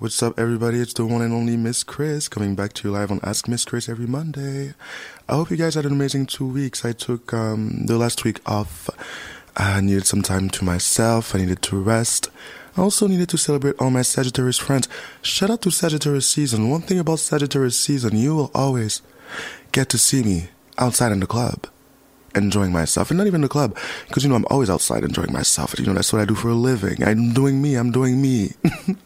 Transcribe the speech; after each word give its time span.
What's 0.00 0.22
up, 0.22 0.38
everybody? 0.38 0.78
It's 0.78 0.92
the 0.92 1.04
one 1.04 1.22
and 1.22 1.32
only 1.32 1.56
Miss 1.56 1.82
Chris 1.82 2.28
coming 2.28 2.54
back 2.54 2.72
to 2.74 2.86
you 2.86 2.94
live 2.94 3.10
on 3.10 3.18
Ask 3.24 3.48
Miss 3.48 3.64
Chris 3.64 3.88
every 3.88 4.06
Monday. 4.06 4.74
I 5.28 5.34
hope 5.34 5.50
you 5.50 5.56
guys 5.56 5.74
had 5.74 5.86
an 5.86 5.92
amazing 5.92 6.26
two 6.26 6.46
weeks. 6.46 6.84
I 6.84 6.92
took 6.92 7.34
um, 7.34 7.84
the 7.86 7.98
last 7.98 8.22
week 8.22 8.38
off. 8.46 8.88
I 9.56 9.80
needed 9.80 10.06
some 10.06 10.22
time 10.22 10.50
to 10.50 10.64
myself. 10.64 11.34
I 11.34 11.38
needed 11.38 11.62
to 11.62 11.82
rest. 11.82 12.30
I 12.76 12.82
also 12.82 13.08
needed 13.08 13.28
to 13.30 13.38
celebrate 13.38 13.74
all 13.80 13.90
my 13.90 14.02
Sagittarius 14.02 14.58
friends. 14.58 14.88
Shout 15.20 15.50
out 15.50 15.62
to 15.62 15.72
Sagittarius 15.72 16.28
season. 16.28 16.70
One 16.70 16.82
thing 16.82 17.00
about 17.00 17.18
Sagittarius 17.18 17.76
season, 17.76 18.16
you 18.16 18.36
will 18.36 18.52
always 18.54 19.02
get 19.72 19.88
to 19.88 19.98
see 19.98 20.22
me 20.22 20.50
outside 20.78 21.10
in 21.10 21.18
the 21.18 21.26
club 21.26 21.66
enjoying 22.42 22.72
myself 22.72 23.10
and 23.10 23.18
not 23.18 23.26
even 23.26 23.40
the 23.40 23.48
club. 23.48 23.76
Because 24.06 24.22
you 24.22 24.28
know 24.28 24.36
i'm 24.36 24.46
always 24.50 24.70
outside 24.70 25.04
enjoying 25.04 25.32
myself 25.32 25.78
you 25.78 25.86
know 25.86 25.94
that's 25.94 26.12
what 26.12 26.22
i 26.22 26.24
do 26.24 26.34
for 26.34 26.48
a 26.48 26.54
living. 26.54 27.02
I'm 27.02 27.32
doing 27.32 27.60
me 27.60 27.74
i'm 27.74 27.92
doing 27.92 28.20
me. 28.20 28.52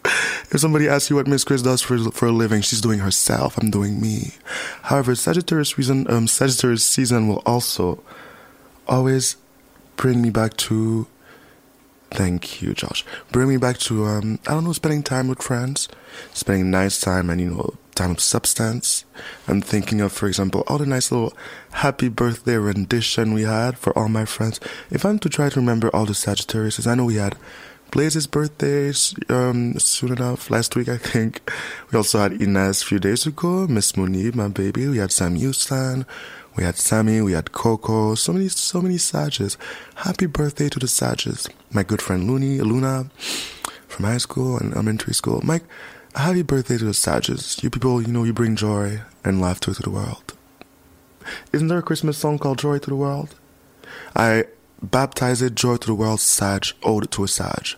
If 0.53 0.61
somebody 0.61 0.87
asks 0.87 1.09
you 1.09 1.17
what 1.17 1.27
miss 1.27 1.45
chris 1.45 1.63
does 1.63 1.81
for, 1.81 1.99
for 2.11 2.27
a 2.27 2.33
living 2.33 2.61
she's 2.63 2.81
doing 2.81 2.99
herself 2.99 3.57
i'm 3.59 3.71
doing 3.71 4.01
me. 4.01 4.35
However 4.83 5.15
sagittarius 5.15 5.79
reason 5.79 6.11
um, 6.11 6.27
sagittarius 6.27 6.85
season 6.85 7.29
will 7.29 7.43
also 7.47 8.03
always 8.87 9.37
bring 9.97 10.21
me 10.21 10.31
back 10.31 10.57
to 10.57 11.07
thank 12.11 12.61
you 12.61 12.75
josh 12.75 13.05
bring 13.31 13.49
me 13.49 13.57
back 13.57 13.79
to 13.79 14.05
um, 14.05 14.39
i 14.47 14.53
don't 14.53 14.65
know 14.65 14.73
spending 14.73 15.03
time 15.03 15.29
with 15.29 15.41
friends 15.41 15.89
spending 16.35 16.71
nice 16.71 17.01
time 17.01 17.31
and 17.31 17.41
you 17.41 17.51
know 17.51 17.75
of 18.11 18.21
substance. 18.21 19.05
I'm 19.47 19.61
thinking 19.61 20.01
of, 20.01 20.13
for 20.13 20.27
example, 20.27 20.65
all 20.67 20.79
the 20.79 20.87
nice 20.87 21.13
little 21.13 21.33
happy 21.71 22.09
birthday 22.09 22.57
rendition 22.57 23.35
we 23.35 23.43
had 23.43 23.79
for 23.79 23.97
all 23.97 24.09
my 24.09 24.25
friends. 24.25 24.59
If 24.91 25.05
I'm 25.05 25.19
to 25.21 25.29
try 25.29 25.49
to 25.51 25.61
remember 25.61 25.95
all 25.95 26.07
the 26.07 26.15
Sagittarius, 26.15 26.85
I 26.87 26.95
know 26.97 27.05
we 27.05 27.17
had 27.17 27.37
Blaze's 27.93 28.27
birthdays 28.27 29.15
um, 29.29 29.79
soon 29.79 30.13
enough, 30.13 30.51
last 30.51 30.75
week 30.75 30.89
I 30.89 30.97
think. 30.97 31.49
We 31.91 31.97
also 31.97 32.19
had 32.19 32.41
Inez 32.41 32.83
a 32.83 32.87
few 32.87 32.99
days 32.99 33.27
ago, 33.27 33.67
Miss 33.69 33.93
Munib, 33.93 34.35
my 34.35 34.49
baby. 34.49 34.89
We 34.89 34.99
had 34.99 35.13
Sam 35.13 35.37
Houston. 35.37 36.07
We 36.55 36.65
had 36.65 36.77
Sammy, 36.77 37.23
we 37.23 37.33
had 37.33 37.53
Coco, 37.53 38.15
so 38.15 38.33
many, 38.35 38.49
so 38.49 38.83
many 38.83 38.99
Sages. 38.99 39.57
Happy 39.95 40.27
birthday 40.27 40.69
to 40.69 40.79
the 40.79 40.89
Sages. 40.89 41.49
My 41.71 41.83
good 41.83 42.03
friend 42.03 42.31
Looney, 42.31 42.61
Luna, 42.61 43.11
from 43.89 44.05
high 44.05 44.19
school 44.19 44.59
and 44.59 44.73
elementary 44.75 45.15
school. 45.15 45.41
Mike, 45.43 45.65
Happy 46.15 46.43
birthday 46.43 46.77
to 46.77 46.85
the 46.85 46.93
Sages. 46.93 47.59
You 47.63 47.71
people, 47.71 48.03
you 48.03 48.09
know, 48.09 48.25
you 48.25 48.35
bring 48.35 48.55
joy 48.55 49.01
and 49.25 49.41
laughter 49.41 49.73
to 49.73 49.83
the 49.83 49.89
world. 49.89 50.35
Isn't 51.55 51.69
there 51.69 51.79
a 51.79 51.83
Christmas 51.83 52.19
song 52.19 52.39
called 52.39 52.59
Joy 52.59 52.81
to 52.81 52.91
the 52.91 52.97
World? 52.97 53.35
I 54.15 54.45
baptize 54.83 55.41
it 55.41 55.55
Joy 55.55 55.79
to 55.79 55.87
the 55.87 55.95
World 55.95 56.21
Sag, 56.21 56.67
Ode 56.83 57.11
to 57.13 57.25
a 57.25 57.29
Sag. 57.29 57.69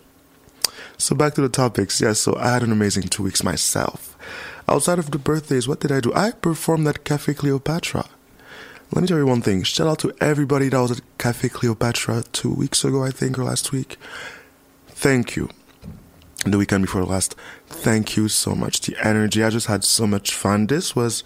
So 0.97 1.15
back 1.15 1.35
to 1.35 1.41
the 1.41 1.47
topics. 1.47 2.01
Yes, 2.01 2.19
so 2.19 2.35
I 2.35 2.51
had 2.51 2.63
an 2.63 2.73
amazing 2.73 3.03
two 3.03 3.23
weeks 3.23 3.41
myself. 3.41 4.17
Outside 4.67 4.99
of 4.99 5.11
the 5.11 5.17
birthdays, 5.17 5.69
what 5.69 5.79
did 5.79 5.93
I 5.93 6.01
do? 6.01 6.13
I 6.13 6.31
performed 6.31 6.87
at 6.87 7.05
Cafe 7.05 7.35
Cleopatra. 7.35 8.05
Let 8.91 9.01
me 9.01 9.07
tell 9.07 9.17
you 9.17 9.25
one 9.25 9.43
thing. 9.43 9.63
Shout 9.63 9.87
out 9.87 9.99
to 9.99 10.13
everybody 10.19 10.67
that 10.67 10.81
was 10.81 10.91
at 10.91 11.17
Cafe 11.17 11.47
Cleopatra 11.47 12.23
two 12.33 12.53
weeks 12.53 12.83
ago, 12.83 13.01
I 13.01 13.11
think, 13.11 13.39
or 13.39 13.45
last 13.45 13.71
week. 13.71 13.95
Thank 14.87 15.37
you 15.37 15.49
the 16.51 16.57
weekend 16.57 16.83
before 16.83 17.03
last. 17.03 17.35
Thank 17.67 18.17
you 18.17 18.27
so 18.27 18.55
much. 18.55 18.81
The 18.81 18.95
energy, 19.05 19.43
I 19.43 19.49
just 19.49 19.67
had 19.67 19.83
so 19.83 20.07
much 20.07 20.33
fun. 20.33 20.67
This 20.67 20.95
was 20.95 21.23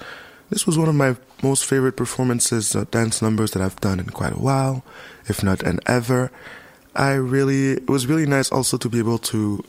this 0.49 0.65
was 0.65 0.77
one 0.77 0.89
of 0.89 0.95
my 0.95 1.15
most 1.43 1.65
favorite 1.65 1.95
performances, 1.95 2.75
uh, 2.75 2.85
dance 2.89 3.21
numbers 3.21 3.51
that 3.51 3.61
I've 3.61 3.79
done 3.81 3.99
in 3.99 4.09
quite 4.09 4.33
a 4.33 4.39
while, 4.39 4.83
if 5.27 5.43
not 5.43 5.61
an 5.63 5.79
ever. 5.85 6.31
I 6.95 7.13
really 7.13 7.73
it 7.73 7.89
was 7.89 8.07
really 8.07 8.25
nice 8.25 8.51
also 8.51 8.77
to 8.77 8.89
be 8.89 8.99
able 8.99 9.19
to 9.19 9.63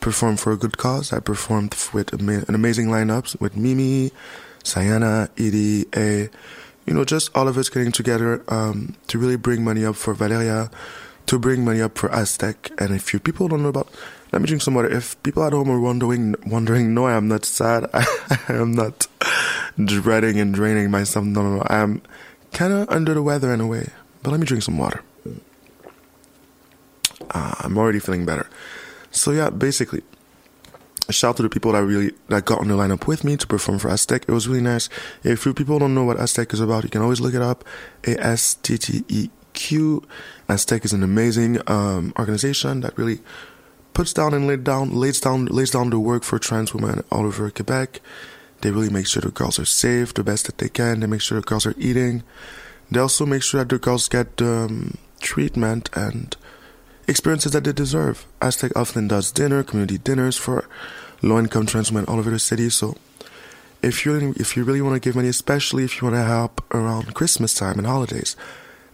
perform 0.00 0.36
for 0.36 0.52
a 0.52 0.56
good 0.56 0.76
cause. 0.78 1.12
I 1.12 1.20
performed 1.20 1.74
with 1.92 2.12
an 2.12 2.54
amazing 2.54 2.88
lineups 2.88 3.40
with 3.40 3.56
Mimi, 3.56 4.12
Sayana, 4.62 5.30
Edie, 5.38 5.86
A, 5.96 6.28
you 6.86 6.94
know, 6.94 7.04
just 7.04 7.34
all 7.36 7.48
of 7.48 7.58
us 7.58 7.68
getting 7.68 7.92
together 7.92 8.42
um, 8.48 8.94
to 9.08 9.18
really 9.18 9.36
bring 9.36 9.64
money 9.64 9.84
up 9.84 9.96
for 9.96 10.14
Valeria, 10.14 10.70
to 11.26 11.38
bring 11.38 11.64
money 11.64 11.80
up 11.80 11.98
for 11.98 12.12
Aztec. 12.12 12.70
And 12.78 12.94
if 12.94 13.12
you 13.12 13.18
people 13.18 13.48
don't 13.48 13.62
know 13.62 13.68
about 13.68 13.88
let 14.36 14.42
me 14.42 14.48
drink 14.48 14.60
some 14.60 14.74
water. 14.74 14.92
If 14.92 15.20
people 15.22 15.44
at 15.44 15.54
home 15.54 15.70
are 15.70 15.80
wondering, 15.80 16.34
wondering, 16.46 16.92
no, 16.92 17.06
I 17.06 17.14
am 17.14 17.26
not 17.26 17.46
sad. 17.46 17.88
I, 17.94 18.04
I 18.48 18.52
am 18.52 18.72
not 18.72 19.06
dreading 19.82 20.38
and 20.38 20.52
draining 20.52 20.90
myself. 20.90 21.24
No, 21.24 21.42
no, 21.42 21.56
no. 21.56 21.62
I 21.66 21.78
am 21.78 22.02
kind 22.52 22.70
of 22.70 22.86
under 22.90 23.14
the 23.14 23.22
weather 23.22 23.50
in 23.54 23.62
a 23.62 23.66
way. 23.66 23.88
But 24.22 24.32
let 24.32 24.40
me 24.40 24.44
drink 24.44 24.62
some 24.62 24.76
water. 24.76 25.02
Uh, 27.30 27.54
I'm 27.60 27.78
already 27.78 27.98
feeling 27.98 28.26
better. 28.26 28.46
So 29.10 29.30
yeah, 29.30 29.48
basically, 29.48 30.02
shout 31.08 31.30
out 31.30 31.36
to 31.38 31.42
the 31.42 31.48
people 31.48 31.72
that 31.72 31.82
really 31.82 32.12
that 32.28 32.44
got 32.44 32.60
on 32.60 32.68
the 32.68 32.74
lineup 32.74 33.06
with 33.06 33.24
me 33.24 33.38
to 33.38 33.46
perform 33.46 33.78
for 33.78 33.88
Aztec. 33.88 34.26
It 34.28 34.32
was 34.32 34.48
really 34.48 34.60
nice. 34.60 34.90
If 35.24 35.46
you 35.46 35.54
people 35.54 35.78
don't 35.78 35.94
know 35.94 36.04
what 36.04 36.20
Aztec 36.20 36.52
is 36.52 36.60
about, 36.60 36.84
you 36.84 36.90
can 36.90 37.00
always 37.00 37.22
look 37.22 37.32
it 37.32 37.40
up. 37.40 37.64
A 38.06 38.22
S 38.22 38.52
T 38.56 38.76
T 38.76 39.02
E 39.08 39.30
Q. 39.54 40.02
Aztec 40.46 40.84
is 40.84 40.92
an 40.92 41.02
amazing 41.02 41.58
um, 41.70 42.12
organization 42.18 42.80
that 42.82 42.98
really 42.98 43.20
puts 43.96 44.12
down 44.12 44.34
and 44.34 44.46
lays 44.46 44.58
down 44.58 44.90
lays 44.90 45.20
down 45.22 45.46
lays 45.46 45.70
down 45.70 45.88
the 45.88 45.98
work 45.98 46.22
for 46.22 46.38
trans 46.38 46.74
women 46.74 47.02
all 47.10 47.24
over 47.24 47.50
Quebec. 47.50 48.02
They 48.60 48.70
really 48.70 48.90
make 48.90 49.06
sure 49.06 49.22
the 49.22 49.30
girls 49.30 49.58
are 49.58 49.64
safe 49.64 50.12
the 50.12 50.22
best 50.22 50.44
that 50.44 50.58
they 50.58 50.68
can. 50.68 51.00
They 51.00 51.06
make 51.06 51.22
sure 51.22 51.40
the 51.40 51.46
girls 51.46 51.64
are 51.64 51.74
eating. 51.78 52.22
They 52.90 53.00
also 53.00 53.24
make 53.24 53.42
sure 53.42 53.60
that 53.64 53.70
the 53.70 53.78
girls 53.78 54.10
get 54.10 54.42
um, 54.42 54.98
treatment 55.20 55.88
and 55.94 56.36
experiences 57.08 57.52
that 57.52 57.64
they 57.64 57.72
deserve. 57.72 58.26
Aztec 58.42 58.76
often 58.76 59.08
does 59.08 59.32
dinner, 59.32 59.62
community 59.62 59.96
dinners 59.96 60.36
for 60.36 60.68
low-income 61.22 61.64
trans 61.64 61.90
women 61.90 62.04
all 62.06 62.18
over 62.18 62.30
the 62.30 62.38
city. 62.38 62.68
So 62.68 62.96
if 63.80 64.04
you 64.04 64.34
if 64.36 64.58
you 64.58 64.64
really 64.64 64.82
want 64.82 64.96
to 64.96 65.00
give 65.00 65.16
money, 65.16 65.28
especially 65.28 65.84
if 65.84 65.92
you 65.96 66.08
want 66.08 66.20
to 66.20 66.24
help 66.36 66.62
around 66.74 67.14
Christmas 67.14 67.54
time 67.54 67.78
and 67.78 67.86
holidays, 67.86 68.36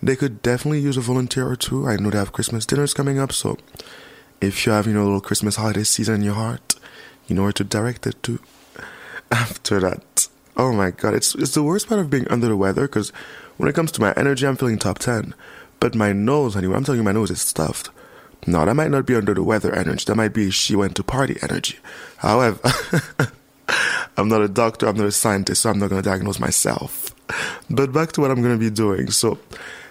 they 0.00 0.14
could 0.14 0.42
definitely 0.42 0.78
use 0.78 0.96
a 0.96 1.00
volunteer 1.00 1.48
or 1.48 1.56
two. 1.56 1.88
I 1.88 1.96
know 1.96 2.10
they 2.10 2.18
have 2.18 2.32
Christmas 2.32 2.66
dinners 2.66 2.94
coming 2.94 3.18
up, 3.18 3.32
so 3.32 3.58
if 4.42 4.66
you 4.66 4.72
have, 4.72 4.86
you 4.86 4.92
know, 4.92 5.02
a 5.02 5.04
little 5.04 5.20
Christmas 5.20 5.56
holiday 5.56 5.84
season 5.84 6.16
in 6.16 6.22
your 6.22 6.34
heart, 6.34 6.74
you 7.26 7.36
know 7.36 7.42
where 7.42 7.52
to 7.52 7.64
direct 7.64 8.06
it 8.06 8.22
to. 8.24 8.40
After 9.30 9.80
that, 9.80 10.28
oh 10.56 10.72
my 10.72 10.90
god, 10.90 11.14
it's 11.14 11.34
it's 11.36 11.54
the 11.54 11.62
worst 11.62 11.88
part 11.88 12.00
of 12.00 12.10
being 12.10 12.28
under 12.28 12.48
the 12.48 12.56
weather 12.56 12.82
because 12.82 13.10
when 13.56 13.68
it 13.68 13.74
comes 13.74 13.92
to 13.92 14.00
my 14.00 14.12
energy, 14.16 14.46
I'm 14.46 14.56
feeling 14.56 14.78
top 14.78 14.98
ten, 14.98 15.34
but 15.80 15.94
my 15.94 16.12
nose, 16.12 16.56
anyway, 16.56 16.76
I'm 16.76 16.84
telling 16.84 17.00
you, 17.00 17.04
my 17.04 17.12
nose 17.12 17.30
is 17.30 17.40
stuffed. 17.40 17.90
No, 18.46 18.64
that 18.64 18.74
might 18.74 18.90
not 18.90 19.06
be 19.06 19.14
under 19.14 19.34
the 19.34 19.42
weather 19.42 19.72
energy. 19.72 20.04
That 20.06 20.16
might 20.16 20.34
be 20.34 20.50
she 20.50 20.74
went 20.74 20.96
to 20.96 21.04
party 21.04 21.36
energy. 21.42 21.78
However, 22.16 22.60
I'm 24.16 24.28
not 24.28 24.42
a 24.42 24.48
doctor. 24.48 24.88
I'm 24.88 24.96
not 24.96 25.06
a 25.06 25.12
scientist, 25.12 25.62
so 25.62 25.70
I'm 25.70 25.78
not 25.78 25.90
going 25.90 26.02
to 26.02 26.08
diagnose 26.08 26.40
myself. 26.40 27.11
But 27.70 27.92
back 27.92 28.12
to 28.12 28.20
what 28.20 28.30
I'm 28.30 28.42
going 28.42 28.54
to 28.54 28.58
be 28.58 28.70
doing. 28.70 29.10
So 29.10 29.38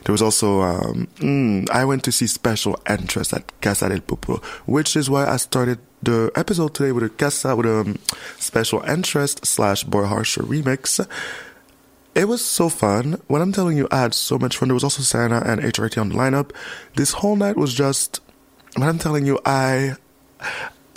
there 0.03 0.12
was 0.12 0.22
also, 0.22 0.62
um, 0.62 1.08
mm, 1.18 1.69
I 1.69 1.86
went 1.86 2.03
to 2.06 2.12
see 2.12 2.28
Special 2.28 2.80
interest 2.90 3.34
at 3.34 3.59
Casa 3.62 3.90
del 3.90 4.02
Popolo, 4.02 4.42
which 4.66 4.96
is 4.96 5.09
why 5.09 5.28
I 5.28 5.38
started 5.38 5.80
the 6.02 6.31
episode 6.36 6.74
today 6.74 6.91
with 6.91 7.03
a 7.03 7.09
Casa, 7.09 7.56
with 7.56 7.66
a 7.66 7.81
um, 7.81 8.00
Special 8.40 8.81
interest 8.81 9.46
slash 9.46 9.84
Boy 9.84 10.06
Harsher 10.06 10.44
remix. 10.44 11.06
It 12.14 12.28
was 12.28 12.44
so 12.44 12.68
fun. 12.68 13.22
When 13.28 13.41
I'm 13.41 13.53
telling 13.53 13.78
you, 13.78 13.88
I 13.91 14.02
had 14.02 14.14
so 14.14 14.38
much 14.38 14.58
fun. 14.58 14.68
There 14.68 14.74
was 14.74 14.84
also 14.84 15.02
Santa 15.02 15.41
and 15.46 15.62
HRT 15.62 16.02
on 16.02 16.09
the 16.09 16.16
lineup. 16.16 16.52
This 16.96 17.14
whole 17.14 17.36
night 17.36 17.56
was 17.56 17.74
just, 17.74 18.20
when 18.75 18.90
I'm 18.90 19.00
telling 19.00 19.25
you, 19.25 19.40
I, 19.46 19.96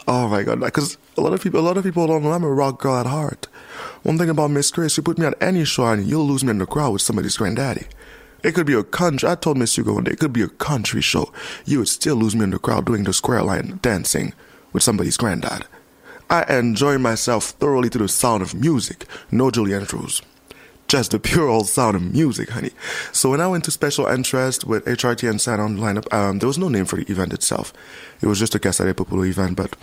oh 0.09 0.29
my 0.29 0.43
god, 0.43 0.61
because 0.61 0.97
a 1.17 1.21
lot 1.21 1.33
of 1.33 1.43
people, 1.43 1.61
a 1.61 1.63
lot 1.63 1.77
of 1.77 1.85
people 1.85 2.07
don't 2.07 2.23
know 2.23 2.33
I'm 2.33 2.43
a 2.43 2.51
rock 2.51 2.81
girl 2.81 2.97
at 2.97 3.07
heart. 3.07 3.47
One 4.05 4.19
thing 4.19 4.29
about 4.29 4.51
Miss 4.51 4.71
Grace, 4.71 4.99
you 4.99 5.03
put 5.03 5.17
me 5.17 5.25
on 5.25 5.35
any 5.41 5.65
show 5.65 5.87
and 5.87 6.07
you'll 6.07 6.27
lose 6.27 6.45
me 6.45 6.51
in 6.51 6.59
the 6.59 6.67
crowd 6.67 6.93
with 6.93 7.01
somebody's 7.01 7.39
granddaddy. 7.39 7.87
It 8.43 8.55
could 8.55 8.67
be 8.67 8.75
a 8.75 8.85
country. 8.85 9.27
I 9.27 9.35
told 9.35 9.57
Miss 9.57 9.77
Hugo 9.77 9.95
one 9.95 10.05
day 10.05 10.11
it 10.11 10.19
could 10.19 10.35
be 10.35 10.43
a 10.43 10.49
country 10.49 11.01
show. 11.01 11.33
You 11.65 11.79
would 11.79 11.89
still 11.89 12.17
lose 12.17 12.37
me 12.37 12.45
in 12.45 12.51
the 12.51 12.59
crowd 12.59 12.85
doing 12.85 13.05
the 13.05 13.15
square 13.15 13.43
line 13.43 13.79
dancing 13.81 14.35
with 14.75 14.83
somebody's 14.83 15.17
granddad. 15.17 15.65
I 16.29 16.45
enjoy 16.55 16.99
myself 16.99 17.45
thoroughly 17.45 17.89
to 17.89 17.97
the 17.97 18.09
sound 18.09 18.43
of 18.43 18.55
music. 18.55 19.07
No 19.31 19.51
Julie 19.51 19.73
Andrews. 19.73 20.21
Just 20.87 21.13
the 21.13 21.19
pure 21.19 21.49
old 21.49 21.69
sound 21.69 21.97
of 21.97 22.03
music, 22.03 22.51
honey. 22.51 22.73
So 23.11 23.31
when 23.31 23.41
I 23.41 23.49
went 23.49 23.65
to 23.65 23.71
special 23.71 24.05
interest 24.05 24.67
with 24.67 24.85
HRT 24.85 25.31
and 25.31 25.41
sat 25.41 25.61
on 25.61 25.79
lineup, 25.79 26.13
um, 26.13 26.41
there 26.41 26.47
was 26.47 26.59
no 26.59 26.69
name 26.69 26.85
for 26.85 26.97
the 26.97 27.11
event 27.11 27.33
itself. 27.33 27.73
It 28.21 28.27
was 28.27 28.39
just 28.39 28.55
a 28.55 28.59
Casa 28.59 28.85
de 28.85 29.23
event, 29.23 29.57
but 29.57 29.75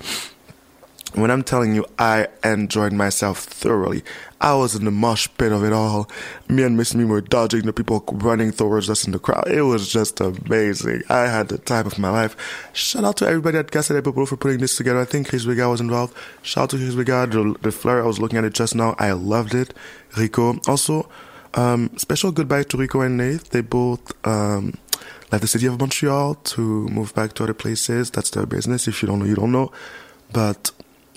when 1.13 1.29
I'm 1.29 1.43
telling 1.43 1.75
you, 1.75 1.85
I 1.99 2.27
enjoyed 2.43 2.93
myself 2.93 3.39
thoroughly. 3.39 4.03
I 4.39 4.55
was 4.55 4.75
in 4.75 4.85
the 4.85 4.91
mosh 4.91 5.27
pit 5.37 5.51
of 5.51 5.63
it 5.63 5.73
all. 5.73 6.09
Me 6.47 6.63
and 6.63 6.75
Miss 6.75 6.95
Me 6.95 7.03
were 7.05 7.21
dodging 7.21 7.65
the 7.65 7.73
people 7.73 8.03
running 8.11 8.51
towards 8.51 8.89
us 8.89 9.05
in 9.05 9.11
the 9.11 9.19
crowd. 9.19 9.47
It 9.47 9.61
was 9.63 9.91
just 9.91 10.19
amazing. 10.19 11.03
I 11.09 11.27
had 11.27 11.49
the 11.49 11.57
time 11.57 11.85
of 11.85 11.99
my 11.99 12.09
life. 12.09 12.69
Shout 12.73 13.03
out 13.03 13.17
to 13.17 13.27
everybody 13.27 13.57
at 13.57 13.71
Casa 13.71 13.93
del 13.93 14.01
Popolo 14.01 14.25
for 14.25 14.37
putting 14.37 14.59
this 14.59 14.77
together. 14.77 14.99
I 14.99 15.05
think 15.05 15.29
Chris 15.29 15.43
Vega 15.43 15.69
was 15.69 15.81
involved. 15.81 16.15
Shout 16.41 16.63
out 16.63 16.69
to 16.71 16.77
Chris 16.77 16.93
Vega. 16.93 17.27
The, 17.27 17.55
the 17.61 17.71
flare, 17.71 18.03
I 18.03 18.07
was 18.07 18.19
looking 18.19 18.39
at 18.39 18.45
it 18.45 18.53
just 18.53 18.73
now. 18.73 18.95
I 18.97 19.11
loved 19.11 19.53
it. 19.53 19.73
Rico. 20.17 20.59
Also, 20.67 21.09
um, 21.53 21.91
special 21.97 22.31
goodbye 22.31 22.63
to 22.63 22.77
Rico 22.77 23.01
and 23.01 23.17
Nate. 23.17 23.43
They 23.51 23.61
both, 23.61 24.11
um, 24.25 24.73
left 25.31 25.41
the 25.41 25.47
city 25.47 25.67
of 25.67 25.79
Montreal 25.79 26.35
to 26.35 26.61
move 26.89 27.13
back 27.13 27.33
to 27.33 27.43
other 27.43 27.53
places. 27.53 28.11
That's 28.11 28.29
their 28.31 28.45
business. 28.45 28.87
If 28.87 29.01
you 29.01 29.07
don't 29.07 29.19
know, 29.19 29.25
you 29.25 29.35
don't 29.35 29.51
know. 29.51 29.71
But 30.33 30.71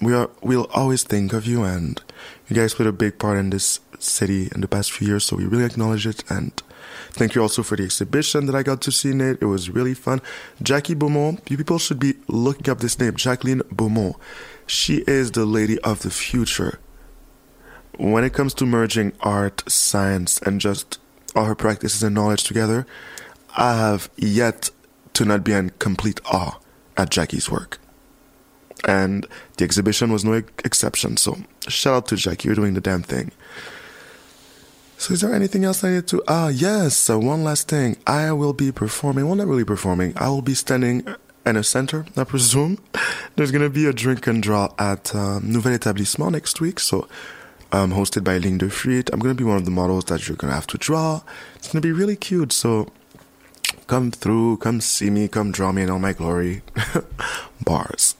we 0.04 0.14
are 0.14 0.30
we'll 0.42 0.68
always 0.72 1.02
think 1.02 1.32
of 1.32 1.46
you, 1.46 1.62
and 1.64 2.00
you 2.48 2.56
guys 2.56 2.74
played 2.74 2.88
a 2.88 2.92
big 2.92 3.18
part 3.18 3.38
in 3.38 3.50
this 3.50 3.80
city 3.98 4.48
in 4.54 4.60
the 4.60 4.68
past 4.68 4.92
few 4.92 5.08
years. 5.08 5.24
So 5.24 5.36
we 5.36 5.46
really 5.46 5.64
acknowledge 5.64 6.06
it, 6.06 6.22
and 6.30 6.52
thank 7.10 7.34
you 7.34 7.42
also 7.42 7.62
for 7.62 7.76
the 7.76 7.84
exhibition 7.84 8.46
that 8.46 8.54
I 8.54 8.62
got 8.62 8.80
to 8.82 8.92
see, 8.92 9.12
Nate. 9.12 9.38
It 9.40 9.46
was 9.46 9.70
really 9.70 9.94
fun. 9.94 10.20
Jackie 10.62 10.94
Beaumont, 10.94 11.40
you 11.50 11.56
people 11.56 11.78
should 11.78 11.98
be 11.98 12.14
looking 12.28 12.70
up 12.70 12.80
this 12.80 12.98
name, 12.98 13.14
Jacqueline 13.16 13.62
Beaumont. 13.70 14.16
She 14.66 15.04
is 15.06 15.32
the 15.32 15.44
lady 15.44 15.78
of 15.80 16.02
the 16.02 16.10
future. 16.10 16.78
When 17.96 18.24
it 18.24 18.32
comes 18.32 18.54
to 18.54 18.66
merging 18.66 19.12
art, 19.20 19.62
science, 19.70 20.40
and 20.42 20.60
just 20.60 20.98
all 21.36 21.44
her 21.44 21.54
practices 21.54 22.02
and 22.02 22.14
knowledge 22.14 22.44
together, 22.44 22.86
I 23.56 23.76
have 23.76 24.10
yet 24.16 24.70
to 25.14 25.24
not 25.24 25.44
be 25.44 25.52
in 25.52 25.70
complete 25.78 26.20
awe 26.24 26.58
at 26.96 27.10
Jackie's 27.10 27.50
work. 27.50 27.78
And 28.86 29.26
the 29.56 29.64
exhibition 29.64 30.12
was 30.12 30.24
no 30.24 30.42
exception. 30.64 31.16
So 31.16 31.38
shout 31.68 31.94
out 31.94 32.06
to 32.08 32.16
Jackie, 32.16 32.48
you're 32.48 32.56
doing 32.56 32.74
the 32.74 32.80
damn 32.80 33.02
thing. 33.02 33.32
So 34.98 35.12
is 35.12 35.20
there 35.20 35.34
anything 35.34 35.64
else 35.64 35.84
I 35.84 35.90
need 35.90 36.06
to? 36.08 36.22
Ah, 36.28 36.48
yes. 36.48 36.96
So 36.96 37.18
one 37.18 37.44
last 37.44 37.68
thing. 37.68 37.96
I 38.06 38.32
will 38.32 38.52
be 38.52 38.72
performing. 38.72 39.26
Well, 39.26 39.34
not 39.34 39.46
really 39.46 39.64
performing. 39.64 40.14
I 40.16 40.28
will 40.28 40.42
be 40.42 40.54
standing 40.54 41.06
in 41.44 41.56
a 41.56 41.62
center, 41.62 42.06
I 42.16 42.24
presume. 42.24 42.78
There's 43.36 43.50
gonna 43.50 43.68
be 43.68 43.86
a 43.86 43.92
drink 43.92 44.26
and 44.26 44.42
draw 44.42 44.72
at 44.78 45.14
um, 45.14 45.52
Nouvel 45.52 45.72
Établissement 45.72 46.32
next 46.32 46.60
week. 46.60 46.80
So 46.80 47.08
um, 47.72 47.92
hosted 47.92 48.24
by 48.24 48.38
Ling 48.38 48.58
de 48.58 48.70
Fruit. 48.70 49.10
I'm 49.12 49.20
gonna 49.20 49.34
be 49.34 49.44
one 49.44 49.56
of 49.56 49.64
the 49.64 49.70
models 49.70 50.06
that 50.06 50.28
you're 50.28 50.36
gonna 50.36 50.54
have 50.54 50.66
to 50.68 50.78
draw. 50.78 51.22
It's 51.56 51.70
gonna 51.70 51.82
be 51.82 51.92
really 51.92 52.16
cute. 52.16 52.52
So 52.52 52.88
come 53.86 54.10
through, 54.10 54.58
come 54.58 54.80
see 54.80 55.10
me, 55.10 55.28
come 55.28 55.52
draw 55.52 55.72
me 55.72 55.82
in 55.82 55.90
all 55.90 55.98
my 55.98 56.12
glory. 56.12 56.62
Bars. 57.64 58.16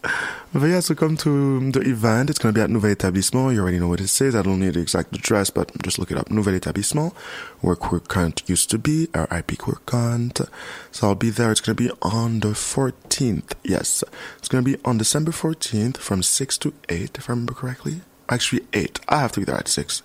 But 0.53 0.67
yeah, 0.67 0.81
so 0.81 0.95
come 0.95 1.17
to 1.19 1.73
the 1.73 1.81
event. 1.81 2.31
It's 2.31 2.39
going 2.39 2.55
to 2.55 2.59
be 2.59 2.63
at 2.63 2.71
Nouvel 2.71 2.95
Établissement. 2.95 3.55
You 3.55 3.61
already 3.61 3.79
know 3.79 3.89
what 3.89 4.01
it 4.01 4.09
says. 4.09 4.35
I 4.35 4.43
don't 4.43 4.61
need 4.61 4.75
the 4.75 4.81
exact 4.81 5.15
address, 5.15 5.51
but 5.51 5.71
just 5.83 5.99
look 5.99 6.11
it 6.11 6.17
up. 6.17 6.31
Nouvel 6.31 6.59
Établissement, 6.59 7.13
where 7.61 7.75
Queer 7.75 8.01
Cunt 8.01 8.49
used 8.49 8.71
to 8.71 8.79
be, 8.79 9.09
or 9.15 9.27
IP 9.37 9.59
Queer 9.59 9.79
Cunt. 9.87 10.49
So 10.93 11.09
I'll 11.09 11.15
be 11.15 11.31
there. 11.31 11.51
It's 11.51 11.61
going 11.61 11.77
to 11.77 11.83
be 11.83 11.91
on 12.03 12.41
the 12.41 12.49
14th. 12.49 13.55
Yes. 13.65 14.05
It's 14.39 14.49
going 14.49 14.65
to 14.65 14.77
be 14.77 14.83
on 14.85 14.99
December 14.99 15.33
14th 15.33 15.97
from 15.97 16.23
6 16.23 16.59
to 16.59 16.73
8, 16.89 17.19
if 17.19 17.29
I 17.29 17.33
remember 17.33 17.55
correctly. 17.55 18.03
Actually, 18.29 18.65
8. 18.73 19.01
I 19.09 19.21
have 19.21 19.33
to 19.33 19.41
be 19.41 19.45
there 19.45 19.57
at 19.57 19.69
6. 19.69 20.03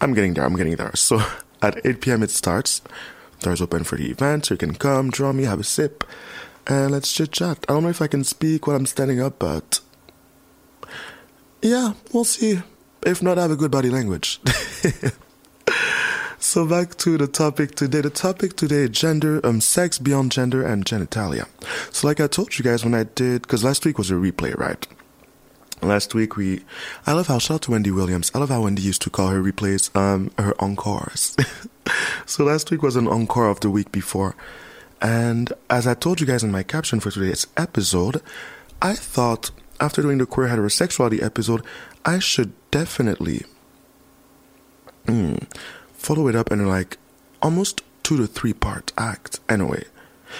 I'm 0.00 0.14
getting 0.14 0.34
there. 0.34 0.44
I'm 0.44 0.56
getting 0.56 0.76
there. 0.76 0.94
So 0.94 1.22
at 1.62 1.84
8 1.84 2.00
p.m. 2.00 2.22
it 2.22 2.30
starts. 2.30 2.82
Doors 3.40 3.62
open 3.62 3.84
for 3.84 3.96
the 3.96 4.10
event, 4.10 4.46
so 4.46 4.54
you 4.54 4.58
can 4.58 4.74
come, 4.74 5.10
draw 5.10 5.32
me, 5.32 5.44
have 5.44 5.60
a 5.60 5.64
sip, 5.64 6.04
and 6.66 6.90
let's 6.90 7.12
chit 7.12 7.32
chat. 7.32 7.64
I 7.68 7.72
don't 7.72 7.84
know 7.84 7.88
if 7.88 8.02
I 8.02 8.08
can 8.08 8.24
speak 8.24 8.66
while 8.66 8.76
I'm 8.76 8.86
standing 8.86 9.20
up, 9.20 9.38
but 9.38 9.80
yeah, 11.62 11.92
we'll 12.12 12.24
see. 12.24 12.60
If 13.02 13.22
not, 13.22 13.38
I 13.38 13.42
have 13.42 13.50
a 13.50 13.56
good 13.56 13.70
body 13.70 13.90
language. 13.90 14.40
so 16.38 16.66
back 16.66 16.96
to 16.96 17.16
the 17.16 17.28
topic 17.28 17.74
today. 17.74 18.00
The 18.00 18.10
topic 18.10 18.56
today: 18.56 18.88
gender, 18.88 19.44
um, 19.46 19.60
sex 19.60 19.98
beyond 19.98 20.32
gender 20.32 20.64
and 20.66 20.84
genitalia. 20.84 21.46
So, 21.92 22.06
like 22.06 22.20
I 22.20 22.26
told 22.26 22.58
you 22.58 22.64
guys 22.64 22.84
when 22.84 22.94
I 22.94 23.04
did, 23.04 23.42
because 23.42 23.62
last 23.62 23.84
week 23.84 23.98
was 23.98 24.10
a 24.10 24.14
replay, 24.14 24.56
right? 24.58 24.86
Last 25.80 26.14
week 26.14 26.36
we, 26.36 26.64
I 27.06 27.12
love 27.12 27.28
how 27.28 27.38
shout 27.38 27.56
out 27.56 27.62
to 27.62 27.70
Wendy 27.70 27.90
Williams. 27.90 28.32
I 28.34 28.38
love 28.38 28.48
how 28.48 28.62
Wendy 28.62 28.82
used 28.82 29.02
to 29.02 29.10
call 29.10 29.28
her 29.28 29.40
replays, 29.40 29.94
um, 29.96 30.32
her 30.36 30.54
encores. 30.60 31.36
so 32.26 32.44
last 32.44 32.70
week 32.70 32.82
was 32.82 32.96
an 32.96 33.06
encore 33.06 33.48
of 33.48 33.60
the 33.60 33.70
week 33.70 33.92
before. 33.92 34.34
And 35.00 35.52
as 35.70 35.86
I 35.86 35.94
told 35.94 36.20
you 36.20 36.26
guys 36.26 36.42
in 36.42 36.50
my 36.50 36.64
caption 36.64 36.98
for 36.98 37.10
today's 37.10 37.46
episode, 37.56 38.20
I 38.82 38.94
thought 38.94 39.50
after 39.80 40.02
doing 40.02 40.18
the 40.18 40.26
queer 40.26 40.48
heterosexuality 40.48 41.22
episode, 41.22 41.64
I 42.04 42.18
should 42.18 42.52
definitely 42.70 43.44
mm, 45.06 45.46
follow 45.92 46.26
it 46.26 46.34
up 46.34 46.50
in 46.50 46.66
like 46.66 46.98
almost 47.40 47.82
two 48.02 48.16
to 48.16 48.26
three 48.26 48.52
part 48.52 48.92
act 48.98 49.38
anyway. 49.48 49.84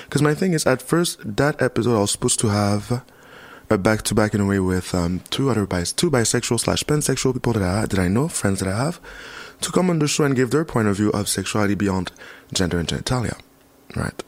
Because 0.05 0.23
my 0.23 0.35
thing 0.35 0.53
is, 0.53 0.67
at 0.67 0.83
first, 0.83 1.19
that 1.37 1.63
episode 1.63 1.97
I 1.97 2.01
was 2.01 2.11
supposed 2.11 2.41
to 2.41 2.49
have 2.49 3.05
back 3.77 4.03
to 4.03 4.15
back 4.15 4.35
in 4.35 4.41
a 4.41 4.47
way 4.47 4.59
with 4.59 4.95
um, 4.95 5.21
two 5.31 5.51
other 5.51 5.67
bis- 5.67 5.93
two 5.93 6.11
bisexual 6.11 6.59
slash 6.59 6.85
pansexual 6.85 7.35
people 7.35 7.53
that 7.53 7.63
I 7.63 7.87
that 7.87 7.99
I 7.99 8.09
know, 8.09 8.29
friends 8.29 8.61
that 8.61 8.69
I 8.69 8.77
have, 8.77 9.01
to 9.61 9.71
come 9.71 9.91
on 9.91 9.99
the 9.99 10.09
show 10.09 10.25
and 10.25 10.35
give 10.35 10.51
their 10.51 10.65
point 10.65 10.89
of 10.89 10.97
view 10.97 11.11
of 11.11 11.29
sexuality 11.29 11.75
beyond 11.75 12.13
gender 12.53 12.79
and 12.79 12.89
genitalia, 12.89 13.39
right? 13.95 14.23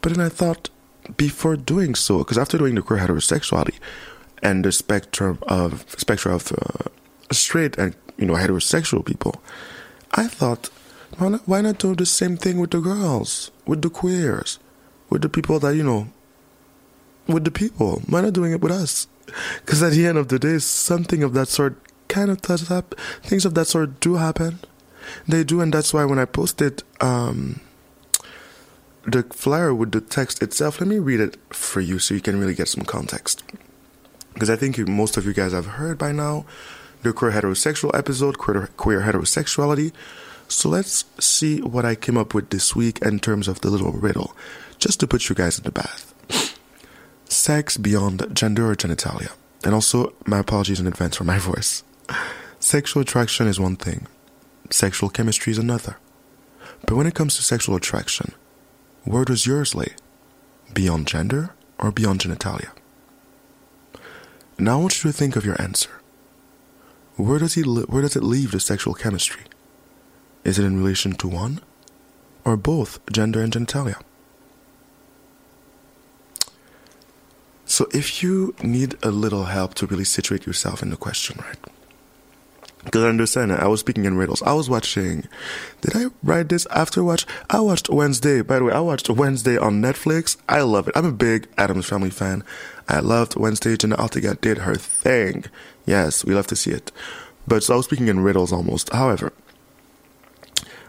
But 0.00 0.14
then 0.14 0.24
I 0.24 0.28
thought 0.28 0.68
before 1.16 1.56
doing 1.56 1.94
so, 1.94 2.18
because 2.18 2.38
after 2.38 2.58
doing 2.58 2.74
the 2.74 2.82
queer 2.82 3.00
heterosexuality 3.00 3.74
and 4.42 4.64
the 4.64 4.72
spectrum 4.72 5.38
of 5.42 5.84
spectrum 5.98 6.34
of 6.34 6.52
uh, 6.52 6.90
straight 7.30 7.78
and 7.78 7.94
you 8.18 8.26
know 8.26 8.34
heterosexual 8.34 9.04
people, 9.04 9.42
I 10.12 10.28
thought, 10.28 10.70
why 11.18 11.28
not, 11.28 11.48
why 11.48 11.60
not 11.60 11.78
do 11.78 11.94
the 11.94 12.06
same 12.06 12.36
thing 12.36 12.58
with 12.58 12.70
the 12.70 12.80
girls, 12.80 13.50
with 13.66 13.82
the 13.82 13.90
queers, 13.90 14.58
with 15.10 15.22
the 15.22 15.28
people 15.28 15.58
that 15.60 15.74
you 15.74 15.82
know, 15.82 16.08
with 17.26 17.44
the 17.44 17.50
people? 17.50 18.02
Why 18.08 18.20
not 18.20 18.32
doing 18.32 18.52
it 18.52 18.60
with 18.60 18.72
us? 18.72 19.06
Because 19.64 19.82
at 19.82 19.92
the 19.92 20.06
end 20.06 20.18
of 20.18 20.28
the 20.28 20.38
day, 20.38 20.58
something 20.58 21.22
of 21.22 21.32
that 21.34 21.48
sort 21.48 21.76
kind 22.08 22.30
of 22.30 22.42
does 22.42 22.68
happen. 22.68 22.98
Things 23.22 23.44
of 23.44 23.54
that 23.54 23.66
sort 23.66 24.00
do 24.00 24.16
happen. 24.16 24.60
They 25.26 25.44
do, 25.44 25.60
and 25.60 25.72
that's 25.72 25.92
why 25.92 26.04
when 26.04 26.18
I 26.18 26.24
posted 26.24 26.82
um, 27.00 27.60
the 29.06 29.22
flyer 29.24 29.74
with 29.74 29.92
the 29.92 30.00
text 30.00 30.42
itself, 30.42 30.80
let 30.80 30.88
me 30.88 30.98
read 30.98 31.20
it 31.20 31.36
for 31.50 31.80
you 31.80 31.98
so 31.98 32.14
you 32.14 32.20
can 32.20 32.38
really 32.38 32.54
get 32.54 32.68
some 32.68 32.84
context. 32.84 33.42
Because 34.32 34.50
I 34.50 34.56
think 34.56 34.78
most 34.78 35.16
of 35.16 35.26
you 35.26 35.32
guys 35.32 35.52
have 35.52 35.66
heard 35.66 35.98
by 35.98 36.12
now 36.12 36.44
the 37.02 37.12
queer 37.12 37.32
heterosexual 37.32 37.96
episode, 37.96 38.38
queer, 38.38 38.68
queer 38.76 39.02
heterosexuality. 39.02 39.92
So 40.48 40.68
let's 40.68 41.04
see 41.20 41.60
what 41.60 41.84
I 41.84 41.94
came 41.94 42.16
up 42.16 42.34
with 42.34 42.50
this 42.50 42.74
week 42.74 42.98
in 43.02 43.20
terms 43.20 43.48
of 43.48 43.60
the 43.60 43.70
little 43.70 43.92
riddle, 43.92 44.34
just 44.78 45.00
to 45.00 45.06
put 45.06 45.28
you 45.28 45.34
guys 45.34 45.58
in 45.58 45.64
the 45.64 45.70
bath. 45.70 46.13
Sex 47.28 47.76
beyond 47.76 48.34
gender 48.34 48.70
or 48.70 48.76
genitalia. 48.76 49.32
And 49.64 49.74
also, 49.74 50.14
my 50.26 50.38
apologies 50.38 50.80
in 50.80 50.86
advance 50.86 51.16
for 51.16 51.24
my 51.24 51.38
voice. 51.50 51.82
Sexual 52.60 53.02
attraction 53.02 53.46
is 53.46 53.60
one 53.60 53.76
thing, 53.76 54.06
sexual 54.70 55.10
chemistry 55.10 55.50
is 55.50 55.58
another. 55.58 55.96
But 56.86 56.96
when 56.96 57.06
it 57.06 57.14
comes 57.14 57.36
to 57.36 57.42
sexual 57.42 57.76
attraction, 57.76 58.32
where 59.04 59.24
does 59.24 59.46
yours 59.46 59.74
lay? 59.74 59.94
Beyond 60.72 61.06
gender 61.06 61.54
or 61.78 61.92
beyond 61.92 62.20
genitalia? 62.20 62.70
Now 64.58 64.78
I 64.78 64.82
want 64.82 65.02
you 65.02 65.10
to 65.10 65.16
think 65.16 65.36
of 65.36 65.44
your 65.44 65.60
answer. 65.60 65.90
Where 67.16 67.38
does, 67.38 67.54
he 67.54 67.62
li- 67.62 67.84
where 67.88 68.02
does 68.02 68.16
it 68.16 68.22
leave 68.22 68.50
the 68.50 68.60
sexual 68.60 68.94
chemistry? 68.94 69.42
Is 70.42 70.58
it 70.58 70.64
in 70.64 70.78
relation 70.78 71.12
to 71.12 71.28
one 71.28 71.60
or 72.44 72.56
both 72.56 73.00
gender 73.10 73.40
and 73.42 73.52
genitalia? 73.52 74.00
So, 77.74 77.88
if 77.92 78.22
you 78.22 78.54
need 78.62 78.94
a 79.02 79.10
little 79.10 79.46
help 79.46 79.74
to 79.74 79.86
really 79.86 80.04
situate 80.04 80.46
yourself 80.46 80.80
in 80.80 80.90
the 80.90 80.96
question, 80.96 81.40
right? 81.40 81.58
Because 82.84 83.02
I 83.02 83.08
understand 83.08 83.50
it. 83.50 83.58
I 83.58 83.66
was 83.66 83.80
speaking 83.80 84.04
in 84.04 84.16
riddles. 84.16 84.42
I 84.42 84.52
was 84.52 84.70
watching. 84.70 85.26
Did 85.80 85.96
I 85.96 86.04
write 86.22 86.50
this 86.50 86.66
after 86.66 87.02
watch? 87.02 87.26
I 87.50 87.58
watched 87.58 87.90
Wednesday. 87.90 88.42
By 88.42 88.60
the 88.60 88.66
way, 88.66 88.72
I 88.72 88.78
watched 88.78 89.10
Wednesday 89.10 89.58
on 89.58 89.82
Netflix. 89.82 90.36
I 90.48 90.60
love 90.60 90.86
it. 90.86 90.96
I'm 90.96 91.04
a 91.04 91.10
big 91.10 91.48
Addams 91.58 91.86
Family 91.86 92.10
fan. 92.10 92.44
I 92.88 93.00
loved 93.00 93.34
Wednesday. 93.34 93.76
Jenna 93.76 93.96
Ortega 93.96 94.36
did 94.36 94.58
her 94.58 94.76
thing. 94.76 95.46
Yes, 95.84 96.24
we 96.24 96.32
love 96.32 96.46
to 96.46 96.56
see 96.56 96.70
it. 96.70 96.92
But 97.48 97.64
so 97.64 97.74
I 97.74 97.76
was 97.78 97.86
speaking 97.86 98.06
in 98.06 98.20
riddles 98.20 98.52
almost. 98.52 98.92
However, 98.92 99.32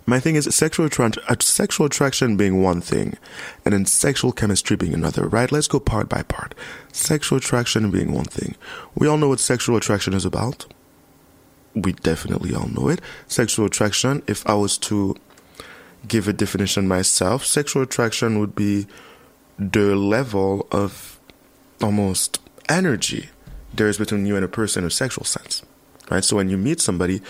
my 0.06 0.20
thing 0.20 0.36
is 0.36 0.54
sexual, 0.56 0.86
attra- 0.86 1.12
uh, 1.28 1.36
sexual 1.40 1.88
attraction 1.88 2.38
being 2.38 2.62
one 2.62 2.82
thing, 2.82 3.18
and 3.64 3.74
then 3.74 3.86
sexual 3.86 4.32
chemistry 4.32 4.78
being 4.78 4.94
another, 4.94 5.28
right? 5.28 5.52
Let's 5.52 5.68
go 5.68 5.80
part 5.80 6.10
by 6.10 6.24
part. 6.24 6.54
Sexual 6.92 7.40
attraction 7.40 7.90
being 7.92 8.12
one 8.12 8.26
thing. 8.26 8.56
We 8.94 9.08
all 9.08 9.18
know 9.18 9.30
what 9.30 9.40
sexual 9.40 9.78
attraction 9.78 10.14
is 10.14 10.26
about. 10.26 10.66
We 11.74 11.94
definitely 11.94 12.54
all 12.54 12.68
know 12.68 12.88
it. 12.88 13.02
Sexual 13.28 13.66
attraction, 13.66 14.24
if 14.28 14.48
I 14.48 14.54
was 14.54 14.78
to 14.80 15.16
give 16.08 16.28
a 16.28 16.34
definition 16.34 16.88
myself, 16.88 17.46
sexual 17.46 17.82
attraction 17.82 18.40
would 18.40 18.56
be 18.56 18.88
the 19.58 19.96
level 19.96 20.68
of 20.72 21.20
almost 21.82 22.40
energy 22.70 23.30
there 23.76 23.88
is 23.88 23.98
between 23.98 24.26
you 24.26 24.36
and 24.36 24.46
a 24.46 24.48
person 24.48 24.84
in 24.84 24.88
a 24.88 24.92
sexual 24.92 25.26
sense, 25.26 25.62
right? 26.10 26.24
So 26.24 26.36
when 26.36 26.50
you 26.50 26.58
meet 26.58 26.80
somebody, 26.80 27.22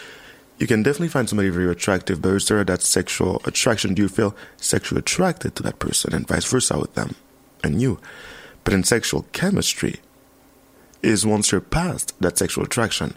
you 0.57 0.67
can 0.67 0.83
definitely 0.83 1.09
find 1.09 1.27
somebody 1.27 1.49
very 1.49 1.69
attractive, 1.69 2.21
but 2.21 2.29
is 2.29 2.47
there 2.47 2.63
that 2.63 2.81
sexual 2.81 3.41
attraction? 3.45 3.93
Do 3.93 4.01
you 4.01 4.09
feel 4.09 4.35
sexually 4.57 4.99
attracted 4.99 5.55
to 5.55 5.63
that 5.63 5.79
person 5.79 6.13
and 6.13 6.27
vice 6.27 6.45
versa 6.45 6.79
with 6.79 6.93
them 6.93 7.15
and 7.63 7.81
you? 7.81 7.99
But 8.63 8.73
in 8.73 8.83
sexual 8.83 9.25
chemistry, 9.33 9.99
is 11.05 11.25
once 11.25 11.51
you're 11.51 11.61
past 11.61 12.19
that 12.19 12.37
sexual 12.37 12.63
attraction, 12.63 13.15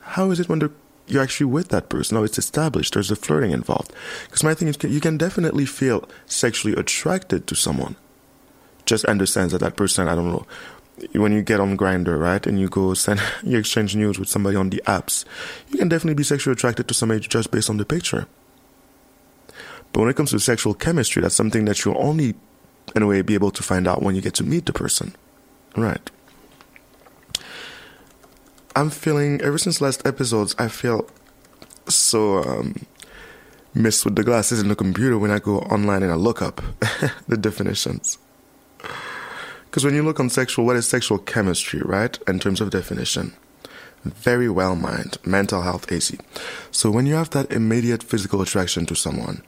how 0.00 0.30
is 0.30 0.38
it 0.38 0.48
when 0.48 0.70
you're 1.06 1.22
actually 1.22 1.46
with 1.46 1.68
that 1.70 1.88
person? 1.88 2.16
Now 2.16 2.24
it's 2.24 2.38
established, 2.38 2.92
there's 2.92 3.10
a 3.10 3.16
flirting 3.16 3.52
involved. 3.52 3.92
Because 4.24 4.44
my 4.44 4.54
thing 4.54 4.68
is, 4.68 4.76
you 4.82 5.00
can 5.00 5.16
definitely 5.16 5.64
feel 5.64 6.08
sexually 6.26 6.76
attracted 6.76 7.46
to 7.46 7.54
someone. 7.54 7.96
Just 8.84 9.06
understands 9.06 9.52
that 9.52 9.60
that 9.60 9.76
person, 9.76 10.08
I 10.08 10.14
don't 10.14 10.30
know, 10.30 10.46
when 11.12 11.32
you 11.32 11.42
get 11.42 11.60
on 11.60 11.76
Grindr, 11.76 12.18
right, 12.18 12.46
and 12.46 12.58
you 12.58 12.68
go 12.68 12.94
send, 12.94 13.20
you 13.42 13.58
exchange 13.58 13.96
news 13.96 14.18
with 14.18 14.28
somebody 14.28 14.56
on 14.56 14.70
the 14.70 14.82
apps, 14.86 15.24
you 15.68 15.78
can 15.78 15.88
definitely 15.88 16.14
be 16.14 16.22
sexually 16.22 16.52
attracted 16.52 16.88
to 16.88 16.94
somebody 16.94 17.20
just 17.20 17.50
based 17.50 17.70
on 17.70 17.76
the 17.76 17.84
picture. 17.84 18.26
But 19.92 20.00
when 20.00 20.08
it 20.08 20.16
comes 20.16 20.30
to 20.30 20.40
sexual 20.40 20.74
chemistry, 20.74 21.22
that's 21.22 21.34
something 21.34 21.66
that 21.66 21.84
you'll 21.84 21.98
only, 21.98 22.34
in 22.96 23.02
a 23.02 23.06
way, 23.06 23.22
be 23.22 23.34
able 23.34 23.52
to 23.52 23.62
find 23.62 23.86
out 23.86 24.02
when 24.02 24.14
you 24.14 24.20
get 24.20 24.34
to 24.34 24.44
meet 24.44 24.66
the 24.66 24.72
person. 24.72 25.14
Right. 25.76 26.10
I'm 28.76 28.90
feeling, 28.90 29.40
ever 29.40 29.56
since 29.56 29.80
last 29.80 30.04
episodes, 30.04 30.54
I 30.58 30.66
feel 30.66 31.08
so 31.88 32.42
um, 32.42 32.86
messed 33.72 34.04
with 34.04 34.16
the 34.16 34.24
glasses 34.24 34.60
in 34.60 34.68
the 34.68 34.74
computer 34.74 35.16
when 35.16 35.30
I 35.30 35.38
go 35.38 35.58
online 35.60 36.02
and 36.02 36.10
I 36.10 36.16
look 36.16 36.42
up 36.42 36.60
the 37.28 37.36
definitions. 37.36 38.18
Because 39.74 39.86
when 39.86 39.96
you 39.96 40.04
look 40.04 40.20
on 40.20 40.30
sexual, 40.30 40.64
what 40.64 40.76
is 40.76 40.86
sexual 40.86 41.18
chemistry, 41.18 41.80
right? 41.84 42.16
In 42.28 42.38
terms 42.38 42.60
of 42.60 42.70
definition, 42.70 43.32
Verywell 44.06 44.80
Mind, 44.80 45.18
mental 45.24 45.62
health 45.62 45.90
AC. 45.90 46.16
So 46.70 46.92
when 46.92 47.06
you 47.06 47.14
have 47.14 47.30
that 47.30 47.50
immediate 47.50 48.04
physical 48.04 48.40
attraction 48.40 48.86
to 48.86 48.94
someone, 48.94 49.42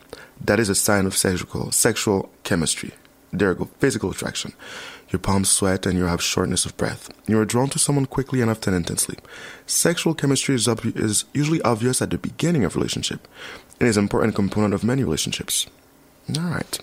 that 0.45 0.59
is 0.59 0.68
a 0.68 0.75
sign 0.75 1.06
of 1.06 1.16
sexual 1.16 1.71
sexual 1.71 2.28
chemistry. 2.42 2.90
There 3.33 3.50
you 3.50 3.54
go, 3.54 3.68
physical 3.78 4.11
attraction. 4.11 4.52
Your 5.11 5.21
palms 5.21 5.49
sweat 5.49 5.87
and 5.87 5.97
you 5.97 6.06
have 6.06 6.21
shortness 6.21 6.66
of 6.66 6.76
breath. 6.76 7.09
You 7.28 7.38
are 7.38 7.45
drawn 7.45 7.68
to 7.68 7.78
someone 7.78 8.06
quickly 8.06 8.40
and 8.40 8.50
often 8.50 8.75
intensely. 8.75 9.18
Sexual 9.66 10.14
chemistry 10.14 10.56
is, 10.56 10.66
ob- 10.66 10.97
is 10.97 11.25
usually 11.35 11.62
obvious 11.62 12.02
at 12.02 12.11
the 12.11 12.18
beginning 12.18 12.64
of 12.64 12.75
relationship. 12.75 13.28
It 13.78 13.87
is 13.87 13.97
an 13.97 14.02
important 14.02 14.35
component 14.35 14.75
of 14.75 14.83
many 14.83 15.04
relationships. 15.04 15.68
All 16.37 16.50
right. 16.50 16.80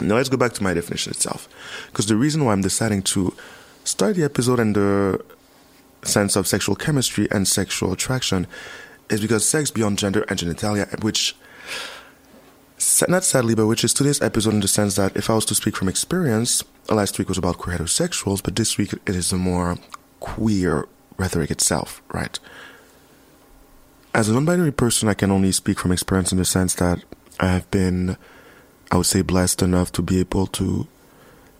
Now 0.00 0.16
let's 0.16 0.28
go 0.28 0.36
back 0.36 0.52
to 0.54 0.62
my 0.62 0.74
definition 0.74 1.12
itself. 1.12 1.48
Because 1.88 2.06
the 2.06 2.16
reason 2.16 2.44
why 2.44 2.52
I'm 2.52 2.62
deciding 2.62 3.02
to 3.02 3.34
start 3.84 4.16
the 4.16 4.24
episode 4.24 4.60
in 4.60 4.72
the 4.74 5.24
sense 6.02 6.36
of 6.36 6.46
sexual 6.46 6.76
chemistry 6.76 7.28
and 7.30 7.46
sexual 7.48 7.92
attraction 7.92 8.46
is 9.10 9.20
because 9.20 9.48
sex 9.48 9.70
beyond 9.70 9.98
gender 9.98 10.24
and 10.28 10.38
genitalia, 10.38 11.02
which 11.02 11.34
not 13.08 13.24
sadly, 13.24 13.54
but 13.54 13.66
which 13.66 13.84
is 13.84 13.92
today's 13.92 14.22
episode 14.22 14.54
in 14.54 14.60
the 14.60 14.68
sense 14.68 14.96
that 14.96 15.16
if 15.16 15.28
I 15.30 15.34
was 15.34 15.44
to 15.46 15.54
speak 15.54 15.76
from 15.76 15.88
experience, 15.88 16.62
last 16.88 17.18
week 17.18 17.28
was 17.28 17.38
about 17.38 17.58
queer 17.58 17.76
heterosexuals, 17.76 18.42
but 18.42 18.56
this 18.56 18.78
week 18.78 18.92
it 18.92 19.16
is 19.16 19.32
a 19.32 19.36
more 19.36 19.78
queer 20.20 20.86
rhetoric 21.16 21.50
itself, 21.50 22.02
right? 22.12 22.38
As 24.14 24.28
a 24.28 24.32
non 24.32 24.44
binary 24.44 24.72
person, 24.72 25.08
I 25.08 25.14
can 25.14 25.30
only 25.30 25.52
speak 25.52 25.78
from 25.78 25.92
experience 25.92 26.32
in 26.32 26.38
the 26.38 26.44
sense 26.44 26.74
that 26.74 27.02
I 27.40 27.48
have 27.48 27.70
been 27.70 28.16
I 28.90 28.96
would 28.96 29.06
say 29.06 29.22
blessed 29.22 29.62
enough 29.62 29.92
to 29.92 30.02
be 30.02 30.20
able 30.20 30.46
to 30.48 30.86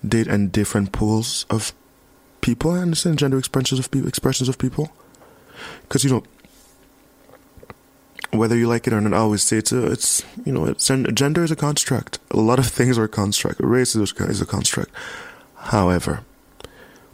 date 0.06 0.26
in 0.26 0.48
different 0.48 0.92
pools 0.92 1.44
of 1.50 1.72
people. 2.40 2.72
and 2.72 2.82
understand 2.82 3.18
gender 3.18 3.38
expressions 3.38 3.78
of 3.78 3.90
people, 3.90 4.08
expressions 4.08 4.48
of 4.48 4.58
people, 4.58 4.90
because 5.82 6.04
you 6.04 6.10
know 6.10 6.22
whether 8.30 8.56
you 8.56 8.68
like 8.68 8.86
it 8.86 8.92
or 8.92 9.00
not. 9.00 9.12
I 9.12 9.18
always 9.18 9.42
say 9.42 9.58
it's 9.58 9.72
a, 9.72 9.90
it's 9.90 10.24
you 10.44 10.52
know 10.52 10.66
it's 10.66 10.88
gender 10.88 11.44
is 11.44 11.50
a 11.50 11.56
construct. 11.56 12.18
A 12.30 12.36
lot 12.36 12.58
of 12.58 12.66
things 12.66 12.98
are 12.98 13.04
a 13.04 13.08
construct. 13.08 13.60
Race 13.60 13.94
is 13.94 14.12
a, 14.12 14.24
is 14.24 14.40
a 14.40 14.46
construct. 14.46 14.90
However, 15.56 16.20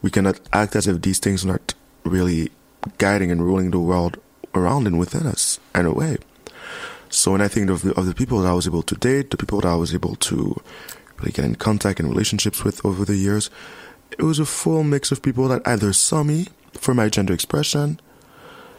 we 0.02 0.10
cannot 0.10 0.40
act 0.52 0.76
as 0.76 0.86
if 0.86 1.02
these 1.02 1.18
things 1.18 1.44
are 1.44 1.48
not 1.48 1.74
really 2.04 2.50
guiding 2.98 3.30
and 3.30 3.42
ruling 3.42 3.70
the 3.70 3.80
world 3.80 4.18
around 4.54 4.86
and 4.86 4.98
within 4.98 5.26
us 5.26 5.58
in 5.74 5.86
a 5.86 5.92
way. 5.92 6.18
So 7.14 7.30
when 7.30 7.40
I 7.40 7.46
think 7.46 7.70
of 7.70 7.82
the, 7.82 7.94
of 7.94 8.06
the 8.06 8.14
people 8.14 8.40
that 8.40 8.48
I 8.48 8.54
was 8.54 8.66
able 8.66 8.82
to 8.82 8.94
date, 8.96 9.30
the 9.30 9.36
people 9.36 9.60
that 9.60 9.68
I 9.68 9.76
was 9.76 9.94
able 9.94 10.16
to 10.16 10.60
really 11.18 11.30
get 11.30 11.44
in 11.44 11.54
contact 11.54 12.00
and 12.00 12.08
relationships 12.08 12.64
with 12.64 12.84
over 12.84 13.04
the 13.04 13.14
years, 13.14 13.50
it 14.10 14.22
was 14.22 14.40
a 14.40 14.44
full 14.44 14.82
mix 14.82 15.12
of 15.12 15.22
people 15.22 15.46
that 15.46 15.62
either 15.64 15.92
saw 15.92 16.24
me 16.24 16.48
for 16.72 16.92
my 16.92 17.08
gender 17.08 17.32
expression, 17.32 18.00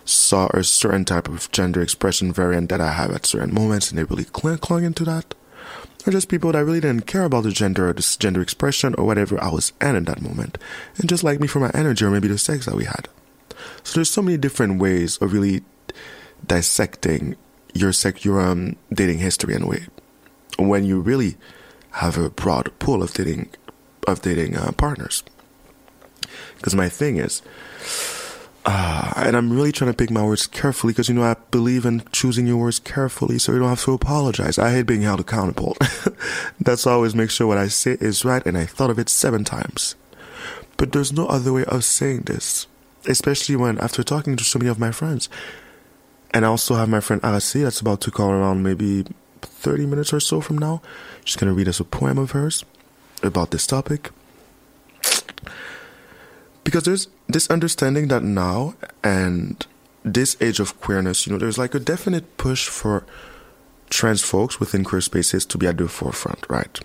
saw 0.03 0.47
a 0.47 0.65
certain 0.65 1.05
type 1.05 1.29
of 1.29 1.49
gender 1.53 1.81
expression 1.81 2.33
variant 2.33 2.67
that 2.69 2.81
I 2.81 2.91
have 2.91 3.11
at 3.11 3.25
certain 3.25 3.53
moments, 3.53 3.89
and 3.89 3.97
they 3.97 4.03
really 4.03 4.25
clung, 4.25 4.57
clung 4.57 4.83
into 4.83 5.05
that, 5.05 5.33
or 6.05 6.11
just 6.11 6.27
people 6.27 6.51
that 6.51 6.65
really 6.65 6.81
didn't 6.81 7.07
care 7.07 7.23
about 7.23 7.45
the 7.45 7.51
gender 7.51 7.87
or 7.87 7.93
the 7.93 8.15
gender 8.19 8.41
expression 8.41 8.93
or 8.95 9.05
whatever 9.05 9.41
I 9.41 9.49
was 9.49 9.71
in 9.79 9.95
in 9.95 10.03
that 10.05 10.21
moment, 10.21 10.57
and 10.97 11.07
just 11.07 11.23
like 11.23 11.39
me 11.39 11.47
for 11.47 11.61
my 11.61 11.71
energy 11.73 12.03
or 12.03 12.11
maybe 12.11 12.27
the 12.27 12.37
sex 12.37 12.65
that 12.65 12.75
we 12.75 12.83
had. 12.83 13.07
So 13.83 13.95
there's 13.95 14.09
so 14.09 14.21
many 14.21 14.37
different 14.37 14.81
ways 14.81 15.17
of 15.19 15.31
really 15.31 15.63
dissecting 16.45 17.37
your 17.75 17.91
sec 17.91 18.23
your 18.23 18.41
um, 18.41 18.75
dating 18.91 19.19
history 19.19 19.53
in 19.53 19.63
a 19.63 19.67
way 19.67 19.85
when 20.57 20.85
you 20.85 20.99
really 20.99 21.35
have 21.91 22.17
a 22.17 22.29
broad 22.29 22.71
pool 22.79 23.03
of 23.03 23.13
dating 23.13 23.49
of 24.07 24.21
dating 24.21 24.55
uh, 24.55 24.71
partners. 24.71 25.23
Because 26.55 26.73
my 26.73 26.89
thing 26.89 27.17
is, 27.17 27.41
uh, 28.65 29.13
and 29.17 29.35
I'm 29.35 29.51
really 29.51 29.71
trying 29.71 29.91
to 29.91 29.97
pick 29.97 30.09
my 30.09 30.23
words 30.23 30.47
carefully 30.47 30.93
because 30.93 31.09
you 31.09 31.15
know 31.15 31.23
I 31.23 31.35
believe 31.51 31.85
in 31.85 32.03
choosing 32.11 32.47
your 32.47 32.57
words 32.57 32.79
carefully 32.79 33.37
so 33.37 33.51
you 33.51 33.59
don't 33.59 33.69
have 33.69 33.83
to 33.83 33.93
apologize. 33.93 34.57
I 34.57 34.71
hate 34.71 34.87
being 34.87 35.01
held 35.01 35.19
accountable. 35.19 35.77
That's 36.59 36.87
always 36.87 37.13
make 37.13 37.29
sure 37.29 37.47
what 37.47 37.57
I 37.57 37.67
say 37.67 37.97
is 37.99 38.25
right, 38.25 38.45
and 38.45 38.57
I 38.57 38.65
thought 38.65 38.89
of 38.89 38.99
it 38.99 39.09
seven 39.09 39.43
times. 39.43 39.95
But 40.77 40.91
there's 40.91 41.13
no 41.13 41.27
other 41.27 41.53
way 41.53 41.65
of 41.65 41.83
saying 41.83 42.21
this, 42.21 42.67
especially 43.07 43.55
when 43.55 43.77
after 43.79 44.03
talking 44.03 44.35
to 44.37 44.43
so 44.43 44.59
many 44.59 44.69
of 44.69 44.79
my 44.79 44.91
friends, 44.91 45.29
and 46.35 46.45
I 46.45 46.49
also 46.49 46.75
have 46.75 46.89
my 46.89 46.99
friend 46.99 47.21
Arasi 47.21 47.63
that's 47.63 47.79
about 47.79 48.01
to 48.01 48.11
call 48.11 48.29
around 48.29 48.61
maybe 48.61 49.05
30 49.41 49.85
minutes 49.85 50.11
or 50.11 50.19
so 50.19 50.41
from 50.41 50.57
now. 50.57 50.81
She's 51.23 51.37
going 51.37 51.47
to 51.47 51.57
read 51.57 51.69
us 51.69 51.79
a 51.79 51.85
poem 51.85 52.17
of 52.17 52.31
hers 52.31 52.65
about 53.23 53.51
this 53.51 53.65
topic. 53.65 54.11
Because 56.65 56.83
there's 56.83 57.07
this 57.27 57.49
understanding 57.49 58.09
that 58.09 58.21
now 58.21 58.75
and 59.01 59.65
this 60.03 60.35
age 60.41 60.59
of 60.59 60.77
queerness, 60.81 61.25
you 61.25 61.31
know, 61.31 61.39
there's 61.39 61.57
like 61.57 61.73
a 61.73 61.79
definite 61.79 62.35
push 62.35 62.67
for 62.67 63.05
trans 63.89 64.21
folks 64.21 64.59
within 64.59 64.83
queer 64.83 64.99
spaces 64.99 65.45
to 65.45 65.57
be 65.57 65.67
at 65.67 65.77
the 65.77 65.87
forefront, 65.87 66.45
right? 66.49 66.81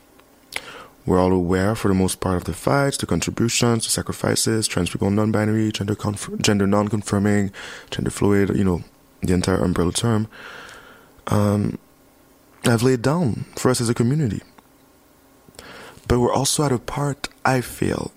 We're 1.05 1.19
all 1.19 1.33
aware, 1.33 1.75
for 1.75 1.89
the 1.89 1.95
most 1.95 2.21
part, 2.21 2.37
of 2.37 2.45
the 2.45 2.53
fights, 2.53 2.99
the 2.99 3.07
contributions, 3.07 3.83
the 3.83 3.91
sacrifices, 3.91 4.69
trans 4.69 4.91
people, 4.91 5.11
non-binary, 5.11 5.73
gender 5.73 5.97
conf- 5.97 6.41
gender 6.41 6.69
non-conforming, 6.69 7.51
gender 7.91 8.11
fluid, 8.11 8.57
you 8.57 8.63
know, 8.63 8.85
the 9.23 9.35
entire 9.35 9.63
umbrella 9.63 9.93
term, 9.93 10.29
um, 11.27 11.79
have 12.65 12.83
laid 12.83 13.03
down 13.03 13.47
for 13.57 13.71
us 13.71 13.81
as 13.81 13.89
a 13.89 13.95
community. 13.95 14.43
But 16.09 16.21
we're 16.21 16.33
also 16.33 16.65
at 16.65 16.73
a 16.73 16.79
part, 16.79 17.29
I 17.45 17.61
feel, 17.61 18.13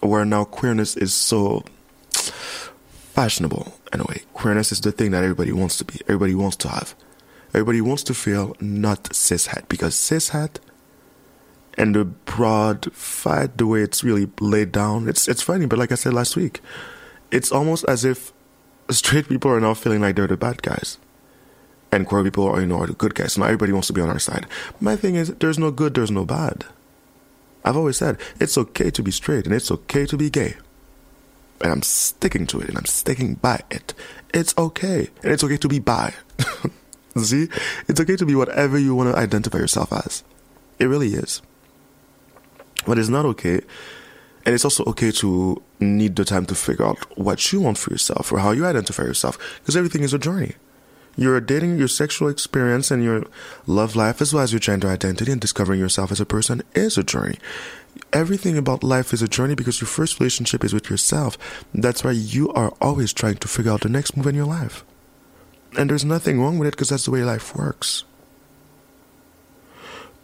where 0.00 0.24
now 0.24 0.44
queerness 0.44 0.96
is 0.96 1.14
so 1.14 1.64
fashionable 2.12 3.74
in 3.92 4.00
a 4.00 4.04
way. 4.04 4.22
Queerness 4.34 4.72
is 4.72 4.80
the 4.80 4.92
thing 4.92 5.10
that 5.12 5.22
everybody 5.24 5.52
wants 5.52 5.76
to 5.78 5.84
be, 5.84 6.00
everybody 6.02 6.34
wants 6.34 6.56
to 6.56 6.68
have. 6.68 6.94
Everybody 7.54 7.80
wants 7.80 8.02
to 8.04 8.14
feel 8.14 8.54
not 8.60 9.04
cishet 9.04 9.68
because 9.68 9.94
cishet 9.94 10.58
and 11.78 11.94
the 11.94 12.04
broad 12.04 12.92
fight, 12.92 13.56
the 13.56 13.66
way 13.66 13.80
it's 13.82 14.04
really 14.04 14.28
laid 14.40 14.72
down, 14.72 15.08
it's 15.08 15.28
it's 15.28 15.42
funny. 15.42 15.64
But 15.66 15.78
like 15.78 15.92
I 15.92 15.94
said 15.94 16.12
last 16.12 16.36
week, 16.36 16.60
it's 17.30 17.50
almost 17.50 17.84
as 17.86 18.04
if 18.04 18.32
straight 18.90 19.28
people 19.28 19.50
are 19.50 19.60
now 19.60 19.74
feeling 19.74 20.00
like 20.00 20.16
they're 20.16 20.26
the 20.26 20.36
bad 20.36 20.62
guys. 20.62 20.98
And 21.90 22.06
queer 22.06 22.22
people 22.22 22.46
are, 22.46 22.60
you 22.60 22.66
know, 22.66 22.80
are 22.80 22.86
the 22.86 22.92
good 22.92 23.14
guys. 23.14 23.32
So 23.32 23.40
now 23.40 23.46
everybody 23.46 23.72
wants 23.72 23.86
to 23.88 23.94
be 23.94 24.00
on 24.00 24.10
our 24.10 24.18
side. 24.18 24.46
My 24.80 24.94
thing 24.96 25.14
is, 25.14 25.34
there's 25.36 25.58
no 25.58 25.70
good, 25.70 25.94
there's 25.94 26.10
no 26.10 26.24
bad. 26.24 26.66
I've 27.64 27.76
always 27.76 27.96
said, 27.96 28.18
it's 28.40 28.58
okay 28.58 28.90
to 28.90 29.02
be 29.02 29.10
straight 29.10 29.46
and 29.46 29.54
it's 29.54 29.70
okay 29.70 30.06
to 30.06 30.16
be 30.16 30.30
gay. 30.30 30.56
And 31.60 31.72
I'm 31.72 31.82
sticking 31.82 32.46
to 32.48 32.60
it 32.60 32.68
and 32.68 32.78
I'm 32.78 32.84
sticking 32.84 33.34
by 33.34 33.62
it. 33.70 33.94
It's 34.34 34.56
okay. 34.56 35.08
And 35.22 35.32
it's 35.32 35.42
okay 35.42 35.56
to 35.56 35.68
be 35.68 35.78
bi. 35.78 36.14
See? 37.16 37.48
It's 37.88 38.00
okay 38.00 38.16
to 38.16 38.26
be 38.26 38.34
whatever 38.34 38.78
you 38.78 38.94
want 38.94 39.10
to 39.10 39.18
identify 39.18 39.58
yourself 39.58 39.92
as. 39.92 40.22
It 40.78 40.86
really 40.86 41.14
is. 41.14 41.42
But 42.86 42.98
it's 42.98 43.08
not 43.08 43.24
okay 43.24 43.62
and 44.48 44.54
it's 44.54 44.64
also 44.64 44.82
okay 44.84 45.10
to 45.10 45.62
need 45.80 46.16
the 46.16 46.24
time 46.24 46.46
to 46.46 46.54
figure 46.54 46.86
out 46.86 46.98
what 47.18 47.52
you 47.52 47.60
want 47.60 47.78
for 47.78 47.90
yourself 47.90 48.32
or 48.32 48.38
how 48.38 48.50
you 48.50 48.66
identify 48.66 49.02
yourself 49.02 49.38
because 49.60 49.76
everything 49.76 50.02
is 50.02 50.14
a 50.14 50.18
journey. 50.18 50.54
Your 51.16 51.40
dating, 51.40 51.78
your 51.78 51.88
sexual 51.88 52.28
experience, 52.28 52.92
and 52.92 53.02
your 53.02 53.24
love 53.66 53.96
life, 53.96 54.22
as 54.22 54.32
well 54.32 54.44
as 54.44 54.52
your 54.52 54.60
gender 54.60 54.88
identity 54.88 55.32
and 55.32 55.40
discovering 55.40 55.80
yourself 55.80 56.12
as 56.12 56.20
a 56.20 56.26
person, 56.26 56.62
is 56.76 56.96
a 56.96 57.02
journey. 57.02 57.38
Everything 58.12 58.56
about 58.56 58.84
life 58.84 59.12
is 59.12 59.20
a 59.20 59.26
journey 59.26 59.56
because 59.56 59.80
your 59.80 59.88
first 59.88 60.20
relationship 60.20 60.62
is 60.62 60.72
with 60.72 60.88
yourself. 60.88 61.36
That's 61.74 62.04
why 62.04 62.12
you 62.12 62.52
are 62.52 62.72
always 62.80 63.12
trying 63.12 63.38
to 63.38 63.48
figure 63.48 63.72
out 63.72 63.80
the 63.80 63.88
next 63.88 64.16
move 64.16 64.28
in 64.28 64.36
your 64.36 64.46
life. 64.46 64.84
And 65.76 65.90
there's 65.90 66.04
nothing 66.04 66.40
wrong 66.40 66.56
with 66.56 66.68
it 66.68 66.70
because 66.72 66.90
that's 66.90 67.06
the 67.06 67.10
way 67.10 67.24
life 67.24 67.56
works. 67.56 68.04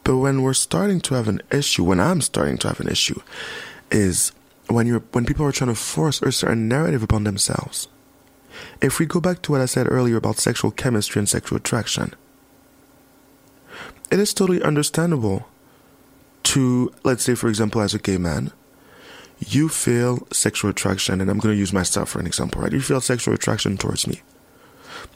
But 0.04 0.18
when 0.18 0.42
we're 0.42 0.54
starting 0.54 1.00
to 1.00 1.14
have 1.14 1.26
an 1.26 1.42
issue, 1.50 1.82
when 1.82 1.98
I'm 1.98 2.20
starting 2.20 2.58
to 2.58 2.68
have 2.68 2.78
an 2.78 2.88
issue, 2.88 3.20
is 3.90 4.32
when 4.68 4.86
you're 4.86 5.04
when 5.12 5.26
people 5.26 5.46
are 5.46 5.52
trying 5.52 5.70
to 5.70 5.74
force 5.74 6.22
a 6.22 6.32
certain 6.32 6.68
narrative 6.68 7.02
upon 7.02 7.24
themselves. 7.24 7.88
If 8.80 8.98
we 8.98 9.06
go 9.06 9.20
back 9.20 9.42
to 9.42 9.52
what 9.52 9.60
I 9.60 9.66
said 9.66 9.90
earlier 9.90 10.16
about 10.16 10.38
sexual 10.38 10.70
chemistry 10.70 11.18
and 11.18 11.28
sexual 11.28 11.58
attraction, 11.58 12.14
it 14.10 14.20
is 14.20 14.32
totally 14.32 14.62
understandable 14.62 15.48
to, 16.44 16.92
let's 17.02 17.24
say, 17.24 17.34
for 17.34 17.48
example, 17.48 17.80
as 17.80 17.94
a 17.94 17.98
gay 17.98 18.18
man, 18.18 18.52
you 19.40 19.68
feel 19.68 20.26
sexual 20.32 20.70
attraction, 20.70 21.20
and 21.20 21.30
I'm 21.30 21.38
going 21.38 21.54
to 21.54 21.58
use 21.58 21.72
myself 21.72 22.10
for 22.10 22.20
an 22.20 22.26
example, 22.26 22.62
right? 22.62 22.72
You 22.72 22.80
feel 22.80 23.00
sexual 23.00 23.34
attraction 23.34 23.76
towards 23.76 24.06
me. 24.06 24.22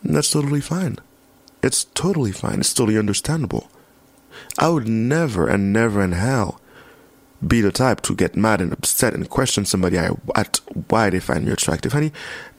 And 0.03 0.17
that's 0.17 0.31
totally 0.31 0.61
fine. 0.61 0.99
It's 1.63 1.85
totally 1.85 2.33
fine. 2.33 2.61
It's 2.61 2.75
totally 2.75 2.99
understandable. 2.99 3.71
I 4.59 4.69
would 4.69 4.89
never 4.89 5.47
and 5.49 5.73
never 5.73 6.03
in 6.03 6.13
hell 6.13 6.61
be 7.47 7.61
the 7.61 7.71
type 7.71 8.01
to 8.03 8.15
get 8.15 8.37
mad 8.37 8.61
and 8.61 8.73
upset 8.73 9.15
and 9.15 9.29
question 9.31 9.65
somebody 9.65 9.97
at 9.97 10.61
why 10.89 11.11
they 11.11 11.21
find 11.21 11.45
me 11.45 11.53
attractive. 11.53 11.93
Honey, 11.93 12.13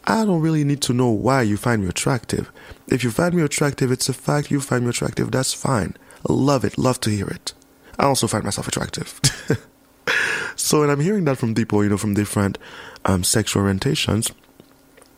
I 0.05 0.25
don't 0.25 0.41
really 0.41 0.63
need 0.63 0.81
to 0.83 0.93
know 0.93 1.09
why 1.09 1.41
you 1.41 1.57
find 1.57 1.81
me 1.81 1.89
attractive. 1.89 2.51
If 2.88 3.03
you 3.03 3.12
find 3.12 3.36
me 3.36 3.43
attractive, 3.43 3.91
it's 3.91 4.09
a 4.09 4.13
fact 4.13 4.51
you 4.51 4.62
find 4.62 4.83
me 4.83 4.89
attractive. 4.89 5.31
That's 5.31 5.53
fine. 5.53 5.95
Love 6.27 6.63
it. 6.63 6.77
Love 6.77 7.00
to 7.01 7.09
hear 7.09 7.27
it. 7.27 7.53
I 7.98 8.05
also 8.05 8.27
find 8.27 8.43
myself 8.43 8.67
attractive. 8.67 9.19
so 10.55 10.81
when 10.81 10.89
I'm 10.89 11.01
hearing 11.01 11.25
that 11.25 11.38
from 11.38 11.53
people, 11.53 11.83
you 11.83 11.89
know, 11.89 11.98
from 11.98 12.13
different 12.13 12.57
um, 13.05 13.24
sexual 13.24 13.63
orientations, 13.63 14.31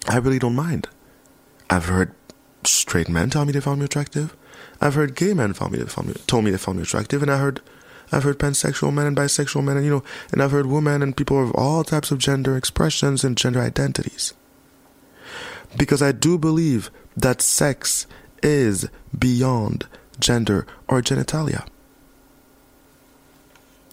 I 0.07 0.17
really 0.17 0.39
don't 0.39 0.55
mind. 0.55 0.87
I've 1.69 1.85
heard 1.85 2.13
straight 2.63 3.09
men 3.09 3.29
tell 3.29 3.45
me 3.45 3.51
they 3.51 3.61
found 3.61 3.79
me 3.79 3.85
attractive. 3.85 4.35
I've 4.79 4.95
heard 4.95 5.15
gay 5.15 5.33
men 5.33 5.53
found 5.53 5.73
me, 5.73 5.79
they 5.79 5.85
found 5.85 6.07
me 6.07 6.15
told 6.25 6.43
me 6.43 6.51
they 6.51 6.57
found 6.57 6.79
me 6.79 6.83
attractive, 6.83 7.21
and 7.21 7.31
I 7.31 7.37
heard 7.37 7.61
I've 8.11 8.23
heard 8.23 8.39
pansexual 8.39 8.93
men 8.93 9.07
and 9.07 9.15
bisexual 9.15 9.63
men, 9.63 9.77
and 9.77 9.85
you 9.85 9.91
know, 9.91 10.03
and 10.31 10.41
I've 10.41 10.51
heard 10.51 10.65
women 10.65 11.01
and 11.01 11.15
people 11.15 11.41
of 11.41 11.51
all 11.55 11.83
types 11.83 12.11
of 12.11 12.17
gender 12.17 12.57
expressions 12.57 13.23
and 13.23 13.37
gender 13.37 13.61
identities. 13.61 14.33
Because 15.77 16.01
I 16.01 16.11
do 16.11 16.37
believe 16.37 16.91
that 17.15 17.41
sex 17.41 18.05
is 18.43 18.89
beyond 19.17 19.87
gender 20.19 20.65
or 20.87 21.01
genitalia. 21.01 21.65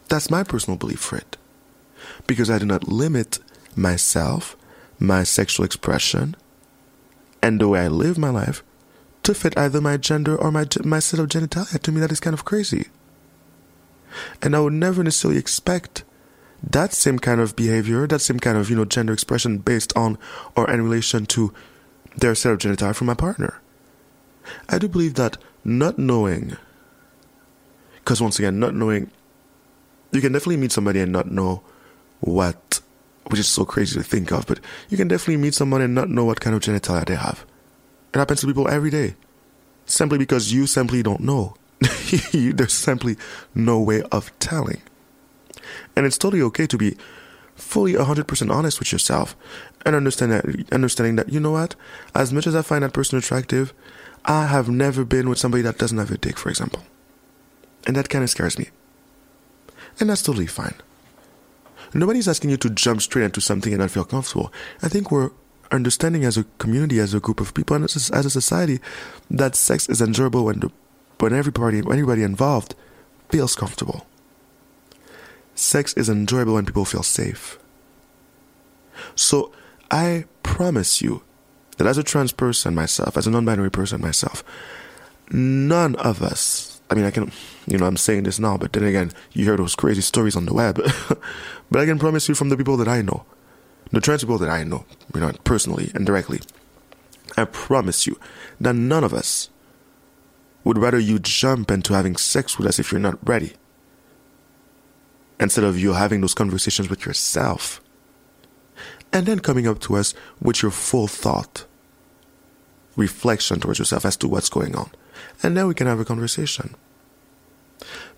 That's 0.08 0.30
my 0.30 0.42
personal 0.42 0.78
belief 0.78 1.00
for 1.00 1.16
it. 1.16 1.37
Because 2.26 2.50
I 2.50 2.58
do 2.58 2.66
not 2.66 2.88
limit 2.88 3.38
myself, 3.76 4.56
my 4.98 5.22
sexual 5.22 5.64
expression, 5.64 6.34
and 7.42 7.60
the 7.60 7.68
way 7.68 7.80
I 7.80 7.88
live 7.88 8.18
my 8.18 8.30
life 8.30 8.64
to 9.22 9.34
fit 9.34 9.56
either 9.56 9.80
my 9.80 9.96
gender 9.96 10.34
or 10.34 10.50
my, 10.50 10.66
my 10.82 10.98
set 10.98 11.20
of 11.20 11.28
genitalia. 11.28 11.80
To 11.80 11.92
me, 11.92 12.00
that 12.00 12.10
is 12.10 12.20
kind 12.20 12.34
of 12.34 12.44
crazy. 12.44 12.88
And 14.42 14.54
I 14.54 14.60
would 14.60 14.72
never 14.72 15.02
necessarily 15.02 15.38
expect 15.38 16.04
that 16.62 16.92
same 16.92 17.18
kind 17.18 17.40
of 17.40 17.56
behavior, 17.56 18.06
that 18.06 18.20
same 18.20 18.40
kind 18.40 18.58
of, 18.58 18.68
you 18.68 18.76
know, 18.76 18.84
gender 18.84 19.12
expression 19.12 19.58
based 19.58 19.96
on 19.96 20.18
or 20.56 20.70
in 20.70 20.82
relation 20.82 21.26
to 21.26 21.52
their 22.16 22.34
set 22.34 22.52
of 22.52 22.58
genitalia 22.58 22.94
from 22.94 23.06
my 23.06 23.14
partner. 23.14 23.60
I 24.68 24.78
do 24.78 24.88
believe 24.88 25.14
that 25.14 25.36
not 25.64 25.98
knowing, 25.98 26.56
because 27.96 28.20
once 28.20 28.38
again, 28.38 28.58
not 28.58 28.74
knowing, 28.74 29.10
you 30.10 30.20
can 30.20 30.32
definitely 30.32 30.56
meet 30.56 30.72
somebody 30.72 31.00
and 31.00 31.12
not 31.12 31.30
know 31.30 31.62
what, 32.20 32.80
which 33.26 33.40
is 33.40 33.46
so 33.46 33.64
crazy 33.64 33.98
to 33.98 34.02
think 34.02 34.32
of, 34.32 34.46
but 34.46 34.58
you 34.88 34.96
can 34.96 35.08
definitely 35.08 35.36
meet 35.36 35.54
someone 35.54 35.82
and 35.82 35.94
not 35.94 36.08
know 36.08 36.24
what 36.24 36.40
kind 36.40 36.56
of 36.56 36.62
genitalia 36.62 37.04
they 37.04 37.14
have. 37.14 37.44
It 38.14 38.18
happens 38.18 38.40
to 38.40 38.46
people 38.46 38.68
every 38.68 38.90
day. 38.90 39.14
Simply 39.84 40.18
because 40.18 40.52
you 40.52 40.66
simply 40.66 41.02
don't 41.02 41.20
know. 41.20 41.54
There's 42.32 42.73
simply 42.73 43.16
no 43.54 43.80
way 43.80 44.02
of 44.11 44.37
telling. 44.38 44.82
And 45.94 46.06
it's 46.06 46.18
totally 46.18 46.42
okay 46.42 46.66
to 46.66 46.78
be 46.78 46.97
fully 47.54 47.94
100% 47.94 48.50
honest 48.50 48.78
with 48.78 48.92
yourself 48.92 49.37
and 49.85 49.94
understand 49.94 50.32
that, 50.32 50.73
understanding 50.73 51.16
that, 51.16 51.28
you 51.28 51.40
know 51.40 51.50
what, 51.50 51.75
as 52.14 52.32
much 52.32 52.47
as 52.47 52.54
I 52.54 52.62
find 52.62 52.85
that 52.85 52.92
person 52.92 53.18
attractive, 53.18 53.73
I 54.25 54.47
have 54.47 54.68
never 54.68 55.04
been 55.04 55.28
with 55.28 55.38
somebody 55.38 55.62
that 55.62 55.78
doesn't 55.78 55.99
have 55.99 56.11
a 56.11 56.18
dick, 56.18 56.38
for 56.38 56.49
example. 56.50 56.82
And 57.87 57.97
that 57.97 58.08
kind 58.08 58.23
of 58.23 58.30
scares 58.30 58.58
me. 58.58 58.68
And 60.00 60.11
that's 60.11 60.23
totally 60.23 60.47
fine. 60.47 60.75
Nobody's 61.94 62.28
asking 62.28 62.50
you 62.50 62.56
to 62.58 62.70
jump 62.70 63.02
straight 63.02 63.25
into 63.25 63.40
something 63.40 63.73
and 63.73 63.80
not 63.80 63.90
feel 63.90 64.04
comfortable. 64.04 64.52
I 64.82 64.88
think 64.88 65.11
we're 65.11 65.30
understanding 65.73 66.25
as 66.25 66.37
a 66.37 66.44
community, 66.58 66.99
as 66.99 67.14
a 67.14 67.20
group 67.20 67.40
of 67.40 67.54
people, 67.54 67.76
and 67.76 67.85
as 67.85 68.11
a, 68.11 68.30
society, 68.30 68.80
that 69.30 69.54
sex 69.54 69.88
is 69.88 70.00
enjoyable 70.00 70.45
when, 70.45 70.60
the, 70.60 70.71
when 71.19 71.33
everybody, 71.33 71.78
anybody 71.78 72.23
involved 72.23 72.75
feels 73.28 73.54
comfortable. 73.54 74.07
Sex 75.54 75.93
is 75.95 76.09
enjoyable 76.09 76.54
when 76.54 76.67
people 76.67 76.85
feel 76.85 77.02
safe. 77.02 77.59
So 79.15 79.52
I 79.91 80.25
promise 80.43 81.02
you 81.02 81.23
that 81.76 81.87
as 81.87 81.99
a 81.99 82.02
trans 82.02 82.33
person 82.33 82.75
myself, 82.75 83.17
as 83.17 83.26
a 83.26 83.31
non 83.31 83.45
binary 83.45 83.71
person 83.71 84.00
myself, 84.00 84.45
none 85.31 85.97
of 85.97 86.23
us, 86.23 86.81
I 86.91 86.95
mean, 86.95 87.04
I 87.04 87.11
can, 87.11 87.33
you 87.67 87.78
know, 87.78 87.87
I'm 87.87 87.97
saying 87.97 88.25
this 88.25 88.39
now, 88.39 88.57
but 88.57 88.73
then 88.73 88.85
again, 88.85 89.13
you 89.33 89.45
hear 89.45 89.57
those 89.57 89.75
crazy 89.75 90.00
stories 90.00 90.37
on 90.37 90.47
the 90.47 90.54
web. 90.54 90.76
but 91.71 91.81
I 91.81 91.87
can 91.87 91.99
promise 91.99 92.28
you 92.28 92.35
from 92.35 92.49
the 92.49 92.57
people 92.57 92.76
that 92.78 92.89
I 92.89 93.02
know, 93.02 93.25
the 93.91 94.00
trans 94.00 94.23
people 94.23 94.39
that 94.39 94.49
I 94.49 94.65
know, 94.65 94.85
you 95.15 95.21
know, 95.21 95.33
personally 95.45 95.91
and 95.95 96.07
directly, 96.07 96.41
I 97.37 97.45
promise 97.45 98.07
you 98.07 98.19
that 98.61 98.75
none 98.75 99.04
of 99.04 99.13
us 99.13 99.50
would 100.64 100.78
rather 100.78 100.99
you 100.99 101.18
jump 101.18 101.71
into 101.71 101.94
having 101.94 102.16
sex 102.16 102.58
with 102.58 102.66
us 102.66 102.78
if 102.78 102.92
you're 102.92 103.00
not 103.00 103.18
ready 103.26 103.52
instead 105.40 105.64
of 105.64 105.78
you 105.78 105.92
having 105.92 106.21
those 106.21 106.34
conversations 106.34 106.90
with 106.90 107.06
yourself 107.06 107.80
and 109.12 109.26
then 109.26 109.38
coming 109.40 109.66
up 109.66 109.80
to 109.80 109.97
us 109.97 110.14
with 110.40 110.62
your 110.62 110.71
full 110.71 111.06
thought, 111.06 111.64
reflection 112.97 113.60
towards 113.60 113.78
yourself 113.78 114.04
as 114.04 114.16
to 114.18 114.28
what's 114.28 114.49
going 114.49 114.76
on. 114.76 114.90
And 115.42 115.56
then 115.56 115.66
we 115.66 115.75
can 115.75 115.86
have 115.86 116.00
a 116.00 116.04
conversation. 116.04 116.75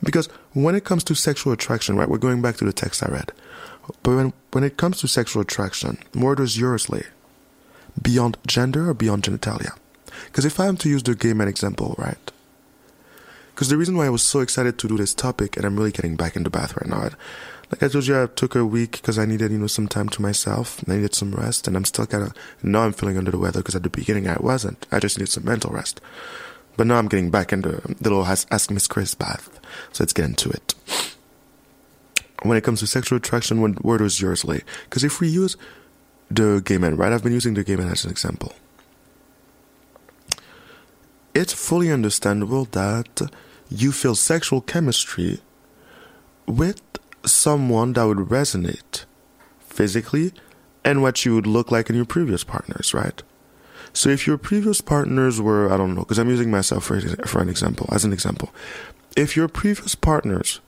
Because 0.02 0.26
when 0.52 0.74
it 0.74 0.84
comes 0.84 1.04
to 1.04 1.14
sexual 1.14 1.52
attraction, 1.52 1.96
right, 1.96 2.08
we're 2.08 2.18
going 2.18 2.42
back 2.42 2.56
to 2.56 2.64
the 2.64 2.72
text 2.72 3.02
I 3.02 3.10
read. 3.10 3.32
But 4.02 4.16
when, 4.16 4.32
when 4.52 4.64
it 4.64 4.76
comes 4.76 5.00
to 5.00 5.08
sexual 5.08 5.42
attraction, 5.42 5.98
where 6.12 6.34
does 6.34 6.58
yours 6.58 6.88
lay? 6.88 7.04
Beyond 8.00 8.38
gender 8.46 8.88
or 8.88 8.94
beyond 8.94 9.24
genitalia? 9.24 9.76
Because 10.26 10.44
if 10.44 10.60
I 10.60 10.66
am 10.66 10.76
to 10.78 10.88
use 10.88 11.02
the 11.02 11.14
gay 11.14 11.32
man 11.32 11.48
example, 11.48 11.94
right? 11.98 12.32
Because 13.54 13.68
the 13.68 13.76
reason 13.76 13.96
why 13.96 14.06
I 14.06 14.10
was 14.10 14.22
so 14.22 14.40
excited 14.40 14.78
to 14.78 14.88
do 14.88 14.96
this 14.96 15.14
topic, 15.14 15.56
and 15.56 15.66
I'm 15.66 15.76
really 15.76 15.92
getting 15.92 16.16
back 16.16 16.36
in 16.36 16.44
the 16.44 16.50
bath 16.50 16.76
right 16.76 16.88
now, 16.88 17.10
like 17.70 17.82
I 17.82 17.88
told 17.88 18.06
you, 18.06 18.20
I 18.20 18.26
took 18.26 18.54
a 18.54 18.64
week 18.64 18.92
because 18.92 19.18
I 19.18 19.26
needed, 19.26 19.52
you 19.52 19.58
know, 19.58 19.66
some 19.66 19.86
time 19.86 20.08
to 20.10 20.22
myself. 20.22 20.82
I 20.88 20.94
needed 20.94 21.14
some 21.14 21.32
rest, 21.32 21.68
and 21.68 21.76
I'm 21.76 21.84
still 21.84 22.06
kind 22.06 22.24
of 22.24 22.34
now 22.62 22.82
I'm 22.82 22.92
feeling 22.92 23.16
under 23.16 23.30
the 23.30 23.38
weather 23.38 23.60
because 23.60 23.76
at 23.76 23.82
the 23.82 23.90
beginning 23.90 24.28
I 24.28 24.36
wasn't. 24.40 24.86
I 24.90 24.98
just 24.98 25.18
needed 25.18 25.30
some 25.30 25.44
mental 25.44 25.70
rest. 25.70 26.00
But 26.76 26.86
now 26.86 26.96
I'm 26.96 27.08
getting 27.08 27.30
back 27.30 27.52
into 27.52 27.68
the 27.70 27.96
little 28.00 28.24
Ask 28.24 28.70
Miss 28.70 28.88
Chris 28.88 29.14
bath. 29.14 29.60
So 29.92 30.02
let's 30.02 30.12
get 30.12 30.24
into 30.24 30.48
it. 30.50 30.74
When 32.42 32.56
it 32.56 32.64
comes 32.64 32.80
to 32.80 32.86
sexual 32.86 33.18
attraction, 33.18 33.60
when, 33.60 33.74
where 33.74 33.98
does 33.98 34.20
yours 34.20 34.44
lay? 34.44 34.62
Because 34.84 35.04
if 35.04 35.20
we 35.20 35.28
use 35.28 35.56
the 36.30 36.62
gay 36.64 36.78
man, 36.78 36.96
right? 36.96 37.12
I've 37.12 37.22
been 37.22 37.34
using 37.34 37.54
the 37.54 37.64
gay 37.64 37.76
man 37.76 37.88
as 37.88 38.04
an 38.04 38.10
example. 38.10 38.54
It's 41.34 41.52
fully 41.52 41.92
understandable 41.92 42.64
that 42.66 43.30
you 43.68 43.92
feel 43.92 44.14
sexual 44.14 44.60
chemistry 44.60 45.40
with 46.46 46.82
someone 47.24 47.92
that 47.92 48.04
would 48.04 48.18
resonate 48.18 49.04
physically 49.60 50.32
and 50.84 51.02
what 51.02 51.24
you 51.24 51.34
would 51.34 51.46
look 51.46 51.70
like 51.70 51.88
in 51.88 51.96
your 51.96 52.04
previous 52.04 52.42
partners, 52.42 52.92
right? 52.92 53.22
So 53.92 54.08
if 54.08 54.26
your 54.26 54.38
previous 54.38 54.80
partners 54.80 55.40
were, 55.40 55.72
I 55.72 55.76
don't 55.76 55.94
know, 55.94 56.02
because 56.02 56.18
I'm 56.18 56.28
using 56.28 56.50
myself 56.50 56.84
for, 56.84 57.00
for 57.26 57.40
an 57.40 57.48
example, 57.48 57.88
as 57.92 58.04
an 58.04 58.12
example. 58.12 58.50
If 59.16 59.36
your 59.36 59.48
previous 59.48 59.94
partners 59.94 60.60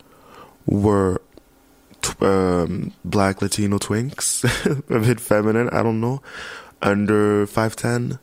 were 0.66 1.20
um, 2.20 2.92
black 3.05 3.42
Latino 3.42 3.79
twinks, 3.79 4.44
a 4.90 5.01
bit 5.01 5.20
feminine, 5.20 5.68
I 5.70 5.83
don't 5.83 6.01
know, 6.01 6.22
under 6.81 7.46
5'10, 7.46 8.18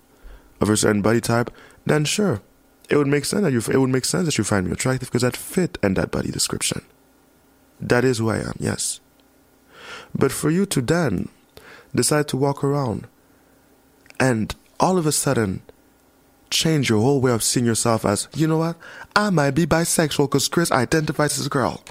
of 0.61 0.69
a 0.69 0.77
certain 0.77 1.01
body 1.01 1.21
type, 1.21 1.51
then 1.89 2.05
sure, 2.05 2.41
it 2.89 2.97
would 2.97 3.07
make 3.07 3.25
sense 3.25 3.43
that 3.43 3.51
you, 3.51 3.61
it 3.71 3.77
would 3.77 3.89
make 3.89 4.05
sense 4.05 4.25
that 4.25 4.37
you 4.37 4.43
find 4.43 4.67
me 4.67 4.71
attractive 4.71 5.09
because 5.09 5.23
that 5.23 5.35
fit 5.35 5.77
and 5.83 5.95
that 5.97 6.11
body 6.11 6.31
description. 6.31 6.83
That 7.79 8.03
is 8.03 8.19
who 8.19 8.29
I 8.29 8.37
am, 8.37 8.55
yes. 8.59 8.99
But 10.13 10.31
for 10.31 10.49
you 10.49 10.65
to 10.67 10.81
then 10.81 11.29
decide 11.93 12.27
to 12.29 12.37
walk 12.37 12.63
around 12.63 13.07
and 14.19 14.53
all 14.79 14.97
of 14.97 15.05
a 15.05 15.11
sudden 15.11 15.61
change 16.49 16.89
your 16.89 17.01
whole 17.01 17.21
way 17.21 17.31
of 17.31 17.43
seeing 17.43 17.65
yourself 17.65 18.05
as, 18.05 18.27
you 18.35 18.47
know 18.47 18.57
what, 18.57 18.75
I 19.15 19.29
might 19.29 19.51
be 19.51 19.65
bisexual 19.65 20.29
because 20.29 20.47
Chris 20.47 20.71
identifies 20.71 21.39
as 21.39 21.47
a 21.47 21.49
girl. 21.49 21.83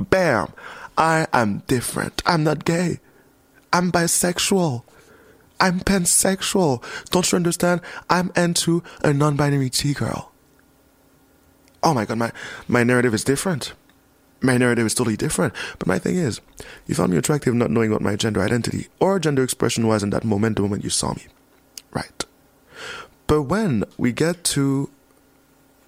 Bam! 0.00 0.52
I 0.96 1.26
am 1.32 1.58
different. 1.66 2.22
I'm 2.24 2.44
not 2.44 2.64
gay. 2.64 3.00
I'm 3.72 3.90
bisexual. 3.90 4.84
I'm 5.60 5.80
pansexual. 5.80 6.82
Don't 7.10 7.30
you 7.30 7.36
understand? 7.36 7.80
I'm 8.10 8.32
into 8.36 8.82
a 9.02 9.12
non 9.12 9.36
binary 9.36 9.70
T 9.70 9.92
girl. 9.94 10.32
Oh 11.82 11.94
my 11.94 12.04
god, 12.04 12.18
my, 12.18 12.32
my 12.66 12.82
narrative 12.82 13.14
is 13.14 13.24
different 13.24 13.74
my 14.44 14.58
narrative 14.58 14.86
is 14.86 14.94
totally 14.94 15.16
different. 15.16 15.54
But 15.78 15.88
my 15.88 15.98
thing 15.98 16.16
is, 16.16 16.40
you 16.86 16.94
found 16.94 17.10
me 17.10 17.16
attractive 17.16 17.54
not 17.54 17.70
knowing 17.70 17.90
what 17.90 18.02
my 18.02 18.14
gender 18.14 18.42
identity 18.42 18.88
or 19.00 19.18
gender 19.18 19.42
expression 19.42 19.86
was 19.86 20.02
in 20.02 20.10
that 20.10 20.22
moment, 20.22 20.56
the 20.56 20.62
moment 20.62 20.84
you 20.84 20.90
saw 20.90 21.14
me. 21.14 21.26
Right. 21.92 22.24
But 23.26 23.42
when 23.42 23.84
we 23.96 24.12
get 24.12 24.44
to 24.44 24.90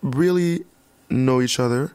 really 0.00 0.64
know 1.10 1.40
each 1.40 1.60
other 1.60 1.94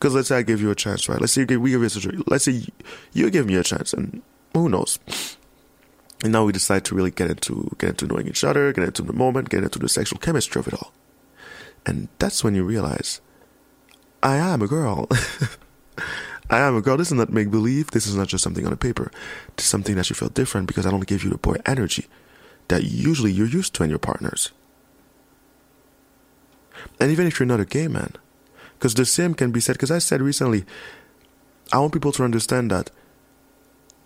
Because 0.00 0.14
let's 0.14 0.28
say 0.28 0.38
I 0.38 0.42
give 0.42 0.62
you 0.62 0.70
a 0.70 0.74
chance, 0.74 1.10
right? 1.10 1.20
Let's 1.20 1.34
say 1.34 1.44
give, 1.44 1.60
we 1.60 1.72
give 1.72 1.80
you 1.80 1.86
a 1.86 1.90
situation. 1.90 2.24
Let's 2.26 2.44
say 2.44 2.64
you 3.12 3.30
give 3.30 3.46
me 3.46 3.56
a 3.56 3.62
chance, 3.62 3.92
and 3.92 4.22
who 4.54 4.70
knows? 4.70 4.98
And 6.22 6.32
now 6.32 6.44
we 6.44 6.52
decide 6.52 6.84
to 6.86 6.94
really 6.94 7.10
get 7.10 7.30
into 7.30 7.74
get 7.78 7.90
into 7.90 8.06
knowing 8.06 8.28
each 8.28 8.44
other, 8.44 8.72
get 8.72 8.84
into 8.84 9.02
the 9.02 9.12
moment, 9.12 9.48
get 9.48 9.64
into 9.64 9.78
the 9.78 9.88
sexual 9.88 10.18
chemistry 10.18 10.60
of 10.60 10.68
it 10.68 10.74
all. 10.74 10.92
And 11.86 12.08
that's 12.18 12.44
when 12.44 12.54
you 12.54 12.62
realize, 12.62 13.20
I 14.22 14.36
am 14.36 14.60
a 14.60 14.66
girl. 14.66 15.08
I 16.50 16.58
am 16.58 16.76
a 16.76 16.82
girl. 16.82 16.96
This 16.96 17.08
is 17.08 17.14
not 17.14 17.30
make 17.30 17.50
believe. 17.50 17.92
This 17.92 18.06
is 18.06 18.16
not 18.16 18.28
just 18.28 18.44
something 18.44 18.66
on 18.66 18.72
a 18.72 18.76
paper. 18.76 19.10
This 19.56 19.64
is 19.64 19.70
something 19.70 19.94
that 19.94 20.10
you 20.10 20.14
feel 20.14 20.28
different 20.28 20.66
because 20.66 20.84
I 20.84 20.90
don't 20.90 21.06
give 21.06 21.24
you 21.24 21.30
the 21.30 21.38
boy 21.38 21.56
energy 21.64 22.06
that 22.68 22.84
usually 22.84 23.32
you're 23.32 23.46
used 23.46 23.74
to 23.74 23.82
in 23.82 23.90
your 23.90 23.98
partners. 23.98 24.50
And 27.00 27.10
even 27.10 27.26
if 27.26 27.38
you're 27.38 27.46
not 27.46 27.60
a 27.60 27.64
gay 27.64 27.88
man, 27.88 28.14
because 28.78 28.94
the 28.94 29.04
same 29.04 29.34
can 29.34 29.52
be 29.52 29.60
said, 29.60 29.74
because 29.74 29.90
I 29.90 29.98
said 29.98 30.22
recently, 30.22 30.64
I 31.72 31.78
want 31.78 31.92
people 31.92 32.12
to 32.12 32.24
understand 32.24 32.70
that 32.70 32.90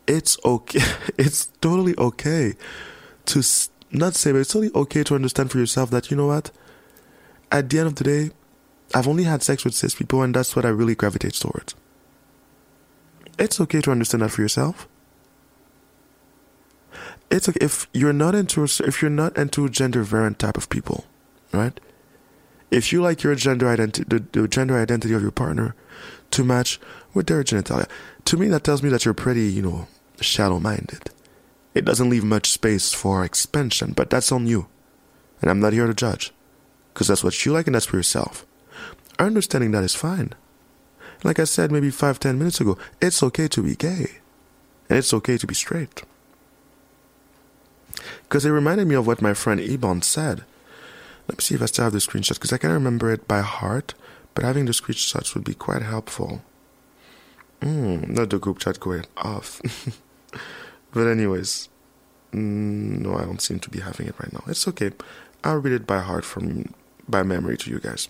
it's 0.07 0.37
okay, 0.45 0.81
it's 1.19 1.47
totally 1.61 1.95
okay 1.97 2.55
to 3.27 3.43
not 3.91 4.15
say, 4.15 4.33
but 4.33 4.39
it's 4.39 4.53
totally 4.53 4.73
okay 4.75 5.03
to 5.05 5.15
understand 5.15 5.51
for 5.51 5.59
yourself 5.59 5.91
that, 5.91 6.11
you 6.11 6.17
know 6.17 6.27
what, 6.27 6.51
at 7.51 7.71
the 7.71 7.79
end 7.79 7.87
of 7.87 7.95
the 7.97 8.05
day, 8.05 8.31
I've 8.95 9.09
only 9.09 9.25
had 9.25 9.43
sex 9.43 9.65
with 9.65 9.75
cis 9.75 9.95
people, 9.95 10.23
and 10.23 10.35
that's 10.35 10.55
what 10.55 10.65
I 10.65 10.69
really 10.69 10.95
gravitate 10.95 11.35
towards. 11.35 11.75
It's 13.39 13.61
okay 13.61 13.81
to 13.81 13.91
understand 13.91 14.23
that 14.23 14.31
for 14.31 14.43
yourself. 14.43 14.89
It's 17.31 17.49
okay 17.49 17.65
if 17.65 17.89
you're 17.93 18.13
not 18.13 18.35
into 18.35 18.63
if 18.63 19.03
you're 19.03 19.11
not 19.11 19.37
into 19.37 19.69
gender 19.69 20.03
variant 20.03 20.39
type 20.39 20.57
of 20.57 20.69
people, 20.69 21.07
right? 21.53 21.79
If 22.71 22.93
you 22.93 23.03
like 23.03 23.23
your 23.23 23.35
gender 23.35 23.69
identity, 23.69 24.05
the, 24.07 24.41
the 24.41 24.47
gender 24.47 24.79
identity 24.79 25.15
of 25.15 25.23
your 25.23 25.31
partner, 25.31 25.75
to 26.33 26.45
match 26.45 26.81
with 27.15 27.29
their 27.29 27.43
genitalia, 27.43 27.89
to 28.27 28.37
me 28.37 28.49
that 28.49 28.65
tells 28.65 28.83
me 28.83 28.91
that 28.91 29.05
you're 29.05 29.15
pretty, 29.15 29.47
you 29.47 29.63
know, 29.63 29.87
shallow-minded. 30.21 31.11
It 31.73 31.85
doesn't 31.85 32.11
leave 32.11 32.25
much 32.25 32.51
space 32.51 32.93
for 32.93 33.25
expansion, 33.25 33.93
but 33.93 34.11
that's 34.11 34.31
on 34.31 34.47
you, 34.47 34.67
and 35.41 35.51
I'm 35.51 35.61
not 35.61 35.73
here 35.73 35.87
to 35.87 35.95
judge, 35.95 36.33
because 36.93 37.09
that's 37.09 37.25
what 37.25 37.45
you 37.45 37.53
like 37.53 37.67
and 37.67 37.75
that's 37.75 37.87
for 37.87 37.97
yourself. 37.97 38.45
Understanding 39.19 39.71
that 39.71 39.85
is 39.85 39.95
fine. 39.95 40.33
Like 41.23 41.39
I 41.39 41.45
said 41.45 41.73
maybe 41.73 41.91
five, 41.91 42.21
ten 42.21 42.39
minutes 42.39 42.61
ago, 42.61 42.77
it's 43.01 43.23
okay 43.23 43.49
to 43.49 43.63
be 43.63 43.77
gay. 43.77 44.19
And 44.91 44.99
it's 44.99 45.15
okay 45.15 45.39
to 45.39 45.47
be 45.47 45.55
straight. 45.55 46.03
Because 48.25 48.45
it 48.45 48.51
reminded 48.51 48.87
me 48.87 48.95
of 48.95 49.07
what 49.07 49.23
my 49.23 49.33
friend 49.33 49.59
Ebon 49.59 50.03
said. 50.03 50.45
Let 51.27 51.39
me 51.39 51.43
see 51.43 51.55
if 51.55 51.63
I 51.63 51.67
still 51.67 51.85
have 51.85 51.95
the 51.95 52.01
screenshot, 52.01 52.35
because 52.35 52.53
I 52.53 52.59
can't 52.59 52.75
remember 52.75 53.11
it 53.11 53.27
by 53.27 53.41
heart, 53.41 53.95
but 54.35 54.45
having 54.45 54.67
the 54.67 54.73
screenshots 54.73 55.35
would 55.35 55.45
be 55.45 55.55
quite 55.55 55.81
helpful. 55.81 56.43
Mm, 57.61 58.09
not 58.09 58.31
the 58.31 58.39
group 58.39 58.59
chat 58.59 58.81
going 58.81 59.05
off. 59.17 59.61
but 60.93 61.07
anyways, 61.07 61.69
mm, 62.33 62.99
no, 63.01 63.17
I 63.17 63.25
don't 63.25 63.41
seem 63.41 63.59
to 63.61 63.71
be 63.71 63.81
having 63.81 64.07
it 64.07 64.15
right 64.19 64.33
now. 64.33 64.45
It's 64.47 64.67
okay. 64.69 64.91
I'll 65.43 65.59
read 65.59 65.73
it 65.73 65.87
by 65.87 66.01
heart 66.01 66.25
from 66.25 66.75
by 67.09 67.23
memory 67.23 67.57
to 67.59 67.71
you 67.71 67.79
guys. 67.79 68.09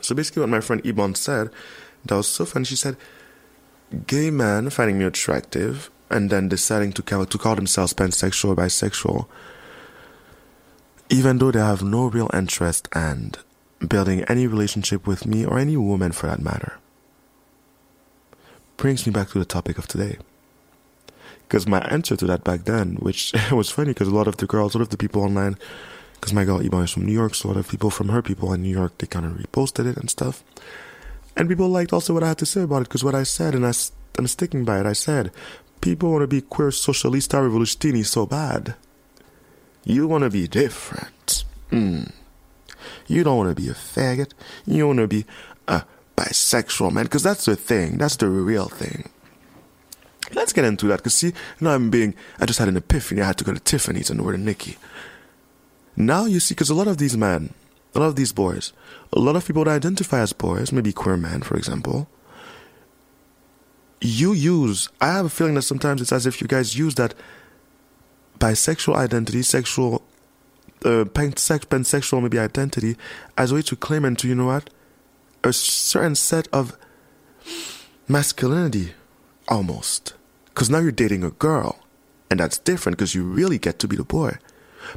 So 0.00 0.14
basically, 0.14 0.40
what 0.40 0.48
my 0.48 0.60
friend 0.60 0.82
Ibon 0.82 1.16
said, 1.16 1.50
that 2.06 2.16
was 2.16 2.28
so 2.28 2.44
funny. 2.44 2.64
She 2.64 2.76
said, 2.76 2.96
"Gay 4.06 4.30
men 4.30 4.70
finding 4.70 4.98
me 4.98 5.04
attractive 5.04 5.90
and 6.08 6.30
then 6.30 6.48
deciding 6.48 6.92
to 6.94 7.02
call, 7.02 7.26
to 7.26 7.38
call 7.38 7.54
themselves 7.54 7.92
pansexual 7.92 8.50
or 8.50 8.56
bisexual, 8.56 9.26
even 11.08 11.38
though 11.38 11.50
they 11.50 11.60
have 11.60 11.82
no 11.82 12.06
real 12.06 12.30
interest 12.32 12.88
and 12.92 13.38
building 13.86 14.24
any 14.24 14.46
relationship 14.46 15.06
with 15.06 15.26
me 15.26 15.44
or 15.44 15.58
any 15.58 15.76
woman 15.76 16.12
for 16.12 16.26
that 16.26 16.40
matter." 16.40 16.78
Brings 18.80 19.06
me 19.06 19.12
back 19.12 19.28
to 19.30 19.38
the 19.38 19.44
topic 19.44 19.76
of 19.76 19.86
today. 19.86 20.16
Because 21.46 21.66
my 21.66 21.80
answer 21.80 22.16
to 22.16 22.24
that 22.24 22.44
back 22.44 22.64
then, 22.64 22.94
which 22.96 23.34
was 23.52 23.68
funny 23.68 23.90
because 23.90 24.08
a 24.08 24.14
lot 24.14 24.26
of 24.26 24.38
the 24.38 24.46
girls, 24.46 24.74
a 24.74 24.78
lot 24.78 24.84
of 24.84 24.88
the 24.88 24.96
people 24.96 25.22
online 25.22 25.58
because 26.14 26.32
my 26.32 26.46
girl 26.46 26.60
Iban 26.60 26.84
is 26.84 26.90
from 26.90 27.04
New 27.04 27.12
York, 27.12 27.34
so 27.34 27.48
a 27.48 27.50
lot 27.50 27.58
of 27.58 27.68
people 27.68 27.90
from 27.90 28.08
her 28.08 28.22
people 28.22 28.54
in 28.54 28.62
New 28.62 28.70
York, 28.70 28.96
they 28.96 29.06
kind 29.06 29.26
of 29.26 29.32
reposted 29.32 29.86
it 29.86 29.98
and 29.98 30.08
stuff. 30.10 30.42
And 31.36 31.46
people 31.46 31.68
liked 31.68 31.92
also 31.92 32.14
what 32.14 32.22
I 32.22 32.28
had 32.28 32.38
to 32.38 32.46
say 32.46 32.62
about 32.62 32.82
it, 32.82 32.88
because 32.88 33.04
what 33.04 33.14
I 33.14 33.22
said, 33.22 33.54
and 33.54 33.66
I, 33.66 33.72
I'm 34.18 34.26
sticking 34.26 34.64
by 34.64 34.80
it, 34.80 34.86
I 34.86 34.94
said, 34.94 35.30
people 35.82 36.10
want 36.10 36.22
to 36.22 36.26
be 36.26 36.40
queer 36.40 36.68
socialista 36.68 37.38
revolutioni 37.38 38.04
so 38.04 38.24
bad. 38.24 38.76
You 39.84 40.08
want 40.08 40.24
to 40.24 40.30
be 40.30 40.46
different. 40.48 41.44
Mm. 41.70 42.12
You 43.06 43.24
don't 43.24 43.36
want 43.36 43.56
to 43.56 43.62
be 43.62 43.68
a 43.68 43.74
faggot. 43.74 44.32
You 44.66 44.86
want 44.86 44.98
to 45.00 45.08
be 45.08 45.26
a 45.68 45.84
bisexual 46.20 46.92
man, 46.92 47.04
because 47.04 47.22
that's 47.22 47.46
the 47.46 47.56
thing. 47.56 47.96
That's 47.96 48.16
the 48.16 48.28
real 48.28 48.68
thing. 48.68 49.08
Let's 50.32 50.52
get 50.52 50.64
into 50.64 50.86
that, 50.88 50.98
because 50.98 51.14
see, 51.14 51.32
now 51.60 51.70
I'm 51.70 51.90
being, 51.90 52.14
I 52.38 52.46
just 52.46 52.58
had 52.58 52.68
an 52.68 52.76
epiphany. 52.76 53.22
I 53.22 53.26
had 53.26 53.38
to 53.38 53.44
go 53.44 53.52
to 53.52 53.60
Tiffany's 53.60 54.10
and 54.10 54.20
order 54.20 54.38
Nikki. 54.38 54.76
Now 55.96 56.26
you 56.26 56.38
see, 56.40 56.54
because 56.54 56.70
a 56.70 56.74
lot 56.74 56.88
of 56.88 56.98
these 56.98 57.16
men, 57.16 57.54
a 57.94 57.98
lot 57.98 58.06
of 58.06 58.16
these 58.16 58.32
boys, 58.32 58.72
a 59.12 59.18
lot 59.18 59.34
of 59.34 59.46
people 59.46 59.64
that 59.64 59.72
identify 59.72 60.20
as 60.20 60.32
boys, 60.32 60.72
maybe 60.72 60.92
queer 60.92 61.16
men, 61.16 61.42
for 61.42 61.56
example, 61.56 62.06
you 64.00 64.32
use, 64.32 64.88
I 65.00 65.08
have 65.08 65.26
a 65.26 65.30
feeling 65.30 65.54
that 65.54 65.62
sometimes 65.62 66.00
it's 66.00 66.12
as 66.12 66.26
if 66.26 66.40
you 66.40 66.46
guys 66.46 66.78
use 66.78 66.94
that 66.94 67.14
bisexual 68.38 68.94
identity, 68.94 69.42
sexual, 69.42 70.02
uh, 70.84 71.04
pansexual 71.04 72.22
maybe 72.22 72.38
identity 72.38 72.96
as 73.36 73.52
a 73.52 73.56
way 73.56 73.62
to 73.62 73.76
claim 73.76 74.04
and 74.04 74.18
to, 74.18 74.28
you 74.28 74.34
know 74.34 74.46
what, 74.46 74.70
a 75.42 75.52
certain 75.52 76.14
set 76.14 76.48
of 76.52 76.76
masculinity, 78.08 78.92
almost. 79.48 80.14
Because 80.46 80.70
now 80.70 80.78
you're 80.78 80.92
dating 80.92 81.24
a 81.24 81.30
girl, 81.30 81.78
and 82.30 82.40
that's 82.40 82.58
different 82.58 82.98
because 82.98 83.14
you 83.14 83.24
really 83.24 83.58
get 83.58 83.78
to 83.78 83.88
be 83.88 83.96
the 83.96 84.04
boy. 84.04 84.36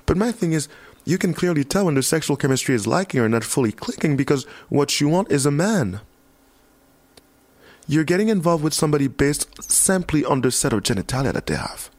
But 0.06 0.18
my 0.18 0.32
thing 0.32 0.54
is, 0.54 0.68
you 1.06 1.18
can 1.18 1.34
clearly 1.34 1.64
tell 1.64 1.86
when 1.86 1.96
the 1.96 2.04
sexual 2.04 2.38
chemistry 2.38 2.76
is 2.76 2.88
liking 2.88 3.20
or 3.20 3.30
not 3.30 3.44
fully 3.44 3.72
clicking 3.72 4.16
because 4.16 4.46
what 4.70 5.02
you 5.02 5.10
want 5.10 5.32
is 5.32 5.46
a 5.46 5.52
man. 5.52 6.00
You're 7.88 8.06
getting 8.06 8.30
involved 8.30 8.64
with 8.64 8.74
somebody 8.74 9.08
based 9.08 9.62
simply 9.62 10.24
on 10.24 10.42
the 10.42 10.52
set 10.52 10.72
of 10.72 10.84
genitalia 10.84 11.34
that 11.34 11.48
they 11.48 11.56
have. 11.56 11.90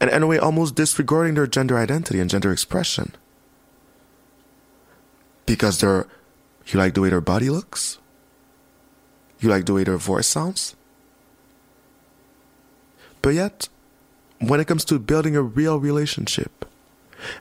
And 0.00 0.10
in 0.10 0.22
a 0.22 0.26
way, 0.26 0.38
almost 0.38 0.74
disregarding 0.74 1.34
their 1.34 1.46
gender 1.46 1.78
identity 1.78 2.18
and 2.20 2.28
gender 2.28 2.52
expression. 2.52 3.14
Because 5.52 5.80
they're, 5.80 6.06
you 6.68 6.78
like 6.78 6.94
the 6.94 7.02
way 7.02 7.10
their 7.10 7.20
body 7.20 7.50
looks? 7.50 7.98
You 9.38 9.50
like 9.50 9.66
the 9.66 9.74
way 9.74 9.84
their 9.84 9.98
voice 9.98 10.26
sounds? 10.26 10.74
But 13.20 13.34
yet, 13.34 13.68
when 14.38 14.60
it 14.60 14.66
comes 14.66 14.82
to 14.86 14.98
building 14.98 15.36
a 15.36 15.42
real 15.42 15.78
relationship. 15.78 16.64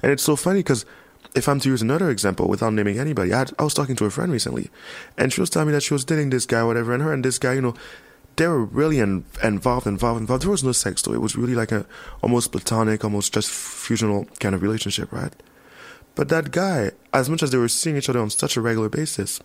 And 0.03 0.11
it's 0.11 0.23
so 0.23 0.35
funny 0.35 0.59
because 0.59 0.85
if 1.35 1.47
I'm 1.47 1.61
to 1.61 1.69
use 1.69 1.81
another 1.81 2.09
example 2.09 2.49
without 2.49 2.73
naming 2.73 2.99
anybody, 2.99 3.31
I, 3.31 3.37
had, 3.37 3.53
I 3.57 3.63
was 3.63 3.73
talking 3.73 3.95
to 3.95 4.03
a 4.03 4.09
friend 4.09 4.29
recently, 4.29 4.69
and 5.17 5.31
she 5.31 5.39
was 5.39 5.49
telling 5.49 5.69
me 5.69 5.71
that 5.71 5.83
she 5.83 5.93
was 5.93 6.03
dating 6.03 6.31
this 6.31 6.45
guy, 6.45 6.65
whatever, 6.65 6.93
and 6.93 7.01
her 7.01 7.13
and 7.13 7.23
this 7.23 7.39
guy, 7.39 7.53
you 7.53 7.61
know, 7.61 7.75
they 8.35 8.45
were 8.45 8.65
really 8.65 8.99
in, 8.99 9.23
involved, 9.41 9.87
involved, 9.87 10.19
involved. 10.19 10.43
There 10.43 10.51
was 10.51 10.65
no 10.65 10.73
sex 10.73 11.07
it. 11.07 11.13
It 11.13 11.19
was 11.19 11.37
really 11.37 11.55
like 11.55 11.71
a 11.71 11.85
almost 12.21 12.51
platonic, 12.51 13.05
almost 13.05 13.33
just 13.33 13.49
fusional 13.49 14.27
kind 14.41 14.53
of 14.53 14.61
relationship, 14.61 15.13
right? 15.13 15.31
But 16.21 16.29
that 16.29 16.51
guy, 16.51 16.91
as 17.11 17.31
much 17.31 17.41
as 17.41 17.49
they 17.49 17.57
were 17.57 17.67
seeing 17.67 17.97
each 17.97 18.07
other 18.07 18.19
on 18.19 18.29
such 18.29 18.55
a 18.55 18.61
regular 18.61 18.89
basis, 18.89 19.39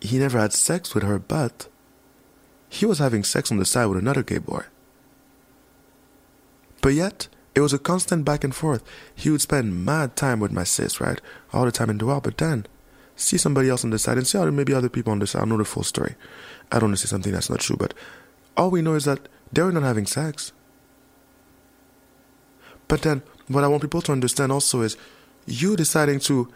he 0.00 0.18
never 0.18 0.40
had 0.40 0.52
sex 0.52 0.92
with 0.92 1.04
her, 1.04 1.20
but 1.20 1.68
he 2.68 2.84
was 2.84 2.98
having 2.98 3.22
sex 3.22 3.52
on 3.52 3.58
the 3.58 3.64
side 3.64 3.86
with 3.86 3.98
another 3.98 4.24
gay 4.24 4.38
boy. 4.38 4.64
But 6.80 6.94
yet, 6.94 7.28
it 7.54 7.60
was 7.60 7.72
a 7.72 7.78
constant 7.78 8.24
back 8.24 8.42
and 8.42 8.52
forth. 8.52 8.82
He 9.14 9.30
would 9.30 9.40
spend 9.40 9.84
mad 9.84 10.16
time 10.16 10.40
with 10.40 10.50
my 10.50 10.64
sis, 10.64 11.00
right? 11.00 11.20
All 11.52 11.64
the 11.64 11.70
time 11.70 11.88
in 11.88 11.98
the 11.98 12.06
world, 12.06 12.24
but 12.24 12.38
then 12.38 12.66
see 13.14 13.36
somebody 13.36 13.68
else 13.68 13.84
on 13.84 13.90
the 13.90 14.00
side 14.00 14.18
and 14.18 14.26
see 14.26 14.36
other 14.36 14.50
maybe 14.50 14.74
other 14.74 14.88
people 14.88 15.12
on 15.12 15.20
the 15.20 15.28
side. 15.28 15.42
I 15.42 15.44
know 15.44 15.58
the 15.58 15.64
full 15.64 15.84
story. 15.84 16.16
I 16.72 16.80
don't 16.80 16.88
want 16.88 16.98
to 16.98 17.06
say 17.06 17.10
something 17.10 17.32
that's 17.32 17.48
not 17.48 17.60
true, 17.60 17.76
but 17.76 17.94
all 18.56 18.72
we 18.72 18.82
know 18.82 18.94
is 18.94 19.04
that 19.04 19.28
they 19.52 19.62
were 19.62 19.70
not 19.70 19.84
having 19.84 20.06
sex. 20.06 20.52
But 22.88 23.02
then 23.02 23.22
what 23.54 23.64
I 23.64 23.68
want 23.68 23.82
people 23.82 24.02
to 24.02 24.12
understand 24.12 24.52
also 24.52 24.82
is 24.82 24.96
you 25.46 25.76
deciding 25.76 26.20
to 26.20 26.48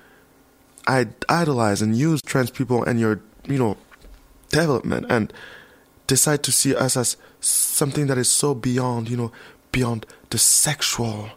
idolize 0.87 1.83
and 1.83 1.97
use 1.97 2.21
trans 2.23 2.51
people 2.51 2.85
and 2.85 3.01
your, 3.01 3.21
you 3.47 3.59
know, 3.59 3.77
development 4.51 5.07
and 5.09 5.33
decide 6.07 6.43
to 6.45 6.53
see 6.53 6.75
us 6.75 6.97
as 6.97 7.17
something 7.41 8.07
that 8.07 8.19
is 8.19 8.31
so 8.31 8.55
beyond, 8.55 9.09
you 9.09 9.17
know, 9.17 9.33
beyond 9.73 10.07
the 10.31 10.39
sexual. 10.39 11.31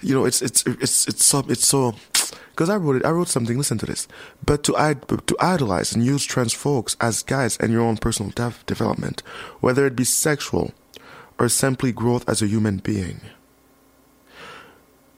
You 0.00 0.14
know, 0.14 0.24
it's 0.24 0.42
it's 0.42 0.64
it's 0.66 1.06
it's 1.06 1.24
so 1.24 1.44
it's 1.48 1.66
so 1.66 1.94
because 2.50 2.70
I 2.70 2.76
wrote 2.76 2.96
it. 2.96 3.04
I 3.04 3.10
wrote 3.10 3.28
something. 3.28 3.56
Listen 3.56 3.78
to 3.78 3.86
this. 3.86 4.08
But 4.44 4.64
to 4.64 4.72
to 4.72 5.36
idolize 5.40 5.94
and 5.94 6.04
use 6.04 6.24
trans 6.24 6.52
folks 6.52 6.96
as 7.00 7.22
guides 7.22 7.56
in 7.58 7.70
your 7.70 7.82
own 7.82 7.98
personal 7.98 8.32
dev- 8.32 8.64
development, 8.66 9.22
whether 9.60 9.86
it 9.86 9.96
be 9.96 10.04
sexual 10.04 10.72
or 11.38 11.48
simply 11.48 11.92
growth 11.92 12.28
as 12.28 12.42
a 12.42 12.46
human 12.46 12.78
being. 12.78 13.20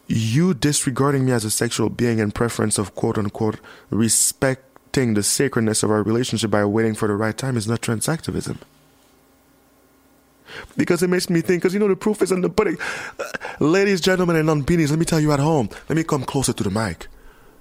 You 0.07 0.55
disregarding 0.55 1.25
me 1.27 1.33
as 1.33 1.45
a 1.45 1.51
sexual 1.51 1.89
being 1.89 2.19
in 2.19 2.31
preference 2.31 2.79
of 2.79 2.95
quote 2.95 3.19
unquote 3.19 3.59
respecting 3.91 5.15
the 5.15 5.23
sacredness 5.23 5.83
of 5.83 5.91
our 5.91 6.03
relationship 6.03 6.51
by 6.51 6.65
waiting 6.65 6.95
for 6.95 7.09
the 7.09 7.15
right 7.15 7.37
time 7.37 7.57
is 7.57 7.67
not 7.67 7.83
transactivism. 7.83 8.59
Because 10.77 11.03
it 11.03 11.11
makes 11.11 11.29
me 11.29 11.41
think, 11.41 11.63
because 11.63 11.75
you 11.75 11.81
know, 11.81 11.89
the 11.89 11.97
proof 11.97 12.23
is 12.23 12.33
in 12.33 12.41
the 12.41 12.49
pudding. 12.49 12.79
Uh, 13.19 13.25
ladies, 13.61 14.01
gentlemen, 14.01 14.37
and 14.37 14.47
non 14.47 14.63
beanies, 14.63 14.91
let 14.91 14.99
me 14.99 15.05
tell 15.05 15.21
you 15.21 15.33
at 15.33 15.41
home, 15.41 15.69
let 15.89 15.97
me 15.97 16.05
come 16.05 16.23
closer 16.23 16.53
to 16.53 16.63
the 16.63 16.71
mic. 16.71 17.09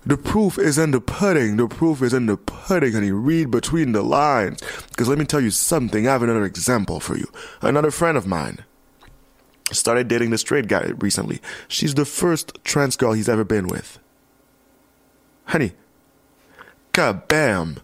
The 0.05 0.17
proof 0.17 0.59
is 0.59 0.77
in 0.77 0.91
the 0.91 1.01
pudding. 1.01 1.57
The 1.57 1.67
proof 1.67 2.03
is 2.03 2.13
in 2.13 2.27
the 2.27 2.37
pudding, 2.37 2.93
honey. 2.93 3.11
Read 3.11 3.49
between 3.49 3.91
the 3.91 4.03
lines. 4.03 4.61
Because 4.89 5.07
let 5.07 5.17
me 5.17 5.25
tell 5.25 5.41
you 5.41 5.49
something. 5.49 6.07
I 6.07 6.11
have 6.11 6.21
another 6.21 6.45
example 6.45 6.99
for 6.99 7.17
you. 7.17 7.25
Another 7.61 7.89
friend 7.89 8.15
of 8.15 8.27
mine 8.27 8.63
started 9.71 10.07
dating 10.07 10.29
the 10.29 10.37
straight 10.37 10.67
guy 10.67 10.91
recently. 10.99 11.41
She's 11.67 11.95
the 11.95 12.05
first 12.05 12.57
trans 12.63 12.95
girl 12.95 13.13
he's 13.13 13.29
ever 13.29 13.43
been 13.43 13.67
with. 13.67 13.99
Honey, 15.45 15.73
kabam! 16.93 17.77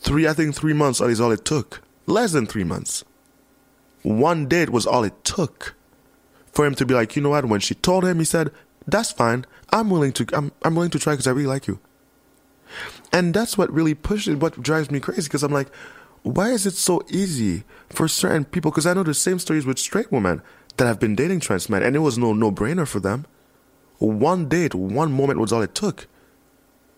Three, 0.00 0.28
I 0.28 0.32
think 0.32 0.54
three 0.54 0.72
months 0.72 1.00
is 1.00 1.20
all 1.20 1.32
it 1.32 1.44
took. 1.44 1.80
Less 2.06 2.32
than 2.32 2.46
three 2.46 2.64
months. 2.64 3.04
One 4.02 4.46
date 4.46 4.70
was 4.70 4.86
all 4.86 5.04
it 5.04 5.24
took 5.24 5.74
for 6.52 6.66
him 6.66 6.74
to 6.74 6.84
be 6.84 6.94
like, 6.94 7.16
you 7.16 7.22
know 7.22 7.30
what? 7.30 7.46
When 7.46 7.60
she 7.60 7.74
told 7.74 8.04
him, 8.04 8.18
he 8.18 8.24
said, 8.24 8.50
"That's 8.86 9.10
fine. 9.10 9.46
I'm 9.70 9.88
willing 9.88 10.12
to. 10.12 10.26
I'm, 10.34 10.52
I'm 10.62 10.74
willing 10.74 10.90
to 10.90 10.98
try 10.98 11.14
because 11.14 11.26
I 11.26 11.30
really 11.30 11.46
like 11.46 11.66
you." 11.66 11.80
And 13.12 13.32
that's 13.32 13.56
what 13.56 13.72
really 13.72 13.94
pushes. 13.94 14.36
What 14.36 14.60
drives 14.60 14.90
me 14.90 15.00
crazy 15.00 15.22
because 15.22 15.42
I'm 15.42 15.52
like, 15.52 15.70
why 16.24 16.50
is 16.50 16.66
it 16.66 16.74
so 16.74 17.02
easy 17.08 17.64
for 17.90 18.08
certain 18.08 18.44
people? 18.44 18.70
Because 18.70 18.86
I 18.86 18.94
know 18.94 19.02
the 19.02 19.14
same 19.14 19.38
stories 19.38 19.66
with 19.66 19.78
straight 19.78 20.10
women 20.10 20.42
that 20.76 20.86
have 20.86 21.00
been 21.00 21.14
dating 21.14 21.40
trans 21.40 21.68
men, 21.68 21.82
and 21.82 21.94
it 21.96 22.00
was 22.00 22.18
no 22.18 22.32
no 22.32 22.50
brainer 22.50 22.86
for 22.86 23.00
them. 23.00 23.26
One 23.98 24.48
date, 24.48 24.74
one 24.74 25.12
moment 25.12 25.38
was 25.38 25.52
all 25.52 25.62
it 25.62 25.74
took. 25.74 26.06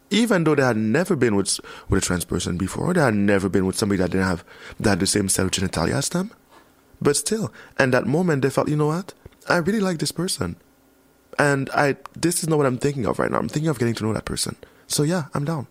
Even 0.08 0.44
though 0.44 0.54
they 0.54 0.62
had 0.62 0.76
never 0.76 1.16
been 1.16 1.34
with 1.36 1.58
with 1.88 2.02
a 2.02 2.06
trans 2.06 2.24
person 2.24 2.56
before, 2.56 2.94
they 2.94 3.00
had 3.00 3.14
never 3.14 3.48
been 3.48 3.66
with 3.66 3.76
somebody 3.76 3.98
that 3.98 4.10
didn't 4.10 4.26
have 4.26 4.44
that 4.80 4.90
had 4.90 5.00
the 5.00 5.06
same 5.06 5.28
set 5.28 5.44
of 5.44 5.50
genitalia 5.50 5.94
as 5.94 6.08
them. 6.08 6.30
But 7.00 7.16
still, 7.16 7.52
and 7.78 7.92
that 7.92 8.06
moment 8.06 8.42
they 8.42 8.50
felt, 8.50 8.68
you 8.68 8.76
know 8.76 8.86
what? 8.86 9.12
I 9.48 9.56
really 9.56 9.80
like 9.80 9.98
this 9.98 10.12
person. 10.12 10.56
And 11.38 11.68
I 11.70 11.96
this 12.14 12.42
is 12.42 12.48
not 12.48 12.56
what 12.58 12.66
I'm 12.66 12.78
thinking 12.78 13.06
of 13.06 13.18
right 13.18 13.30
now. 13.30 13.38
I'm 13.38 13.48
thinking 13.48 13.68
of 13.68 13.78
getting 13.78 13.94
to 13.94 14.04
know 14.04 14.12
that 14.12 14.24
person. 14.24 14.56
So 14.86 15.02
yeah, 15.02 15.24
I'm 15.34 15.44
down. 15.44 15.66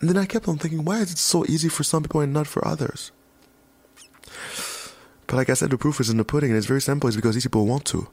And 0.00 0.08
then 0.08 0.16
I 0.16 0.26
kept 0.26 0.48
on 0.48 0.58
thinking, 0.58 0.84
why 0.84 1.00
is 1.00 1.12
it 1.12 1.18
so 1.18 1.44
easy 1.46 1.68
for 1.68 1.82
some 1.82 2.02
people 2.02 2.20
and 2.20 2.32
not 2.32 2.46
for 2.46 2.66
others? 2.66 3.12
But 5.34 5.38
like 5.38 5.50
I 5.50 5.54
said, 5.54 5.70
the 5.70 5.76
proof 5.76 5.98
is 5.98 6.10
in 6.10 6.16
the 6.16 6.24
pudding, 6.24 6.50
and 6.50 6.56
it's 6.56 6.68
very 6.68 6.80
simple. 6.80 7.08
It's 7.08 7.16
because 7.16 7.34
these 7.34 7.42
people 7.42 7.66
want 7.66 7.84
to. 7.86 8.06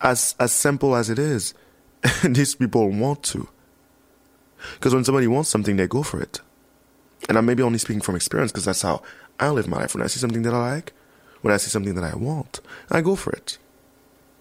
As 0.00 0.36
as 0.38 0.52
simple 0.52 0.94
as 0.94 1.10
it 1.10 1.18
is, 1.18 1.52
these 2.22 2.54
people 2.54 2.88
want 2.90 3.24
to. 3.24 3.48
Because 4.74 4.94
when 4.94 5.02
somebody 5.02 5.26
wants 5.26 5.48
something, 5.48 5.74
they 5.74 5.88
go 5.88 6.04
for 6.04 6.22
it. 6.22 6.40
And 7.28 7.36
I'm 7.36 7.44
maybe 7.44 7.64
only 7.64 7.80
speaking 7.80 8.02
from 8.02 8.14
experience 8.14 8.52
because 8.52 8.66
that's 8.66 8.82
how 8.82 9.02
I 9.40 9.48
live 9.48 9.66
my 9.66 9.78
life. 9.78 9.96
When 9.96 10.04
I 10.04 10.06
see 10.06 10.20
something 10.20 10.42
that 10.42 10.54
I 10.54 10.74
like, 10.74 10.92
when 11.40 11.52
I 11.52 11.56
see 11.56 11.70
something 11.70 11.96
that 11.96 12.04
I 12.04 12.14
want, 12.14 12.60
I 12.88 13.00
go 13.00 13.16
for 13.16 13.32
it. 13.32 13.58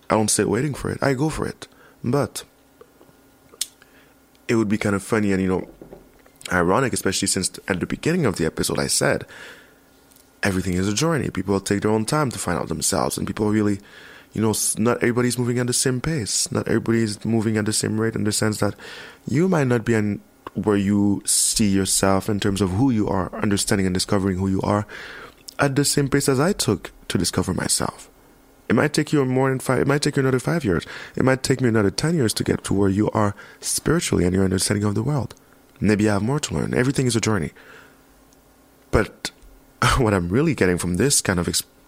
I 0.08 0.13
don't 0.13 0.30
sit 0.30 0.50
waiting 0.50 0.76
for 0.76 0.91
it. 0.91 1.02
I 1.02 1.15
go 1.15 1.30
for 1.30 1.48
it. 1.48 1.67
But 2.04 2.44
it 4.48 4.54
would 4.54 4.70
be 4.70 4.78
kind 4.78 4.96
of 4.96 5.02
funny 5.02 5.32
and 5.32 5.41
you 5.41 5.48
know 5.48 5.67
ironic, 6.52 6.94
especially 6.94 7.28
since 7.28 7.50
at 7.67 7.80
the 7.80 7.88
beginning 7.88 8.28
of 8.28 8.36
the 8.36 8.46
episode 8.46 8.78
I 8.78 8.86
said 8.86 9.26
everything 10.43 10.73
is 10.73 10.88
a 10.88 10.93
journey. 10.93 11.30
People 11.30 11.60
take 11.60 11.82
their 11.82 11.91
own 11.91 12.06
time 12.06 12.32
to 12.32 12.39
find 12.39 12.60
out 12.60 12.67
themselves, 12.67 13.17
and 13.17 13.27
people 13.27 13.49
really, 13.49 13.80
you 14.34 14.41
know, 14.41 14.54
not 14.77 14.97
everybody's 14.97 15.38
moving 15.38 15.60
at 15.60 15.67
the 15.67 15.73
same 15.73 16.01
pace. 16.01 16.51
Not 16.51 16.67
everybody's 16.67 17.23
moving 17.25 17.58
at 17.58 17.65
the 17.65 17.73
same 17.73 17.99
rate 17.99 18.15
in 18.15 18.23
the 18.23 18.32
sense 18.32 18.60
that 18.60 18.75
you 19.27 19.47
might 19.47 19.67
not 19.67 19.86
be 19.86 19.93
in 19.93 20.21
where 20.54 20.77
you 20.77 21.21
see 21.25 21.69
yourself 21.69 22.30
in 22.30 22.39
terms 22.39 22.62
of 22.62 22.71
who 22.71 22.91
you 22.91 23.08
are, 23.08 23.34
understanding 23.34 23.88
and 23.88 23.93
discovering 23.93 24.38
who 24.38 24.47
you 24.47 24.62
are 24.62 24.86
at 25.60 25.75
the 25.75 25.86
same 25.86 26.10
pace 26.10 26.27
as 26.27 26.39
I 26.39 26.54
took 26.54 26.91
to 27.08 27.17
discover 27.17 27.54
myself. 27.54 28.10
It 28.67 28.73
might 28.73 28.93
take 28.93 29.13
you 29.13 29.23
more 29.25 29.49
than 29.49 29.60
five, 29.60 29.80
it 29.80 29.88
might 29.88 30.01
take 30.01 30.15
you 30.15 30.21
another 30.21 30.39
five 30.39 30.65
years. 30.65 30.86
It 31.15 31.23
might 31.23 31.43
take 31.43 31.62
me 31.62 31.69
another 31.69 31.91
10 31.91 32.15
years 32.15 32.34
to 32.36 32.43
get 32.43 32.63
to 32.65 32.73
where 32.73 32.89
you 32.89 33.10
are 33.12 33.36
spiritually 33.60 34.25
and 34.25 34.34
your 34.34 34.45
understanding 34.45 34.86
of 34.86 34.95
the 34.95 35.04
world. 35.04 35.36
Maybe 35.80 36.10
I 36.10 36.13
have 36.13 36.23
more 36.23 36.39
to 36.39 36.54
learn. 36.54 36.73
Everything 36.73 37.06
is 37.06 37.15
a 37.15 37.21
journey. 37.21 37.51
But 38.91 39.32
what 39.98 40.13
I'm 40.13 40.30
really 40.30 40.56
getting 40.56 40.78
from 40.78 40.96
this 40.96 41.22
kind 41.22 41.39
of 41.39 41.48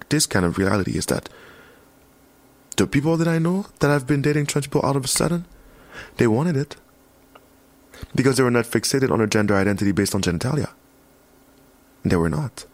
this 0.09 0.25
kind 0.25 0.45
of 0.45 0.57
reality 0.57 0.97
is 0.97 1.05
that 1.07 1.29
the 2.75 2.87
people 2.87 3.17
that 3.17 3.27
I 3.27 3.39
know 3.39 3.67
that 3.79 3.91
I've 3.91 4.07
been 4.07 4.21
dating 4.21 4.47
trans 4.47 4.67
people 4.67 4.81
all 4.81 4.97
of 4.97 5.05
a 5.05 5.07
sudden, 5.07 5.45
they 6.17 6.27
wanted 6.27 6.57
it 6.57 6.75
because 8.15 8.37
they 8.37 8.43
were 8.43 8.51
not 8.51 8.65
fixated 8.65 9.11
on 9.11 9.21
a 9.21 9.27
gender 9.27 9.55
identity 9.55 9.91
based 9.91 10.15
on 10.15 10.21
genitalia. 10.21 10.71
They 12.03 12.15
were 12.15 12.29
not. 12.29 12.65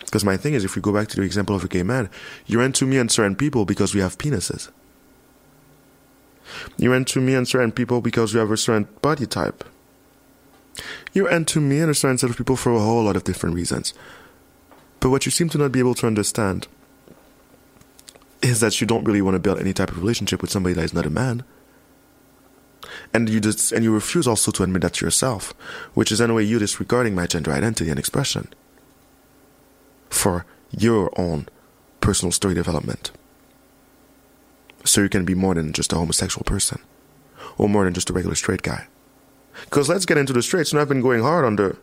Because 0.00 0.24
my 0.24 0.36
thing 0.36 0.54
is, 0.54 0.64
if 0.64 0.76
we 0.76 0.82
go 0.82 0.92
back 0.92 1.08
to 1.08 1.16
the 1.16 1.22
example 1.22 1.56
of 1.56 1.64
a 1.64 1.68
gay 1.68 1.82
man, 1.82 2.08
you're 2.46 2.62
into 2.62 2.86
me 2.86 2.98
and 2.98 3.10
certain 3.10 3.36
people 3.36 3.64
because 3.64 3.94
we 3.94 4.00
have 4.00 4.16
penises. 4.16 4.70
You're 6.76 6.94
into 6.94 7.20
me 7.20 7.34
and 7.34 7.46
certain 7.46 7.72
people 7.72 8.00
because 8.00 8.32
we 8.32 8.40
have 8.40 8.50
a 8.50 8.56
certain 8.56 8.88
body 9.02 9.26
type. 9.26 9.64
You're 11.12 11.30
into 11.30 11.60
me 11.60 11.80
and 11.80 11.90
a 11.90 11.94
certain 11.94 12.18
set 12.18 12.30
of 12.30 12.36
people 12.36 12.56
for 12.56 12.72
a 12.72 12.78
whole 12.78 13.04
lot 13.04 13.16
of 13.16 13.24
different 13.24 13.54
reasons. 13.54 13.92
But 15.02 15.10
what 15.10 15.26
you 15.26 15.32
seem 15.32 15.48
to 15.48 15.58
not 15.58 15.72
be 15.72 15.80
able 15.80 15.94
to 15.94 16.06
understand 16.06 16.68
is 18.40 18.60
that 18.60 18.80
you 18.80 18.86
don't 18.86 19.02
really 19.04 19.20
want 19.20 19.34
to 19.34 19.40
build 19.40 19.58
any 19.58 19.72
type 19.72 19.90
of 19.90 19.98
relationship 19.98 20.40
with 20.40 20.52
somebody 20.52 20.74
that 20.74 20.84
is 20.84 20.94
not 20.94 21.04
a 21.04 21.10
man. 21.10 21.42
And 23.12 23.28
you 23.28 23.40
just 23.40 23.72
and 23.72 23.82
you 23.82 23.92
refuse 23.92 24.28
also 24.28 24.52
to 24.52 24.62
admit 24.62 24.82
that 24.82 24.94
to 24.94 25.04
yourself, 25.04 25.54
which 25.94 26.12
is 26.12 26.20
in 26.20 26.30
a 26.30 26.34
way 26.34 26.44
you 26.44 26.60
disregarding 26.60 27.16
my 27.16 27.26
gender 27.26 27.50
identity 27.50 27.90
and 27.90 27.98
expression 27.98 28.48
for 30.08 30.46
your 30.70 31.10
own 31.18 31.48
personal 32.00 32.30
story 32.30 32.54
development. 32.54 33.10
So 34.84 35.00
you 35.00 35.08
can 35.08 35.24
be 35.24 35.34
more 35.34 35.54
than 35.54 35.72
just 35.72 35.92
a 35.92 35.96
homosexual 35.96 36.44
person. 36.44 36.80
Or 37.58 37.68
more 37.68 37.84
than 37.84 37.94
just 37.94 38.08
a 38.08 38.12
regular 38.12 38.36
straight 38.36 38.62
guy. 38.62 38.86
Because 39.64 39.88
let's 39.88 40.06
get 40.06 40.16
into 40.16 40.32
the 40.32 40.42
straight. 40.42 40.70
and 40.70 40.80
I've 40.80 40.88
been 40.88 41.00
going 41.00 41.22
hard 41.22 41.44
on 41.44 41.56
the 41.56 41.76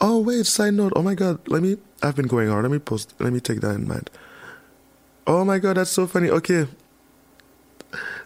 Oh 0.00 0.18
wait, 0.20 0.46
side 0.46 0.74
note. 0.74 0.92
Oh 0.96 1.02
my 1.02 1.14
god, 1.14 1.46
let 1.48 1.62
me. 1.62 1.76
I've 2.02 2.16
been 2.16 2.26
going 2.26 2.48
hard. 2.48 2.62
Let 2.64 2.72
me 2.72 2.78
post. 2.78 3.14
Let 3.18 3.32
me 3.32 3.40
take 3.40 3.60
that 3.60 3.74
in 3.74 3.88
mind. 3.88 4.10
Oh 5.26 5.44
my 5.44 5.58
god, 5.58 5.76
that's 5.76 5.90
so 5.90 6.06
funny. 6.06 6.30
Okay. 6.30 6.66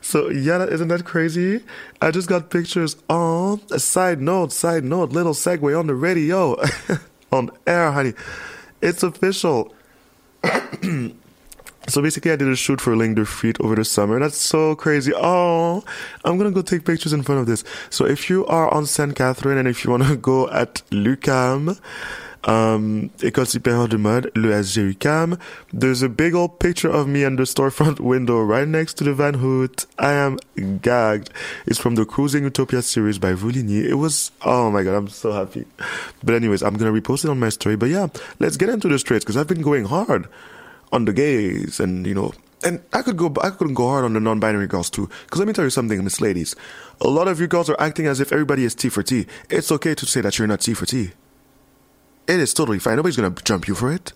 So 0.01 0.31
yeah, 0.31 0.65
isn't 0.65 0.89
that 0.89 1.05
crazy? 1.05 1.63
I 2.01 2.11
just 2.11 2.29
got 2.29 2.51
pictures 2.51 2.97
a 3.09 3.79
side 3.79 4.21
note, 4.21 4.53
side 4.53 4.85
note, 4.85 5.11
little 5.11 5.35
segue 5.35 5.79
on 5.79 5.87
the 5.87 5.95
radio, 5.95 6.57
on 7.33 7.51
air, 7.67 7.93
honey. 7.93 8.15
It's 8.81 9.03
official. 9.03 9.75
So 11.88 12.03
basically, 12.03 12.31
I 12.31 12.37
did 12.37 12.49
a 12.49 12.57
shoot 12.57 12.81
for 12.81 12.95
Ling 12.95 13.25
Feet 13.25 13.59
over 13.61 13.75
the 13.75 13.85
summer. 13.85 14.21
That's 14.21 14.37
so 14.37 14.75
crazy. 14.77 15.12
Oh, 15.16 15.83
I'm 16.25 16.37
gonna 16.37 16.51
go 16.51 16.62
take 16.62 16.85
pictures 16.85 17.12
in 17.12 17.23
front 17.23 17.40
of 17.40 17.47
this. 17.47 17.64
So 17.88 18.05
if 18.05 18.29
you 18.29 18.47
are 18.47 18.73
on 18.73 18.87
St. 18.87 19.16
Catherine 19.16 19.59
and 19.59 19.66
if 19.66 19.85
you 19.85 19.90
wanna 19.90 20.16
go 20.16 20.49
at 20.51 20.83
l'UQAM, 20.90 21.79
um, 22.45 23.11
École 23.21 23.47
Supérieure 23.47 23.88
de 23.88 23.99
Mode, 23.99 24.31
le 24.35 24.51
SG 24.53 24.95
UQAM, 24.95 25.38
there's 25.73 26.03
a 26.03 26.09
big 26.09 26.35
old 26.35 26.59
picture 26.59 26.88
of 26.88 27.09
me 27.09 27.25
in 27.25 27.37
the 27.37 27.43
storefront 27.43 27.99
window 28.12 28.40
right 28.40 28.69
next 28.69 28.95
to 28.95 29.05
the 29.05 29.14
Van 29.14 29.35
Houtte. 29.37 29.87
I 29.99 30.12
am 30.12 30.38
gagged. 30.83 31.31
It's 31.66 31.79
from 31.79 31.95
the 31.97 32.05
Cruising 32.05 32.45
Utopia 32.45 32.83
series 32.83 33.19
by 33.19 33.33
Vouligny. 33.33 33.85
It 33.85 33.95
was, 33.95 34.31
oh 34.43 34.71
my 34.71 34.83
god, 34.83 34.95
I'm 34.95 35.09
so 35.09 35.33
happy. 35.33 35.66
But 36.23 36.35
anyways, 36.35 36.62
I'm 36.62 36.77
gonna 36.77 36.93
repost 36.93 37.25
it 37.25 37.31
on 37.31 37.40
my 37.40 37.49
story. 37.49 37.77
But 37.77 37.88
yeah, 37.88 38.09
let's 38.38 38.57
get 38.57 38.69
into 38.69 38.88
the 38.88 38.99
straights 38.99 39.25
because 39.25 39.37
I've 39.37 39.49
been 39.49 39.62
going 39.62 39.87
hard 39.87 40.29
on 40.92 41.05
the 41.05 41.12
gays 41.12 41.81
and 41.81 42.07
you 42.07 42.14
know 42.14 42.33
and 42.62 42.83
I 42.92 43.03
could 43.03 43.16
go 43.16 43.35
I 43.42 43.50
couldn't 43.50 43.74
go 43.74 43.88
hard 43.88 44.05
on 44.05 44.12
the 44.12 44.20
non-binary 44.20 44.66
girls 44.66 44.90
too. 44.90 45.09
Because 45.24 45.38
let 45.38 45.48
me 45.48 45.55
tell 45.55 45.64
you 45.64 45.70
something 45.70 46.03
miss 46.05 46.20
ladies. 46.20 46.55
A 47.00 47.09
lot 47.09 47.29
of 47.29 47.40
you 47.40 47.46
girls 47.46 47.70
are 47.70 47.81
acting 47.81 48.07
as 48.07 48.20
if 48.20 48.33
everybody 48.33 48.64
is 48.64 48.74
T 48.74 48.88
for 48.88 49.03
T. 49.03 49.26
It's 49.48 49.72
okay 49.72 49.94
to 49.94 50.07
say 50.07 50.20
that 50.20 50.38
you're 50.38 50.48
not 50.48 50.61
T 50.61 50.74
for 50.74 50.87
T. 50.87 51.12
It 52.26 52.38
is 52.38 52.53
totally 52.53 52.79
fine. 52.79 52.96
Nobody's 52.96 53.16
gonna 53.16 53.35
jump 53.44 53.66
you 53.66 53.74
for 53.74 53.92
it. 53.92 54.12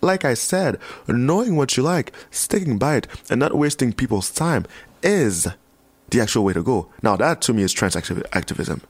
Like 0.00 0.24
I 0.24 0.34
said 0.34 0.78
knowing 1.06 1.56
what 1.56 1.76
you 1.76 1.82
like 1.82 2.12
sticking 2.30 2.78
by 2.78 2.96
it 2.96 3.06
and 3.28 3.38
not 3.38 3.54
wasting 3.54 3.92
people's 3.92 4.30
time 4.30 4.64
is 5.02 5.48
the 6.10 6.20
actual 6.20 6.44
way 6.44 6.54
to 6.54 6.62
go. 6.62 6.88
Now 7.02 7.16
that 7.16 7.42
to 7.42 7.52
me 7.52 7.62
is 7.62 7.72
trans 7.72 7.94
activism 7.96 8.82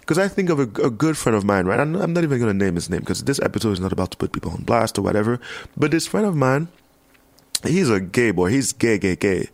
because 0.00 0.18
I 0.18 0.28
think 0.28 0.50
of 0.50 0.58
a, 0.58 0.62
a, 0.84 0.90
good 0.90 1.16
friend 1.16 1.36
of 1.36 1.44
mine, 1.44 1.66
right? 1.66 1.80
I'm, 1.80 1.94
I'm 1.96 2.12
not 2.12 2.24
even 2.24 2.38
going 2.38 2.56
to 2.58 2.64
name 2.64 2.74
his 2.74 2.90
name 2.90 3.00
because 3.00 3.24
this 3.24 3.40
episode 3.40 3.72
is 3.72 3.80
not 3.80 3.92
about 3.92 4.10
to 4.12 4.16
put 4.16 4.32
people 4.32 4.50
on 4.52 4.62
blast 4.62 4.98
or 4.98 5.02
whatever. 5.02 5.40
But 5.76 5.90
this 5.90 6.06
friend 6.06 6.26
of 6.26 6.36
mine, 6.36 6.68
he's 7.64 7.90
a 7.90 8.00
gay 8.00 8.30
boy. 8.30 8.50
He's 8.50 8.72
gay, 8.72 8.98
gay, 8.98 9.16
gay. 9.16 9.48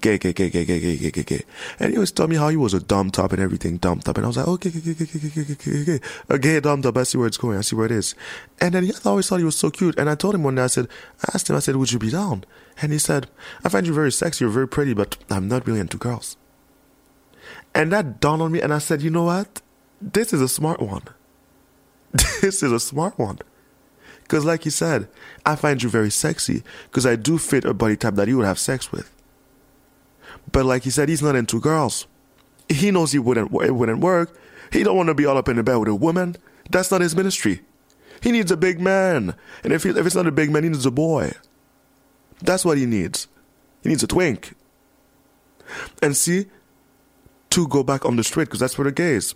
gay, 0.00 0.18
gay, 0.18 0.32
gay, 0.32 0.50
gay, 0.50 0.64
gay, 0.64 0.78
gay, 0.78 0.96
gay, 0.96 1.10
gay, 1.10 1.22
gay. 1.22 1.42
And 1.78 1.92
he 1.92 1.98
was 1.98 2.12
telling 2.12 2.30
me 2.30 2.36
how 2.36 2.48
he 2.48 2.56
was 2.56 2.74
a 2.74 2.80
dumb 2.80 3.10
top 3.10 3.32
and 3.32 3.40
everything, 3.40 3.78
dumb 3.78 4.00
top. 4.00 4.18
And 4.18 4.26
I 4.26 4.28
was 4.28 4.36
like, 4.36 4.48
okay, 4.48 4.70
gay, 4.70 4.80
gay, 4.80 4.94
gay, 4.94 5.06
gay, 5.06 5.30
gay, 5.30 5.54
gay, 5.54 5.84
gay, 5.84 6.00
a 6.28 6.38
gay 6.38 6.60
dumb 6.60 6.82
top. 6.82 6.96
I 6.96 7.04
see 7.04 7.18
where 7.18 7.26
it's 7.26 7.38
going. 7.38 7.58
I 7.58 7.62
see 7.62 7.76
where 7.76 7.86
it 7.86 7.92
is. 7.92 8.14
And 8.60 8.74
then 8.74 8.84
he 8.84 8.92
always 9.04 9.28
thought 9.28 9.38
he 9.38 9.44
was 9.44 9.58
so 9.58 9.70
cute. 9.70 9.98
And 9.98 10.10
I 10.10 10.14
told 10.14 10.34
him 10.34 10.42
one 10.42 10.56
day, 10.56 10.62
I 10.62 10.68
said, 10.68 10.88
I 11.22 11.32
asked 11.34 11.48
him, 11.48 11.56
I 11.56 11.60
said, 11.60 11.76
would 11.76 11.92
you 11.92 11.98
be 11.98 12.10
down? 12.10 12.44
And 12.82 12.92
he 12.92 12.98
said, 12.98 13.28
I 13.64 13.68
find 13.68 13.86
you 13.86 13.94
very 13.94 14.12
sexy, 14.12 14.44
you're 14.44 14.52
very 14.52 14.68
pretty, 14.68 14.92
but 14.92 15.16
I'm 15.30 15.48
not 15.48 15.66
really 15.66 15.80
into 15.80 15.96
girls. 15.96 16.36
And 17.76 17.92
that 17.92 18.20
dawned 18.20 18.40
on 18.40 18.52
me, 18.52 18.62
and 18.62 18.72
I 18.72 18.78
said, 18.78 19.02
you 19.02 19.10
know 19.10 19.24
what? 19.24 19.60
This 20.00 20.32
is 20.32 20.40
a 20.40 20.48
smart 20.48 20.80
one. 20.80 21.02
This 22.40 22.62
is 22.62 22.72
a 22.72 22.80
smart 22.80 23.18
one. 23.18 23.38
Because, 24.22 24.46
like 24.46 24.64
you 24.64 24.70
said, 24.70 25.08
I 25.44 25.56
find 25.56 25.82
you 25.82 25.90
very 25.90 26.10
sexy 26.10 26.62
because 26.84 27.04
I 27.04 27.16
do 27.16 27.36
fit 27.36 27.66
a 27.66 27.74
body 27.74 27.96
type 27.96 28.14
that 28.14 28.28
he 28.28 28.34
would 28.34 28.46
have 28.46 28.58
sex 28.58 28.90
with. 28.90 29.14
But, 30.50 30.64
like 30.64 30.84
he 30.84 30.90
said, 30.90 31.10
he's 31.10 31.22
not 31.22 31.36
into 31.36 31.60
girls. 31.60 32.06
He 32.70 32.90
knows 32.90 33.12
he 33.12 33.18
wouldn't, 33.18 33.52
it 33.52 33.74
wouldn't 33.74 34.00
work. 34.00 34.38
He 34.72 34.82
don't 34.82 34.96
want 34.96 35.08
to 35.08 35.14
be 35.14 35.26
all 35.26 35.36
up 35.36 35.48
in 35.48 35.56
the 35.56 35.62
bed 35.62 35.76
with 35.76 35.88
a 35.88 35.94
woman. 35.94 36.36
That's 36.70 36.90
not 36.90 37.02
his 37.02 37.14
ministry. 37.14 37.60
He 38.22 38.32
needs 38.32 38.50
a 38.50 38.56
big 38.56 38.80
man. 38.80 39.34
And 39.62 39.74
if, 39.74 39.82
he, 39.82 39.90
if 39.90 40.06
it's 40.06 40.16
not 40.16 40.26
a 40.26 40.32
big 40.32 40.50
man, 40.50 40.62
he 40.62 40.70
needs 40.70 40.86
a 40.86 40.90
boy. 40.90 41.32
That's 42.40 42.64
what 42.64 42.78
he 42.78 42.86
needs. 42.86 43.28
He 43.82 43.90
needs 43.90 44.02
a 44.02 44.06
twink. 44.06 44.54
And 46.02 46.16
see, 46.16 46.46
to 47.50 47.68
go 47.68 47.82
back 47.82 48.04
on 48.04 48.16
the 48.16 48.24
straight, 48.24 48.44
because 48.44 48.60
that's 48.60 48.76
where 48.78 48.84
the 48.84 48.92
gays 48.92 49.34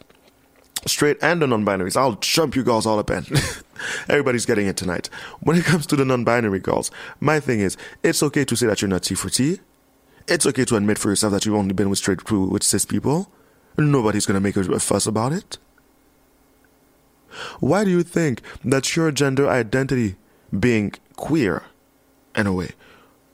straight 0.87 1.19
and 1.23 1.43
the 1.43 1.47
non-binaries. 1.47 1.97
I'll 1.97 2.15
jump 2.15 2.57
you 2.57 2.63
girls 2.63 2.87
all 2.87 2.99
up 2.99 3.11
in. 3.11 3.25
Everybody's 4.09 4.47
getting 4.47 4.67
it 4.67 4.77
tonight. 4.77 5.09
When 5.41 5.57
it 5.57 5.65
comes 5.65 5.87
to 5.87 5.97
the 5.97 6.05
non-binary 6.05 6.61
girls, 6.61 6.91
my 7.21 7.41
thing 7.41 7.61
is, 7.61 7.77
it's 8.03 8.23
okay 8.23 8.45
to 8.45 8.57
say 8.57 8.67
that 8.67 8.81
you're 8.81 8.89
not 8.89 9.03
T 9.03 9.15
for 9.15 9.31
T. 9.31 9.61
It's 10.29 10.47
okay 10.47 10.65
to 10.67 10.77
admit 10.77 10.99
for 10.99 11.09
yourself 11.09 11.33
that 11.33 11.45
you've 11.45 11.55
only 11.55 11.75
been 11.75 11.91
with 11.91 11.99
straight 11.99 12.31
with 12.31 12.63
cis 12.63 12.85
people. 12.85 13.31
Nobody's 13.77 14.27
gonna 14.27 14.41
make 14.41 14.57
a 14.57 14.79
fuss 14.79 15.07
about 15.07 15.33
it. 15.33 15.59
Why 17.61 17.85
do 17.85 17.91
you 17.91 18.03
think 18.03 18.43
that 18.65 18.97
your 18.97 19.11
gender 19.13 19.49
identity 19.49 20.17
being 20.59 20.93
queer, 21.17 21.63
in 22.35 22.47
a 22.47 22.53
way, 22.53 22.71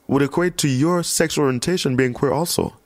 would 0.06 0.22
equate 0.22 0.56
to 0.58 0.68
your 0.68 1.02
sexual 1.02 1.44
orientation 1.44 1.96
being 1.96 2.12
queer 2.12 2.32
also? 2.32 2.76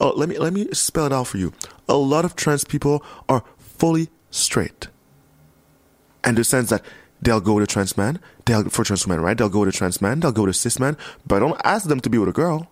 Uh, 0.00 0.12
let 0.14 0.28
me 0.28 0.38
let 0.38 0.52
me 0.52 0.68
spell 0.72 1.06
it 1.06 1.12
out 1.12 1.26
for 1.26 1.38
you. 1.38 1.52
A 1.88 1.96
lot 1.96 2.24
of 2.24 2.36
trans 2.36 2.64
people 2.64 3.04
are 3.28 3.44
fully 3.58 4.08
straight, 4.30 4.88
and 6.24 6.36
the 6.36 6.44
sense 6.44 6.70
that 6.70 6.82
they'll 7.20 7.40
go 7.40 7.58
a 7.58 7.66
trans 7.66 7.96
man, 7.96 8.20
they'll 8.44 8.68
for 8.68 8.84
trans 8.84 9.06
women, 9.06 9.24
right? 9.24 9.38
They'll 9.38 9.48
go 9.48 9.64
a 9.64 9.72
trans 9.72 10.02
man, 10.02 10.20
they'll 10.20 10.32
go 10.32 10.46
a 10.46 10.52
cis 10.52 10.78
man, 10.78 10.96
but 11.26 11.38
don't 11.38 11.60
ask 11.64 11.88
them 11.88 12.00
to 12.00 12.10
be 12.10 12.18
with 12.18 12.28
a 12.28 12.32
girl. 12.32 12.68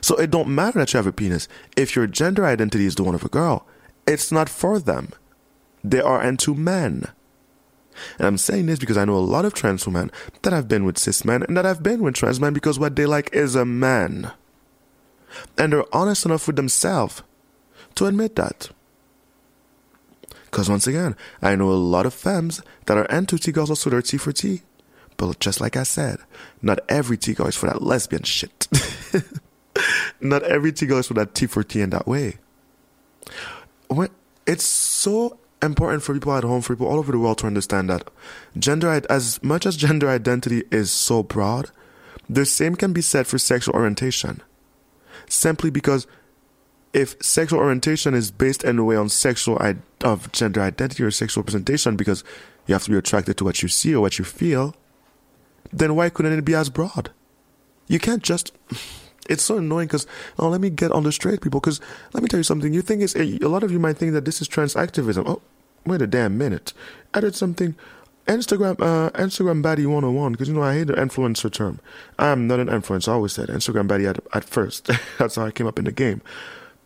So 0.00 0.16
it 0.16 0.30
don't 0.30 0.48
matter 0.48 0.78
that 0.78 0.92
you 0.92 0.98
have 0.98 1.06
a 1.06 1.12
penis 1.12 1.48
if 1.76 1.96
your 1.96 2.06
gender 2.06 2.44
identity 2.44 2.86
is 2.86 2.94
the 2.94 3.02
one 3.02 3.14
of 3.14 3.24
a 3.24 3.28
girl. 3.28 3.66
It's 4.06 4.30
not 4.30 4.48
for 4.48 4.78
them. 4.78 5.10
They 5.82 6.00
are 6.00 6.22
into 6.22 6.54
men. 6.54 7.08
And 8.18 8.26
I'm 8.26 8.38
saying 8.38 8.66
this 8.66 8.78
because 8.78 8.96
I 8.96 9.04
know 9.04 9.16
a 9.16 9.18
lot 9.18 9.44
of 9.44 9.54
trans 9.54 9.86
women 9.86 10.10
that 10.42 10.52
have 10.52 10.68
been 10.68 10.84
with 10.84 10.98
cis 10.98 11.24
men 11.24 11.42
and 11.42 11.56
that 11.56 11.64
have 11.64 11.82
been 11.82 12.02
with 12.02 12.14
trans 12.14 12.38
men 12.38 12.52
because 12.52 12.78
what 12.78 12.94
they 12.94 13.06
like 13.06 13.30
is 13.32 13.54
a 13.54 13.64
man 13.64 14.32
and 15.58 15.72
they're 15.72 15.94
honest 15.94 16.26
enough 16.26 16.46
with 16.46 16.56
themselves 16.56 17.22
to 17.94 18.06
admit 18.06 18.36
that. 18.36 18.70
Because 20.44 20.70
once 20.70 20.86
again, 20.86 21.16
I 21.42 21.56
know 21.56 21.70
a 21.70 21.74
lot 21.74 22.06
of 22.06 22.14
femmes 22.14 22.62
that 22.86 22.96
are 22.96 23.04
into 23.06 23.38
T 23.38 23.52
girls 23.52 23.70
also 23.70 23.90
they're 23.90 24.02
T 24.02 24.16
for 24.16 24.32
T. 24.32 24.62
But 25.16 25.40
just 25.40 25.60
like 25.60 25.76
I 25.76 25.82
said, 25.82 26.18
not 26.62 26.78
every 26.88 27.16
T 27.16 27.34
girl 27.34 27.46
is 27.46 27.56
for 27.56 27.66
that 27.66 27.82
lesbian 27.82 28.22
shit. 28.22 28.68
not 30.20 30.42
every 30.44 30.72
T 30.72 30.86
girl 30.86 30.98
is 30.98 31.08
for 31.08 31.14
that 31.14 31.34
T 31.34 31.46
for 31.46 31.62
T 31.62 31.80
in 31.80 31.90
that 31.90 32.06
way. 32.06 32.36
When, 33.88 34.08
it's 34.46 34.64
so 34.64 35.38
important 35.62 36.02
for 36.02 36.14
people 36.14 36.34
at 36.34 36.44
home, 36.44 36.62
for 36.62 36.74
people 36.74 36.86
all 36.86 36.98
over 36.98 37.12
the 37.12 37.18
world 37.18 37.38
to 37.38 37.46
understand 37.46 37.90
that 37.90 38.08
gender, 38.58 39.02
as 39.10 39.42
much 39.42 39.66
as 39.66 39.76
gender 39.76 40.08
identity 40.08 40.64
is 40.70 40.90
so 40.90 41.22
broad, 41.22 41.70
the 42.28 42.44
same 42.44 42.76
can 42.76 42.92
be 42.92 43.02
said 43.02 43.26
for 43.26 43.38
sexual 43.38 43.74
orientation 43.74 44.42
simply 45.28 45.70
because 45.70 46.06
if 46.92 47.14
sexual 47.22 47.60
orientation 47.60 48.14
is 48.14 48.30
based 48.30 48.64
in 48.64 48.78
a 48.78 48.84
way 48.84 48.96
on 48.96 49.08
sexual 49.08 49.58
I- 49.58 49.76
of 50.02 50.32
gender 50.32 50.62
identity 50.62 51.02
or 51.02 51.10
sexual 51.10 51.42
representation 51.42 51.96
because 51.96 52.24
you 52.66 52.74
have 52.74 52.84
to 52.84 52.90
be 52.90 52.96
attracted 52.96 53.36
to 53.36 53.44
what 53.44 53.62
you 53.62 53.68
see 53.68 53.94
or 53.94 54.00
what 54.00 54.18
you 54.18 54.24
feel, 54.24 54.74
then 55.72 55.94
why 55.94 56.08
couldn't 56.08 56.32
it 56.32 56.44
be 56.44 56.54
as 56.54 56.70
broad? 56.70 57.10
You 57.86 57.98
can't 57.98 58.22
just. 58.22 58.52
It's 59.28 59.42
so 59.42 59.58
annoying 59.58 59.88
because 59.88 60.06
oh, 60.38 60.48
let 60.48 60.60
me 60.60 60.70
get 60.70 60.92
on 60.92 61.02
the 61.02 61.10
straight, 61.10 61.40
people. 61.40 61.58
Because 61.58 61.80
let 62.12 62.22
me 62.22 62.28
tell 62.28 62.38
you 62.38 62.44
something. 62.44 62.72
You 62.72 62.80
think 62.80 63.02
it's 63.02 63.16
a 63.16 63.24
lot 63.48 63.64
of 63.64 63.72
you 63.72 63.80
might 63.80 63.98
think 63.98 64.12
that 64.12 64.24
this 64.24 64.40
is 64.40 64.46
trans 64.46 64.76
activism. 64.76 65.26
Oh, 65.26 65.42
wait 65.84 66.00
a 66.00 66.06
damn 66.06 66.38
minute! 66.38 66.72
I 67.12 67.18
did 67.18 67.34
something. 67.34 67.74
Instagram, 68.26 68.80
uh, 68.80 69.10
Instagram 69.10 69.62
baddie 69.62 69.86
101, 69.86 70.32
because 70.32 70.48
you 70.48 70.54
know 70.54 70.62
I 70.62 70.74
hate 70.74 70.88
the 70.88 70.94
influencer 70.94 71.50
term. 71.50 71.78
I'm 72.18 72.46
not 72.46 72.58
an 72.58 72.68
influencer. 72.68 73.08
I 73.08 73.12
always 73.12 73.32
said 73.32 73.48
Instagram 73.48 73.88
baddie 73.88 74.08
at, 74.08 74.18
at 74.32 74.44
first. 74.44 74.90
That's 75.18 75.36
how 75.36 75.46
I 75.46 75.50
came 75.52 75.66
up 75.66 75.78
in 75.78 75.84
the 75.84 75.92
game. 75.92 76.20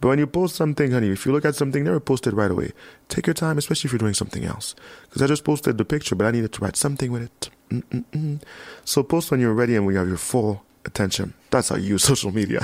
But 0.01 0.09
when 0.09 0.19
you 0.19 0.27
post 0.27 0.57
something, 0.57 0.91
honey, 0.93 1.11
if 1.11 1.27
you 1.27 1.33
look 1.33 1.45
at 1.45 1.55
something, 1.55 1.85
never 1.85 2.01
post 2.01 2.27
it 2.27 2.33
right 2.33 2.51
away. 2.51 2.73
Take 3.09 3.27
your 3.27 3.35
time, 3.35 3.59
especially 3.59 3.89
if 3.89 3.93
you're 3.93 3.99
doing 3.99 4.15
something 4.15 4.45
else. 4.45 4.75
Because 5.05 5.23
I 5.23 5.27
just 5.27 5.45
posted 5.45 5.77
the 5.77 5.85
picture, 5.85 6.15
but 6.15 6.27
I 6.27 6.31
needed 6.31 6.53
to 6.55 6.61
write 6.63 6.77
something 6.77 7.13
with 7.13 7.23
it. 7.23 7.51
Mm-mm-mm. 7.71 8.41
So 8.85 9.03
post 9.03 9.31
when 9.31 9.41
you're 9.41 9.53
ready 9.53 9.77
and 9.77 9.85
when 9.85 9.95
you 9.95 9.99
have 9.99 10.09
your 10.09 10.17
full 10.17 10.65
attention. 10.87 11.35
That's 11.51 11.69
how 11.69 11.77
you 11.77 11.89
use 11.89 12.03
social 12.13 12.33
media. 12.33 12.61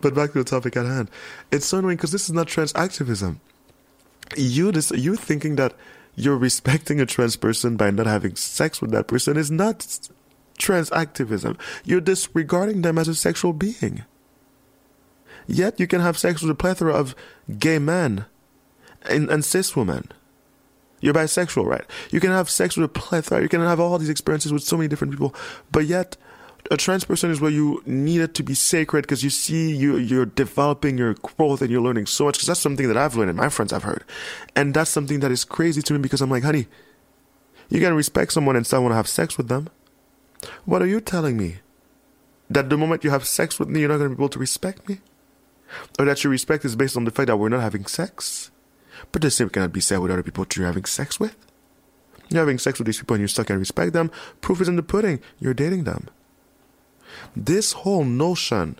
but 0.00 0.14
back 0.14 0.32
to 0.32 0.38
the 0.38 0.44
topic 0.44 0.76
at 0.76 0.86
hand. 0.86 1.10
It's 1.50 1.66
so 1.66 1.78
annoying 1.78 1.96
because 1.96 2.12
this 2.12 2.24
is 2.28 2.32
not 2.32 2.46
trans 2.46 2.72
activism. 2.76 3.40
You, 4.36 4.70
this, 4.70 4.92
you 4.92 5.16
thinking 5.16 5.56
that 5.56 5.74
you're 6.14 6.36
respecting 6.36 7.00
a 7.00 7.06
trans 7.06 7.36
person 7.36 7.76
by 7.76 7.90
not 7.90 8.06
having 8.06 8.36
sex 8.36 8.80
with 8.80 8.90
that 8.90 9.06
person 9.06 9.36
is 9.36 9.50
not 9.50 10.10
trans 10.58 10.92
activism. 10.92 11.56
You're 11.84 12.00
disregarding 12.00 12.82
them 12.82 12.98
as 12.98 13.08
a 13.08 13.14
sexual 13.14 13.52
being. 13.52 14.04
Yet 15.46 15.80
you 15.80 15.86
can 15.86 16.00
have 16.00 16.18
sex 16.18 16.42
with 16.42 16.50
a 16.50 16.54
plethora 16.54 16.92
of 16.92 17.14
gay 17.58 17.78
men 17.78 18.26
and, 19.02 19.28
and 19.30 19.44
cis 19.44 19.74
women. 19.74 20.08
You're 21.00 21.14
bisexual, 21.14 21.66
right? 21.66 21.84
You 22.10 22.20
can 22.20 22.30
have 22.30 22.48
sex 22.48 22.76
with 22.76 22.84
a 22.84 22.88
plethora. 22.88 23.42
You 23.42 23.48
can 23.48 23.60
have 23.60 23.80
all 23.80 23.98
these 23.98 24.08
experiences 24.08 24.52
with 24.52 24.62
so 24.62 24.76
many 24.76 24.88
different 24.88 25.12
people, 25.12 25.34
but 25.72 25.86
yet 25.86 26.16
a 26.70 26.76
trans 26.76 27.04
person 27.04 27.30
is 27.30 27.40
where 27.40 27.50
you 27.50 27.82
need 27.86 28.20
it 28.20 28.34
to 28.34 28.42
be 28.42 28.54
sacred 28.54 29.02
because 29.02 29.24
you 29.24 29.30
see 29.30 29.74
you 29.74 29.96
you're 29.96 30.26
developing 30.26 30.96
your 30.96 31.14
growth 31.14 31.60
and 31.60 31.70
you're 31.70 31.82
learning 31.82 32.06
so 32.06 32.24
much 32.24 32.34
because 32.34 32.46
that's 32.46 32.60
something 32.60 32.88
that 32.88 32.96
I've 32.96 33.16
learned 33.16 33.30
and 33.30 33.38
my 33.38 33.48
friends 33.48 33.72
I've 33.72 33.82
heard, 33.82 34.04
and 34.54 34.72
that's 34.74 34.90
something 34.90 35.20
that 35.20 35.32
is 35.32 35.44
crazy 35.44 35.82
to 35.82 35.92
me 35.92 35.98
because 35.98 36.20
I'm 36.20 36.30
like, 36.30 36.44
honey, 36.44 36.66
you 37.68 37.80
can 37.80 37.94
respect 37.94 38.32
someone 38.32 38.56
and 38.56 38.66
still 38.66 38.82
want 38.82 38.92
to 38.92 38.96
have 38.96 39.08
sex 39.08 39.36
with 39.36 39.48
them. 39.48 39.68
What 40.64 40.82
are 40.82 40.86
you 40.86 41.00
telling 41.00 41.36
me? 41.36 41.56
That 42.50 42.68
the 42.68 42.76
moment 42.76 43.02
you 43.02 43.10
have 43.10 43.26
sex 43.26 43.58
with 43.58 43.68
me, 43.68 43.80
you're 43.80 43.88
not 43.88 43.96
going 43.96 44.10
to 44.10 44.16
be 44.16 44.20
able 44.20 44.28
to 44.28 44.38
respect 44.38 44.88
me, 44.88 44.98
or 45.98 46.04
that 46.04 46.22
your 46.22 46.30
respect 46.30 46.64
is 46.64 46.76
based 46.76 46.96
on 46.96 47.04
the 47.04 47.10
fact 47.10 47.28
that 47.28 47.38
we're 47.38 47.48
not 47.48 47.62
having 47.62 47.86
sex? 47.86 48.50
But 49.10 49.22
the 49.22 49.30
same 49.30 49.48
cannot 49.48 49.72
be 49.72 49.80
said 49.80 49.98
with 49.98 50.10
other 50.10 50.22
people 50.22 50.46
you're 50.54 50.66
having 50.66 50.84
sex 50.84 51.18
with. 51.18 51.34
You're 52.28 52.40
having 52.40 52.58
sex 52.58 52.78
with 52.78 52.86
these 52.86 52.98
people 52.98 53.14
and 53.14 53.22
you 53.22 53.28
still 53.28 53.44
can't 53.44 53.58
respect 53.58 53.94
them. 53.94 54.10
Proof 54.40 54.60
is 54.60 54.68
in 54.68 54.76
the 54.76 54.82
pudding. 54.82 55.20
You're 55.38 55.54
dating 55.54 55.84
them. 55.84 56.08
This 57.36 57.72
whole 57.72 58.04
notion 58.04 58.78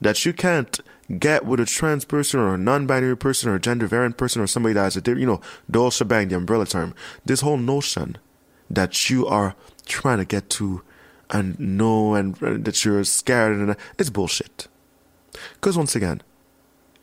that 0.00 0.24
you 0.24 0.32
can't 0.32 0.80
get 1.18 1.44
with 1.44 1.60
a 1.60 1.64
trans 1.66 2.04
person 2.04 2.40
or 2.40 2.54
a 2.54 2.58
non-binary 2.58 3.16
person 3.16 3.50
or 3.50 3.56
a 3.56 3.60
gender 3.60 3.86
variant 3.86 4.16
person 4.16 4.40
or 4.40 4.46
somebody 4.46 4.72
that 4.74 4.84
has 4.84 4.96
a 4.96 5.02
you 5.18 5.26
know 5.26 5.40
the 5.68 5.78
whole 5.78 5.90
shebang, 5.90 6.28
the 6.28 6.36
umbrella 6.36 6.66
term. 6.66 6.94
This 7.24 7.40
whole 7.40 7.56
notion 7.56 8.16
that 8.70 9.10
you 9.10 9.26
are 9.26 9.54
trying 9.86 10.18
to 10.18 10.24
get 10.24 10.48
to 10.50 10.82
and 11.30 11.58
know 11.58 12.14
and 12.14 12.36
that 12.36 12.84
you're 12.84 13.04
scared 13.04 13.56
and 13.56 13.76
it's 13.98 14.10
bullshit. 14.10 14.68
Because 15.54 15.76
once 15.76 15.96
again, 15.96 16.22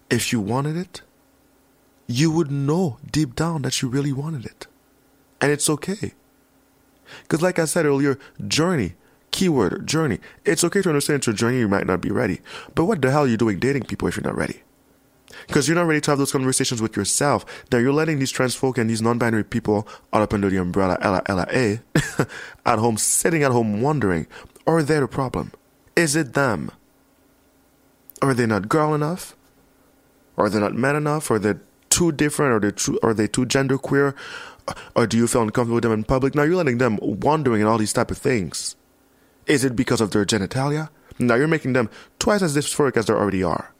if 0.10 0.32
you 0.32 0.40
wanted 0.40 0.78
it, 0.78 1.02
you 2.08 2.32
would 2.32 2.52
know 2.52 2.98
deep 3.10 3.36
down 3.36 3.62
that 3.62 3.82
you 3.82 3.88
really 3.88 4.12
wanted 4.12 4.46
it, 4.46 4.68
and 5.40 5.52
it's 5.52 5.70
okay. 5.70 6.14
Because 7.24 7.42
like 7.42 7.60
I 7.60 7.66
said 7.66 7.86
earlier, 7.86 8.18
journey 8.48 8.94
Keyword 9.32 9.88
journey. 9.88 10.20
It's 10.46 10.64
okay 10.64 10.82
to 10.82 10.90
understand 10.90 11.18
it's 11.18 11.28
a 11.28 11.34
journey, 11.34 11.60
you 11.60 11.68
might 11.68 11.88
not 11.88 12.02
be 12.02 12.12
ready. 12.12 12.42
But 12.76 12.86
what 12.86 13.02
the 13.02 13.12
hell 13.12 13.24
are 13.24 13.28
you 13.28 13.38
doing 13.38 13.60
dating 13.60 13.84
people 13.84 14.08
if 14.08 14.18
you're 14.18 14.24
not 14.24 14.38
ready? 14.38 14.62
Because 15.48 15.68
you're 15.68 15.76
not 15.76 15.88
ready 15.88 16.02
to 16.02 16.12
have 16.12 16.18
those 16.18 16.32
conversations 16.32 16.82
with 16.82 16.96
yourself. 16.96 17.46
Now 17.72 17.78
you're 17.78 17.94
letting 17.94 18.20
these 18.20 18.32
trans 18.32 18.56
folk 18.56 18.78
and 18.78 18.90
these 18.90 19.02
non-binary 19.02 19.46
people 19.46 19.88
all 20.12 20.22
up 20.22 20.34
under 20.34 20.50
the 20.50 20.58
umbrella 20.58 20.98
Ella 21.02 21.22
Ella 21.26 21.48
A 21.52 21.80
at 22.66 22.80
home, 22.80 22.98
sitting 22.98 23.44
at 23.44 23.52
home 23.52 23.82
wondering, 23.82 24.28
are 24.68 24.84
they 24.84 25.00
the 25.00 25.08
problem? 25.08 25.52
Is 25.96 26.16
it 26.16 26.34
them? 26.34 26.72
Are 28.22 28.34
they 28.34 28.46
not 28.46 28.70
girl 28.70 28.94
enough? 28.94 29.36
Are 30.38 30.50
they 30.50 30.60
not 30.60 30.76
men 30.76 30.96
enough? 30.96 31.32
Are 31.32 31.40
they 31.40 31.56
too 31.90 32.12
different? 32.12 32.54
Are 32.54 32.60
they 32.60 32.76
too, 32.76 33.00
are 33.02 33.14
they 33.14 33.28
too 33.28 33.46
gender 33.46 33.78
queer? 33.78 34.16
Or 34.96 35.08
do 35.08 35.18
you 35.18 35.28
feel 35.28 35.42
uncomfortable 35.42 35.76
with 35.76 35.84
them 35.84 35.92
in 35.92 36.04
public? 36.04 36.36
Now 36.36 36.44
you're 36.44 36.56
letting 36.56 36.78
them 36.78 37.00
wondering 37.02 37.62
and 37.62 37.70
all 37.70 37.78
these 37.78 37.94
type 37.94 38.12
of 38.12 38.18
things. 38.18 38.76
Is 39.48 39.64
it 39.64 39.76
because 39.76 40.02
of 40.02 40.12
their 40.12 40.26
genitalia? 40.26 40.90
Now 41.20 41.36
you're 41.36 41.48
making 41.48 41.74
them 41.74 41.90
twice 42.20 42.42
as 42.42 42.56
dysphoric 42.56 42.98
as 42.98 43.06
they 43.06 43.14
already 43.14 43.44
are. 43.44 43.74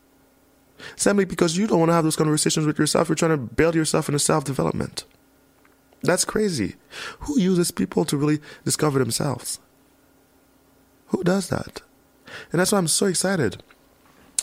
Simply 0.96 1.26
because 1.26 1.58
you 1.58 1.68
don't 1.68 1.80
want 1.80 1.90
to 1.90 1.94
have 1.94 2.04
those 2.04 2.16
conversations 2.16 2.66
with 2.66 2.80
yourself, 2.80 3.08
you're 3.08 3.16
trying 3.16 3.32
to 3.32 3.38
build 3.38 3.76
yourself 3.76 4.10
in 4.10 4.16
a 4.16 4.20
self 4.20 4.44
development. 4.44 5.06
That's 6.02 6.26
crazy. 6.26 6.76
Who 7.22 7.40
uses 7.40 7.72
people 7.72 8.06
to 8.06 8.18
really 8.18 8.40
discover 8.66 8.98
themselves? 9.00 9.60
Who 11.08 11.24
does 11.24 11.50
that? 11.50 11.82
And 12.52 12.60
that's 12.60 12.72
why 12.72 12.80
I'm 12.80 12.88
so 12.88 13.06
excited. 13.06 13.62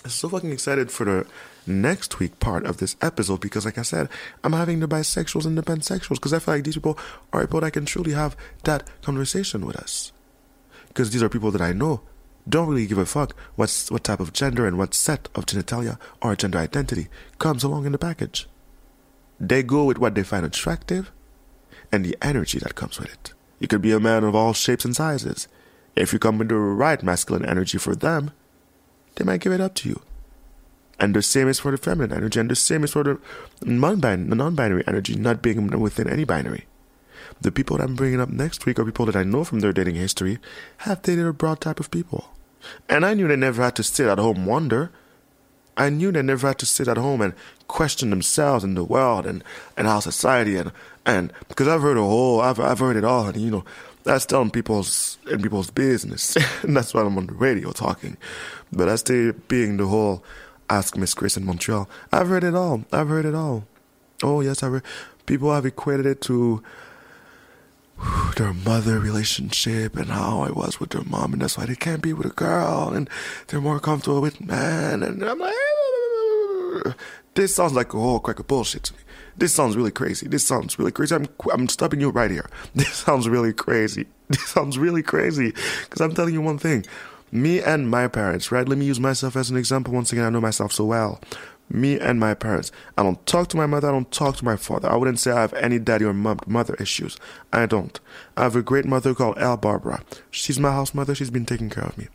I'm 0.05 0.11
so 0.11 0.29
fucking 0.29 0.53
excited 0.53 0.93
for 0.93 1.05
the 1.05 1.27
next 1.67 2.19
week 2.19 2.39
part 2.39 2.65
of 2.67 2.77
this 2.77 2.97
episode 3.03 3.41
because, 3.41 3.65
like 3.65 3.79
I 3.79 3.83
said, 3.83 4.09
I'm 4.45 4.53
having 4.53 4.81
the 4.81 4.87
bisexuals 4.87 5.47
and 5.47 5.59
the 5.59 5.63
pansexuals 5.63 6.17
because 6.17 6.33
I 6.33 6.39
feel 6.39 6.55
like 6.55 6.65
these 6.65 6.77
people 6.77 6.99
are 7.33 7.41
people 7.41 7.61
that 7.63 7.73
can 7.73 7.85
truly 7.85 8.13
have 8.13 8.37
that 8.65 8.85
conversation 9.03 9.67
with 9.67 9.77
us. 9.77 10.13
Because 10.89 11.11
these 11.11 11.23
are 11.23 11.29
people 11.29 11.51
that 11.53 11.63
I 11.63 11.73
know 11.73 12.03
don't 12.49 12.69
really 12.69 12.87
give 12.87 12.99
a 12.99 13.07
fuck 13.07 13.37
what's, 13.57 13.91
what 13.91 14.05
type 14.05 14.21
of 14.21 14.33
gender 14.33 14.67
and 14.67 14.79
what 14.79 14.95
set 14.95 15.29
of 15.35 15.47
genitalia 15.47 15.99
or 16.23 16.35
gender 16.35 16.59
identity 16.59 17.09
comes 17.39 17.63
along 17.63 17.85
in 17.87 17.93
the 17.93 17.99
package. 17.99 18.49
They 19.39 19.63
go 19.63 19.85
with 19.85 19.99
what 19.99 20.15
they 20.15 20.23
find 20.23 20.47
attractive 20.47 21.13
and 21.93 22.05
the 22.05 22.17
energy 22.23 22.59
that 22.59 22.75
comes 22.75 22.99
with 22.99 23.13
it. 23.13 23.33
You 23.59 23.69
could 23.69 23.83
be 23.83 23.93
a 23.93 24.01
man 24.01 24.25
of 24.25 24.35
all 24.35 24.53
shapes 24.53 24.85
and 24.85 24.97
sizes. 24.97 25.49
If 25.95 26.13
you 26.13 26.19
come 26.19 26.39
with 26.39 26.49
the 26.49 26.57
right 26.57 27.03
masculine 27.03 27.45
energy 27.45 27.79
for 27.79 27.95
them, 27.95 28.31
they 29.17 29.25
might 29.25 29.41
give 29.41 29.53
it 29.53 29.61
up 29.61 29.75
to 29.77 29.89
you. 29.89 30.01
And 31.01 31.15
the 31.15 31.23
same 31.23 31.49
is 31.49 31.61
for 31.61 31.71
the 31.71 31.77
feminine 31.77 32.17
energy, 32.17 32.41
and 32.41 32.51
the 32.51 32.57
same 32.57 32.83
is 32.83 32.93
for 32.93 33.05
the 33.05 33.21
non-binary 33.63 34.85
energy, 34.87 35.17
not 35.17 35.43
being 35.43 35.67
within 35.81 36.09
any 36.09 36.25
binary. 36.25 36.67
The 37.41 37.53
people 37.53 37.77
that 37.77 37.85
I'm 37.85 37.95
bringing 37.95 38.21
up 38.21 38.29
next 38.29 38.67
week 38.67 38.79
are 38.79 38.85
people 38.85 39.07
that 39.07 39.17
I 39.17 39.23
know 39.23 39.45
from 39.45 39.61
their 39.61 39.73
dating 39.73 39.95
history 39.95 40.39
have 40.79 41.03
dated 41.03 41.27
a 41.27 41.33
broad 41.33 41.61
type 41.61 41.81
of 41.81 41.91
people. 41.91 42.33
And 42.89 43.07
I 43.07 43.15
knew 43.15 43.29
they 43.29 43.37
never 43.37 43.63
had 43.63 43.77
to 43.77 43.83
sit 43.83 44.09
at 44.09 44.19
home 44.19 44.47
wonder. 44.47 44.91
I 45.77 45.91
knew 45.91 46.11
they 46.11 46.23
never 46.23 46.49
had 46.49 46.59
to 46.59 46.67
sit 46.67 46.89
at 46.89 46.97
home 46.97 47.21
and 47.21 47.35
question 47.69 48.11
themselves 48.11 48.65
and 48.65 48.77
the 48.77 48.83
world 48.83 49.27
and, 49.27 49.45
and 49.77 49.87
our 49.87 50.03
society 50.03 50.57
and, 50.57 50.73
and 51.07 51.33
because 51.49 51.69
I've 51.69 51.83
heard 51.83 51.97
a 51.97 52.03
whole 52.03 52.41
I've 52.41 52.59
I've 52.59 52.81
heard 52.81 52.97
it 52.97 53.05
all 53.05 53.27
and 53.27 53.37
you 53.37 53.51
know 53.51 53.65
that's 54.03 54.27
telling 54.27 54.51
people's 54.51 55.19
in 55.31 55.41
people's 55.41 55.71
business 55.71 56.37
and 56.63 56.77
that's 56.77 56.93
why 56.95 57.03
I'm 57.03 57.17
on 57.17 57.29
the 57.29 57.35
radio 57.35 57.71
talking. 57.71 58.17
But 58.73 58.89
I 58.89 58.97
stay 58.97 59.31
being 59.31 59.77
the 59.77 59.87
whole 59.87 60.25
ask 60.69 60.97
Miss 60.97 61.15
Grace 61.15 61.37
in 61.37 61.47
Montreal. 61.47 61.89
I've 62.13 62.29
heard 62.29 62.45
it 62.45 62.55
all. 62.55 62.85
I've 62.93 63.09
heard 63.09 63.25
it 63.25 63.35
all. 63.35 63.65
Oh 64.23 64.41
yes, 64.41 64.63
I've 64.63 64.83
people 65.27 65.53
have 65.55 65.67
equated 65.67 66.07
it 66.07 66.21
to 66.23 66.63
their 68.37 68.53
mother 68.53 68.99
relationship 68.99 69.97
and 69.97 70.09
how 70.09 70.41
I 70.41 70.51
was 70.51 70.79
with 70.81 70.91
their 70.91 71.05
mom, 71.05 71.33
and 71.33 71.43
that's 71.43 71.59
why 71.59 71.67
they 71.67 71.75
can't 71.75 72.03
be 72.03 72.13
with 72.13 72.27
a 72.27 72.35
girl, 72.35 72.93
and 72.95 73.09
they're 73.47 73.61
more 73.61 73.81
comfortable 73.81 74.21
with 74.21 74.41
men. 74.41 75.03
And 75.03 75.23
I'm 75.23 75.39
like, 75.39 75.55
ah. 75.55 76.95
this 77.35 77.55
sounds 77.55 77.73
like 77.73 77.95
a 77.95 77.99
whole 77.99 78.21
crack 78.21 78.39
of 78.39 78.47
bullshit 78.47 78.85
to 78.85 78.95
me. 78.95 79.01
This 79.37 79.55
sounds 79.55 79.77
really 79.77 79.91
crazy. 79.91 80.27
This 80.27 80.45
sounds 80.45 80.79
really 80.79 80.93
crazy. 80.93 81.15
I'm 81.15 81.29
I'm 81.53 81.69
stopping 81.69 82.01
you 82.01 82.11
right 82.11 82.31
here. 82.31 82.49
This 82.75 82.95
sounds 82.95 83.29
really 83.29 83.53
crazy. 83.53 84.07
This 84.29 84.47
sounds 84.49 84.79
really 84.79 85.03
crazy 85.03 85.53
because 85.85 86.01
I'm 86.01 86.15
telling 86.15 86.35
you 86.35 86.43
one 86.43 86.59
thing. 86.59 86.85
Me 87.31 87.61
and 87.61 87.91
my 87.91 88.09
parents, 88.09 88.51
right? 88.51 88.69
Let 88.69 88.79
me 88.79 88.87
use 88.87 89.01
myself 89.01 89.37
as 89.37 89.51
an 89.51 89.57
example. 89.57 89.93
Once 89.93 90.13
again, 90.13 90.25
I 90.25 90.31
know 90.31 90.41
myself 90.41 90.73
so 90.73 90.85
well 90.85 91.21
me 91.71 91.99
and 91.99 92.19
my 92.19 92.35
parents. 92.35 92.73
I 92.97 93.03
don't 93.03 93.25
talk 93.27 93.49
to 93.49 93.57
my 93.57 93.67
mother, 93.67 93.89
I 93.89 93.93
don't 93.93 94.11
talk 94.11 94.37
to 94.37 94.45
my 94.45 94.57
father. 94.57 94.91
I 94.91 94.97
wouldn't 94.97 95.21
say 95.21 95.31
I 95.31 95.41
have 95.41 95.55
any 95.55 95.79
daddy 95.79 96.05
or 96.05 96.15
mother 96.15 96.75
issues. 96.81 97.19
I 97.53 97.67
don't. 97.67 97.99
I 98.37 98.43
have 98.43 98.57
a 98.57 98.63
great 98.63 98.85
mother 98.85 99.15
called 99.15 99.39
Al 99.39 99.57
Barbara. 99.57 100.03
She's 100.31 100.59
my 100.59 100.73
house 100.73 100.95
mother, 100.95 101.15
she's 101.15 101.31
been 101.31 101.47
taking 101.47 101.71
care 101.71 101.85
of 101.85 101.97
me. 101.99 102.09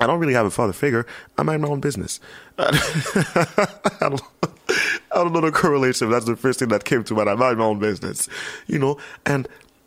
I 0.00 0.06
don't 0.06 0.18
really 0.18 0.34
have 0.34 0.46
a 0.46 0.50
father 0.50 0.72
figure. 0.72 1.06
I 1.36 1.42
mind 1.42 1.62
my 1.62 1.68
own 1.68 1.80
business. 1.80 2.20
I 2.58 3.96
don't, 4.00 4.22
I 4.40 5.14
don't 5.14 5.32
know 5.32 5.42
the 5.42 5.52
correlation. 5.52 6.10
That's 6.10 6.24
the 6.24 6.36
first 6.36 6.58
thing 6.58 6.68
that 6.68 6.84
came 6.84 7.04
to 7.04 7.14
mind. 7.14 7.28
I 7.28 7.34
mind 7.34 7.58
my 7.58 7.66
own 7.66 7.78
business. 7.78 8.26
You 8.66 8.78
know, 8.78 8.98
and 9.26 9.46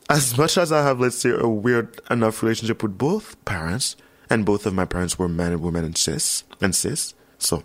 as 0.10 0.38
much 0.38 0.58
as 0.58 0.72
I 0.72 0.84
have, 0.84 1.00
let's 1.00 1.18
say, 1.18 1.32
a 1.32 1.48
weird 1.48 2.00
enough 2.12 2.44
relationship 2.44 2.84
with 2.84 2.96
both 2.98 3.44
parents, 3.46 3.96
and 4.30 4.46
both 4.46 4.66
of 4.68 4.74
my 4.74 4.86
parents 4.86 5.18
were 5.18 5.28
men 5.28 5.52
and 5.52 5.62
women 5.62 5.84
and 5.84 5.98
cis, 5.98 6.44
and 6.62 6.76
cis, 6.76 7.16
so 7.40 7.64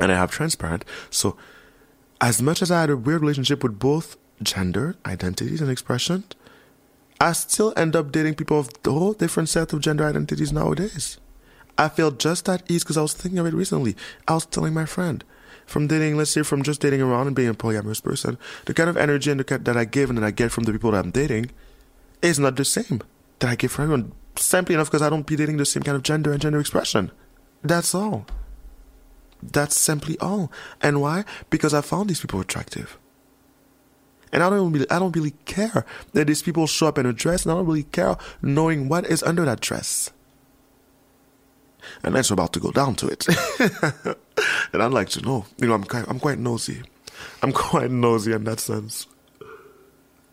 and 0.00 0.12
I 0.12 0.16
have 0.16 0.30
transparent. 0.30 0.84
So, 1.10 1.36
as 2.20 2.40
much 2.40 2.62
as 2.62 2.70
I 2.70 2.80
had 2.80 2.90
a 2.90 2.96
weird 2.96 3.20
relationship 3.20 3.62
with 3.62 3.78
both 3.78 4.16
gender 4.42 4.96
identities 5.04 5.60
and 5.60 5.70
expression, 5.70 6.24
I 7.20 7.32
still 7.32 7.72
end 7.76 7.96
up 7.96 8.12
dating 8.12 8.34
people 8.34 8.58
of 8.58 8.70
the 8.82 8.92
whole 8.92 9.12
different 9.12 9.48
set 9.48 9.72
of 9.72 9.80
gender 9.80 10.04
identities 10.04 10.52
nowadays. 10.52 11.18
I 11.78 11.88
feel 11.88 12.10
just 12.10 12.48
at 12.48 12.70
ease 12.70 12.84
because 12.84 12.96
I 12.96 13.02
was 13.02 13.14
thinking 13.14 13.38
of 13.38 13.46
it 13.46 13.54
recently. 13.54 13.96
I 14.26 14.34
was 14.34 14.46
telling 14.46 14.74
my 14.74 14.86
friend 14.86 15.24
from 15.66 15.88
dating, 15.88 16.16
let's 16.16 16.30
say, 16.30 16.42
from 16.42 16.62
just 16.62 16.80
dating 16.80 17.02
around 17.02 17.26
and 17.26 17.36
being 17.36 17.48
a 17.48 17.54
polyamorous 17.54 18.02
person, 18.02 18.38
the 18.64 18.74
kind 18.74 18.88
of 18.88 18.96
energy 18.96 19.30
and 19.30 19.40
the, 19.40 19.58
that 19.58 19.76
I 19.76 19.84
give 19.84 20.08
and 20.08 20.18
that 20.18 20.24
I 20.24 20.30
get 20.30 20.52
from 20.52 20.64
the 20.64 20.72
people 20.72 20.92
that 20.92 21.04
I'm 21.04 21.10
dating 21.10 21.50
is 22.22 22.38
not 22.38 22.56
the 22.56 22.64
same 22.64 23.02
that 23.40 23.50
I 23.50 23.56
get 23.56 23.70
from 23.70 23.84
everyone. 23.84 24.12
Simply 24.36 24.74
enough 24.74 24.88
because 24.88 25.02
I 25.02 25.10
don't 25.10 25.26
be 25.26 25.36
dating 25.36 25.56
the 25.56 25.66
same 25.66 25.82
kind 25.82 25.96
of 25.96 26.02
gender 26.02 26.32
and 26.32 26.40
gender 26.40 26.60
expression. 26.60 27.10
That's 27.62 27.94
all. 27.94 28.26
That's 29.52 29.76
simply 29.76 30.18
all. 30.18 30.50
And 30.82 31.00
why? 31.00 31.24
Because 31.50 31.74
I 31.74 31.80
found 31.80 32.10
these 32.10 32.20
people 32.20 32.40
attractive. 32.40 32.98
And 34.32 34.42
I 34.42 34.50
don't 34.50 34.72
really, 34.72 34.90
I 34.90 34.98
don't 34.98 35.14
really 35.14 35.34
care 35.44 35.86
that 36.12 36.26
these 36.26 36.42
people 36.42 36.66
show 36.66 36.88
up 36.88 36.98
in 36.98 37.06
a 37.06 37.12
dress, 37.12 37.44
and 37.44 37.52
I 37.52 37.54
don't 37.54 37.66
really 37.66 37.84
care 37.84 38.16
knowing 38.42 38.88
what 38.88 39.06
is 39.06 39.22
under 39.22 39.44
that 39.44 39.60
dress. 39.60 40.10
And 42.02 42.14
that's 42.14 42.30
about 42.30 42.52
to 42.54 42.60
go 42.60 42.72
down 42.72 42.96
to 42.96 43.06
it. 43.06 43.26
and 44.72 44.82
I'd 44.82 44.92
like 44.92 45.08
to 45.10 45.22
know. 45.22 45.46
You 45.58 45.68
know, 45.68 45.74
I'm 45.74 45.84
quite, 45.84 46.04
I'm 46.08 46.18
quite 46.18 46.38
nosy. 46.38 46.82
I'm 47.42 47.52
quite 47.52 47.90
nosy 47.90 48.32
in 48.32 48.44
that 48.44 48.60
sense. 48.60 49.06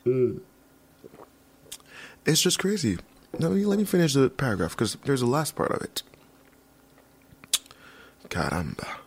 Mm. 0.05 0.41
It's 2.25 2.41
just 2.41 2.59
crazy. 2.59 2.97
Me, 3.39 3.65
let 3.65 3.77
me 3.77 3.85
finish 3.85 4.13
the 4.13 4.29
paragraph 4.29 4.71
because 4.71 4.95
there's 5.05 5.21
the 5.21 5.27
last 5.27 5.55
part 5.55 5.71
of 5.71 5.81
it. 5.81 6.03
Caramba. 8.29 9.02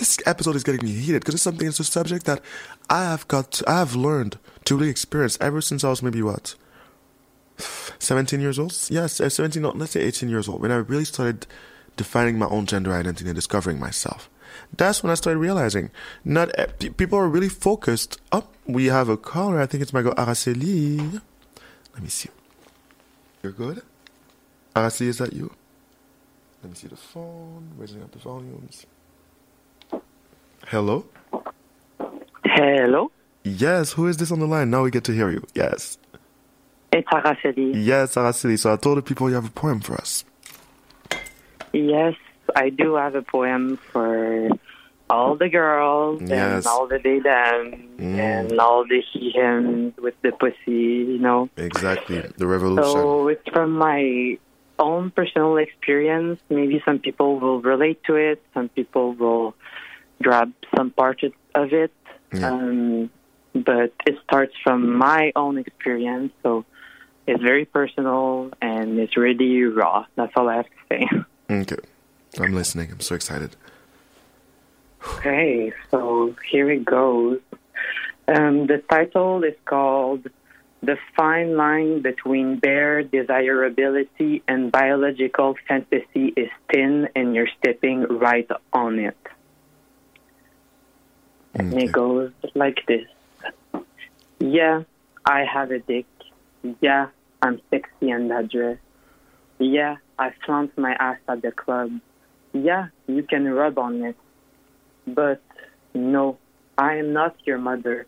This 0.00 0.18
episode 0.24 0.56
is 0.56 0.64
getting 0.64 0.82
me 0.82 0.92
heated 0.92 1.20
because 1.20 1.34
it's 1.34 1.42
something, 1.42 1.68
it's 1.68 1.78
a 1.78 1.84
subject 1.84 2.24
that 2.24 2.40
I 2.88 3.04
have 3.04 3.28
got, 3.28 3.52
to, 3.52 3.68
I 3.68 3.80
have 3.80 3.94
learned 3.94 4.38
to 4.64 4.74
really 4.74 4.88
experience 4.88 5.36
ever 5.42 5.60
since 5.60 5.84
I 5.84 5.90
was 5.90 6.02
maybe 6.02 6.22
what? 6.22 6.54
17 7.98 8.40
years 8.40 8.58
old? 8.58 8.74
Yes, 8.88 9.20
uh, 9.20 9.28
17, 9.28 9.62
let's 9.78 9.92
say 9.92 10.00
18 10.00 10.30
years 10.30 10.48
old, 10.48 10.62
when 10.62 10.72
I 10.72 10.76
really 10.76 11.04
started 11.04 11.46
defining 11.98 12.38
my 12.38 12.46
own 12.46 12.64
gender 12.64 12.94
identity 12.94 13.28
and 13.28 13.34
discovering 13.34 13.78
myself. 13.78 14.30
That's 14.74 15.02
when 15.02 15.10
I 15.10 15.16
started 15.16 15.38
realizing 15.38 15.90
not 16.24 16.48
people 16.96 17.18
are 17.18 17.28
really 17.28 17.50
focused. 17.50 18.18
Oh, 18.32 18.48
we 18.66 18.86
have 18.86 19.10
a 19.10 19.18
caller. 19.18 19.60
I 19.60 19.66
think 19.66 19.82
it's 19.82 19.92
my 19.92 20.00
girl 20.00 20.14
Araceli. 20.14 21.20
Let 21.92 22.02
me 22.02 22.08
see. 22.08 22.30
You're 23.42 23.52
good? 23.52 23.82
Araceli, 24.74 25.08
is 25.08 25.18
that 25.18 25.34
you? 25.34 25.52
Let 26.62 26.70
me 26.70 26.76
see 26.76 26.88
the 26.88 26.96
phone, 26.96 27.72
raising 27.76 28.02
up 28.02 28.12
the 28.12 28.18
volumes. 28.18 28.86
Hello? 30.70 31.04
Hello? 32.44 33.10
Yes, 33.42 33.90
who 33.90 34.06
is 34.06 34.18
this 34.18 34.30
on 34.30 34.38
the 34.38 34.46
line? 34.46 34.70
Now 34.70 34.84
we 34.84 34.92
get 34.92 35.02
to 35.02 35.12
hear 35.12 35.28
you. 35.28 35.44
Yes. 35.52 35.98
It's 36.92 37.08
Araceli. 37.08 37.72
Yes, 37.74 38.14
Araceli. 38.14 38.56
So 38.56 38.72
I 38.72 38.76
told 38.76 38.98
the 38.98 39.02
people 39.02 39.28
you 39.28 39.34
have 39.34 39.48
a 39.48 39.50
poem 39.50 39.80
for 39.80 39.94
us. 39.94 40.24
Yes, 41.72 42.14
I 42.54 42.68
do 42.68 42.94
have 42.94 43.16
a 43.16 43.22
poem 43.22 43.78
for 43.78 44.48
all 45.10 45.34
the 45.34 45.48
girls 45.48 46.22
yes. 46.22 46.64
and 46.64 46.66
all 46.68 46.86
the 46.86 47.00
they 47.02 47.18
them 47.18 47.88
mm. 47.98 48.16
and 48.16 48.60
all 48.60 48.84
the 48.84 49.02
he 49.12 49.32
him 49.32 49.92
with 49.98 50.14
the 50.22 50.30
pussy, 50.30 50.54
you 50.66 51.18
know. 51.18 51.50
Exactly. 51.56 52.20
The 52.36 52.46
revolution. 52.46 52.92
So 52.92 53.26
it's 53.26 53.48
from 53.48 53.72
my 53.72 54.38
own 54.78 55.10
personal 55.10 55.56
experience. 55.56 56.38
Maybe 56.48 56.80
some 56.84 57.00
people 57.00 57.40
will 57.40 57.60
relate 57.60 58.04
to 58.04 58.14
it. 58.14 58.40
Some 58.54 58.68
people 58.68 59.14
will 59.14 59.56
grab 60.22 60.52
some 60.76 60.90
part 60.90 61.22
of 61.54 61.72
it. 61.72 61.92
Yeah. 62.32 62.52
Um, 62.52 63.10
but 63.54 63.92
it 64.06 64.16
starts 64.24 64.54
from 64.62 64.96
my 64.96 65.32
own 65.34 65.58
experience. 65.58 66.32
So 66.42 66.64
it's 67.26 67.42
very 67.42 67.64
personal 67.64 68.50
and 68.62 68.98
it's 68.98 69.16
really 69.16 69.62
raw. 69.64 70.06
That's 70.14 70.32
all 70.36 70.48
I 70.48 70.56
have 70.56 70.66
to 70.66 70.80
say. 70.88 71.08
Okay. 71.50 71.78
I'm 72.38 72.54
listening. 72.54 72.92
I'm 72.92 73.00
so 73.00 73.16
excited. 73.16 73.56
Okay, 75.16 75.72
so 75.90 76.36
here 76.48 76.70
it 76.70 76.84
goes. 76.84 77.40
Um, 78.28 78.68
the 78.68 78.78
title 78.88 79.42
is 79.42 79.56
called 79.64 80.28
the 80.82 80.96
fine 81.16 81.56
line 81.56 82.02
between 82.02 82.58
bare 82.58 83.02
desirability 83.02 84.42
and 84.46 84.70
biological 84.70 85.56
fantasy 85.66 86.32
is 86.36 86.50
thin 86.72 87.08
and 87.16 87.34
you're 87.34 87.48
stepping 87.58 88.02
right 88.04 88.48
on 88.72 88.98
it. 88.98 89.16
Okay. 91.54 91.66
And 91.66 91.82
it 91.82 91.92
goes 91.92 92.32
like 92.54 92.80
this. 92.86 93.06
Yeah, 94.38 94.84
I 95.24 95.44
have 95.44 95.70
a 95.70 95.78
dick. 95.78 96.06
Yeah, 96.80 97.08
I'm 97.42 97.60
sexy 97.70 98.10
in 98.10 98.28
that 98.28 98.50
dress. 98.50 98.78
Yeah, 99.58 99.96
I 100.18 100.32
flaunt 100.44 100.76
my 100.78 100.92
ass 100.92 101.18
at 101.28 101.42
the 101.42 101.52
club. 101.52 101.90
Yeah, 102.52 102.88
you 103.06 103.22
can 103.22 103.44
rub 103.50 103.78
on 103.78 104.02
it. 104.02 104.16
But 105.06 105.42
no, 105.94 106.38
I 106.78 106.96
am 106.96 107.12
not 107.12 107.36
your 107.44 107.58
mother, 107.58 108.06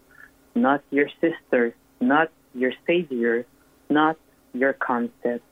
not 0.55 0.83
your 0.91 1.09
sister, 1.21 1.75
not 2.01 2.31
your 2.55 2.73
savior, 2.87 3.47
not 3.91 4.17
your 4.55 4.73
concept. 4.73 5.45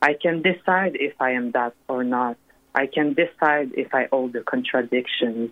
I 0.00 0.14
can 0.14 0.42
decide 0.42 0.96
if 0.96 1.14
I 1.20 1.32
am 1.32 1.52
that 1.52 1.74
or 1.88 2.04
not. 2.04 2.36
I 2.74 2.86
can 2.86 3.14
decide 3.14 3.72
if 3.74 3.94
I 3.94 4.08
hold 4.10 4.32
the 4.32 4.40
contradictions. 4.40 5.50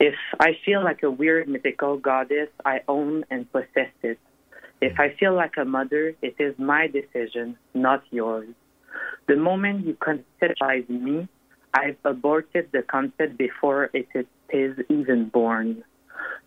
If 0.00 0.14
I 0.38 0.56
feel 0.64 0.84
like 0.84 1.02
a 1.02 1.10
weird 1.10 1.48
mythical 1.48 1.96
goddess, 1.96 2.48
I 2.64 2.82
own 2.86 3.24
and 3.30 3.50
possess 3.50 3.90
it. 4.02 4.18
If 4.80 5.00
I 5.00 5.14
feel 5.18 5.34
like 5.34 5.56
a 5.56 5.64
mother, 5.64 6.14
it 6.22 6.36
is 6.38 6.54
my 6.56 6.86
decision, 6.86 7.56
not 7.74 8.04
yours. 8.10 8.48
The 9.26 9.36
moment 9.36 9.84
you 9.86 9.94
conceptualize 9.94 10.88
me, 10.88 11.28
I've 11.74 11.96
aborted 12.04 12.68
the 12.72 12.82
concept 12.82 13.36
before 13.36 13.90
it 13.92 14.06
is 14.50 14.78
even 14.88 15.28
born. 15.28 15.82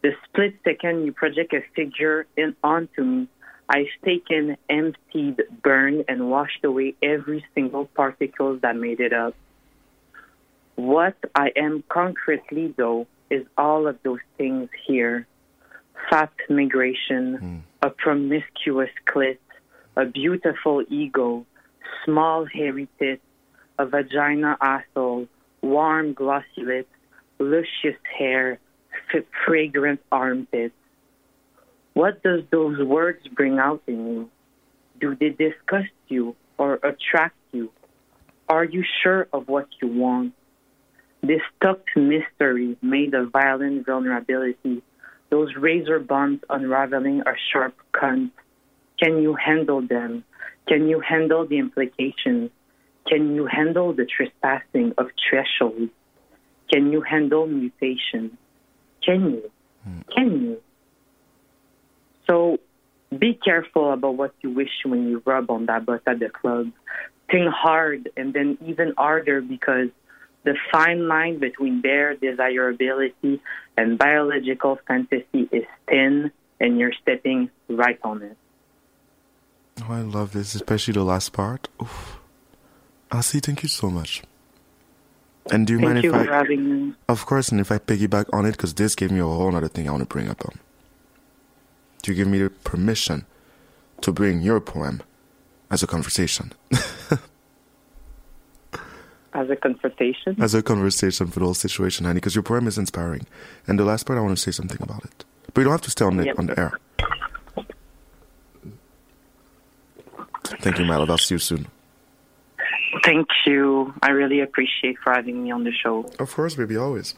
The 0.01 0.11
split 0.23 0.55
second 0.63 1.05
you 1.05 1.11
project 1.11 1.53
a 1.53 1.61
figure 1.75 2.25
in 2.37 2.55
onto 2.63 3.03
me, 3.03 3.27
I've 3.69 3.85
taken, 4.03 4.57
emptied, 4.69 5.43
burned, 5.63 6.05
and 6.07 6.29
washed 6.29 6.63
away 6.63 6.95
every 7.01 7.45
single 7.53 7.85
particle 7.85 8.57
that 8.61 8.75
made 8.75 8.99
it 8.99 9.13
up. 9.13 9.35
What 10.75 11.15
I 11.35 11.51
am 11.55 11.83
concretely, 11.87 12.73
though, 12.75 13.07
is 13.31 13.45
all 13.57 13.87
of 13.87 13.97
those 14.03 14.19
things 14.37 14.69
here 14.85 15.25
fat 16.09 16.31
migration, 16.49 17.37
mm. 17.37 17.61
a 17.81 17.89
promiscuous 17.89 18.89
clit, 19.07 19.37
a 19.95 20.05
beautiful 20.05 20.83
ego, 20.89 21.45
small 22.05 22.45
hairy 22.45 22.87
tits, 22.99 23.21
a 23.77 23.85
vagina 23.85 24.57
asshole, 24.61 25.27
warm 25.61 26.13
glossy 26.13 26.63
lips, 26.63 26.93
luscious 27.39 27.99
hair, 28.17 28.59
f- 29.13 29.23
fragrant 29.45 30.01
armpits. 30.11 30.75
What 31.93 32.23
does 32.23 32.41
those 32.51 32.79
words 32.79 33.27
bring 33.27 33.59
out 33.59 33.81
in 33.87 34.07
you? 34.07 34.29
Do 34.99 35.15
they 35.15 35.29
disgust 35.29 35.93
you 36.07 36.35
or 36.57 36.75
attract 36.83 37.35
you? 37.51 37.71
Are 38.47 38.63
you 38.63 38.83
sure 39.03 39.27
of 39.33 39.47
what 39.47 39.67
you 39.81 39.87
want? 39.87 40.33
This 41.23 41.41
tucked 41.61 41.95
mystery 41.95 42.77
made 42.81 43.13
of 43.13 43.31
violent 43.31 43.85
vulnerability, 43.85 44.81
those 45.31 45.55
razor 45.55 45.99
bonds 45.99 46.43
unraveling 46.49 47.23
are 47.25 47.37
sharp 47.51 47.75
cunt. 47.93 48.31
Can 49.01 49.21
you 49.21 49.35
handle 49.35 49.81
them? 49.81 50.23
Can 50.67 50.89
you 50.89 50.99
handle 50.99 51.47
the 51.47 51.57
implications? 51.57 52.51
Can 53.07 53.33
you 53.33 53.45
handle 53.45 53.93
the 53.93 54.05
trespassing 54.05 54.93
of 54.97 55.07
thresholds? 55.29 55.91
Can 56.71 56.91
you 56.91 57.01
handle 57.01 57.47
mutation? 57.47 58.37
Can 59.03 59.31
you? 59.31 59.51
Mm. 59.87 60.03
Can 60.15 60.41
you? 60.41 60.57
So 62.29 62.59
be 63.17 63.33
careful 63.33 63.91
about 63.93 64.15
what 64.15 64.33
you 64.41 64.51
wish 64.51 64.69
when 64.85 65.07
you 65.07 65.23
rub 65.25 65.49
on 65.49 65.65
that 65.65 65.85
butt 65.85 66.01
at 66.07 66.19
the 66.19 66.29
club. 66.29 66.71
Think 67.29 67.47
hard 67.49 68.09
and 68.17 68.33
then 68.33 68.57
even 68.65 68.93
harder 68.97 69.41
because 69.41 69.89
the 70.43 70.55
fine 70.71 71.07
line 71.07 71.39
between 71.39 71.81
bare 71.81 72.15
desirability 72.15 73.41
and 73.77 73.97
biological 73.97 74.79
fantasy 74.87 75.47
is 75.51 75.65
thin 75.87 76.31
and 76.59 76.79
you're 76.79 76.93
stepping 77.01 77.49
right 77.69 77.99
on 78.03 78.21
it. 78.21 78.37
Oh, 79.81 79.93
I 79.93 80.01
love 80.01 80.33
this, 80.33 80.53
especially 80.55 80.93
the 80.93 81.03
last 81.03 81.33
part. 81.33 81.67
Oof. 81.81 82.19
Asi, 83.11 83.39
thank 83.39 83.63
you 83.63 83.69
so 83.69 83.89
much. 83.89 84.23
And 85.51 85.65
do 85.65 85.73
you 85.73 85.79
thank 85.79 85.93
mind 85.93 86.03
you 86.03 86.13
if 86.13 86.15
for 86.15 86.31
I? 86.31 86.37
Having 86.37 86.87
me. 86.89 86.93
Of 87.09 87.25
course, 87.25 87.49
and 87.49 87.59
if 87.59 87.71
I 87.71 87.79
piggyback 87.79 88.25
on 88.31 88.45
it, 88.45 88.51
because 88.51 88.73
this 88.75 88.95
gave 88.95 89.11
me 89.11 89.19
a 89.19 89.25
whole 89.25 89.55
other 89.55 89.67
thing 89.67 89.87
I 89.87 89.91
want 89.91 90.01
to 90.01 90.07
bring 90.07 90.29
up 90.29 90.45
on. 90.45 90.59
Do 92.03 92.11
you 92.11 92.15
give 92.15 92.27
me 92.27 92.39
the 92.39 92.49
permission 92.49 93.25
to 94.01 94.11
bring 94.11 94.41
your 94.41 94.59
poem 94.59 95.01
as 95.69 95.83
a 95.83 95.87
conversation? 95.87 96.53
as 99.33 99.49
a 99.49 99.55
conversation? 99.55 100.35
As 100.41 100.53
a 100.53 100.61
conversation 100.61 101.27
for 101.27 101.39
the 101.39 101.45
whole 101.45 101.53
situation, 101.53 102.05
honey, 102.05 102.15
because 102.19 102.35
your 102.35 102.43
poem 102.43 102.67
is 102.67 102.77
inspiring. 102.77 103.25
And 103.67 103.79
the 103.79 103.85
last 103.85 104.05
part, 104.05 104.17
I 104.19 104.21
want 104.21 104.37
to 104.37 104.41
say 104.41 104.51
something 104.51 104.77
about 104.81 105.03
it. 105.05 105.25
But 105.53 105.61
you 105.61 105.65
don't 105.65 105.73
have 105.73 105.81
to 105.81 105.91
stay 105.91 106.05
on, 106.05 106.23
Yep. 106.23 106.39
on 106.39 106.45
the 106.47 106.59
air. 106.59 106.71
Thank 110.61 110.79
you, 110.79 110.85
my 110.85 110.97
love. 110.97 111.09
I'll 111.09 111.17
see 111.17 111.35
you 111.35 111.39
soon. 111.39 111.67
Thank 113.03 113.27
you. 113.45 113.93
I 114.01 114.09
really 114.09 114.41
appreciate 114.41 114.97
for 115.03 115.13
having 115.13 115.43
me 115.43 115.51
on 115.51 115.63
the 115.63 115.71
show. 115.71 116.05
Of 116.19 116.33
course, 116.33 116.55
baby, 116.55 116.75
always. 116.77 117.15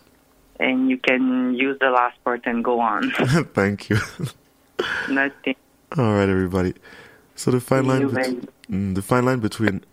And 0.60 0.90
you 0.90 0.98
can 0.98 1.54
use 1.56 1.78
the 1.80 1.90
last 1.90 2.24
part 2.24 2.42
and 2.46 2.64
go 2.64 2.80
on. 2.80 3.12
Thank 3.54 3.90
you. 3.90 3.98
Nothing. 5.10 5.56
All 5.98 6.14
right, 6.14 6.30
everybody. 6.30 6.74
So 7.36 7.52
the 7.52 7.60
fine 7.60 7.86
line, 7.86 8.02
You 8.02 8.10
bet- 8.10 8.36
mm, 8.70 8.96
the 8.96 9.02
fine 9.02 9.26
line 9.26 9.40
between, 9.40 9.84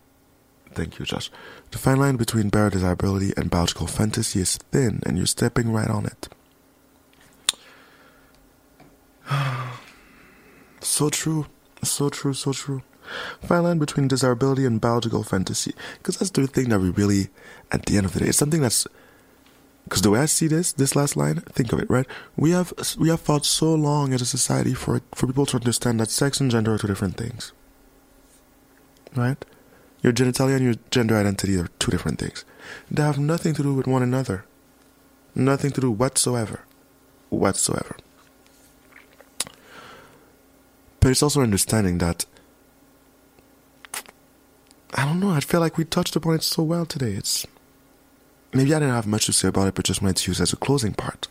thank 0.73 0.99
you, 0.99 1.05
Josh. 1.05 1.31
The 1.71 1.77
fine 1.77 1.99
line 1.99 2.17
between 2.17 2.49
bare 2.49 2.69
desirability 2.69 3.33
and 3.37 3.49
biological 3.49 3.87
fantasy 3.87 4.41
is 4.41 4.57
thin, 4.71 5.01
and 5.05 5.17
you're 5.17 5.25
stepping 5.25 5.71
right 5.71 5.89
on 5.89 6.05
it. 6.05 6.29
so 10.81 11.09
true, 11.09 11.47
so 11.83 12.09
true, 12.09 12.33
so 12.33 12.53
true. 12.53 12.83
Fine 13.41 13.63
line 13.63 13.79
between 13.79 14.07
desirability 14.07 14.65
and 14.65 14.79
biological 14.79 15.23
fantasy, 15.23 15.73
because 15.97 16.17
that's 16.17 16.31
the 16.31 16.47
thing 16.47 16.69
that 16.69 16.79
we 16.79 16.89
really, 16.89 17.29
at 17.71 17.85
the 17.85 17.97
end 17.97 18.05
of 18.05 18.13
the 18.13 18.21
day, 18.21 18.27
it's 18.27 18.37
something 18.37 18.61
that's 18.61 18.87
because 19.85 20.03
the 20.03 20.11
way 20.11 20.19
I 20.19 20.25
see 20.25 20.47
this, 20.47 20.71
this 20.73 20.95
last 20.95 21.17
line, 21.17 21.41
think 21.51 21.73
of 21.73 21.79
it, 21.79 21.89
right? 21.89 22.05
We 22.37 22.51
have 22.51 22.71
we 22.97 23.09
have 23.09 23.19
fought 23.19 23.45
so 23.45 23.73
long 23.73 24.13
as 24.13 24.21
a 24.21 24.25
society 24.25 24.73
for 24.73 25.01
for 25.13 25.27
people 25.27 25.45
to 25.47 25.57
understand 25.57 25.99
that 25.99 26.09
sex 26.09 26.39
and 26.39 26.51
gender 26.51 26.73
are 26.73 26.77
two 26.77 26.87
different 26.87 27.17
things, 27.17 27.51
right? 29.15 29.43
Your 30.01 30.13
genitalia 30.13 30.55
and 30.55 30.65
your 30.65 30.75
gender 30.89 31.15
identity 31.15 31.57
are 31.57 31.67
two 31.79 31.91
different 31.91 32.19
things. 32.19 32.43
They 32.89 33.03
have 33.03 33.19
nothing 33.19 33.53
to 33.55 33.63
do 33.63 33.73
with 33.73 33.87
one 33.87 34.01
another, 34.01 34.45
nothing 35.35 35.71
to 35.71 35.81
do 35.81 35.91
whatsoever, 35.91 36.65
whatsoever. 37.29 37.95
But 40.99 41.11
it's 41.11 41.23
also 41.23 41.41
understanding 41.41 41.97
that 41.99 42.25
I 44.93 45.05
don't 45.05 45.19
know. 45.19 45.29
I 45.29 45.39
feel 45.39 45.59
like 45.61 45.77
we 45.77 45.85
touched 45.85 46.15
upon 46.15 46.35
it 46.35 46.43
so 46.43 46.63
well 46.63 46.85
today. 46.85 47.13
It's 47.13 47.47
maybe 48.53 48.73
I 48.73 48.79
didn't 48.79 48.93
have 48.93 49.07
much 49.07 49.27
to 49.27 49.33
say 49.33 49.47
about 49.47 49.67
it, 49.67 49.75
but 49.75 49.85
just 49.85 50.01
wanted 50.01 50.17
to 50.17 50.31
use 50.31 50.41
as 50.41 50.51
a 50.51 50.57
closing 50.57 50.93
part. 50.93 51.27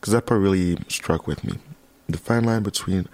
Because 0.00 0.12
that 0.12 0.26
part 0.26 0.40
really 0.40 0.78
struck 0.88 1.26
with 1.26 1.44
me. 1.44 1.58
The 2.08 2.18
fine 2.18 2.44
line 2.44 2.62
between 2.62 3.08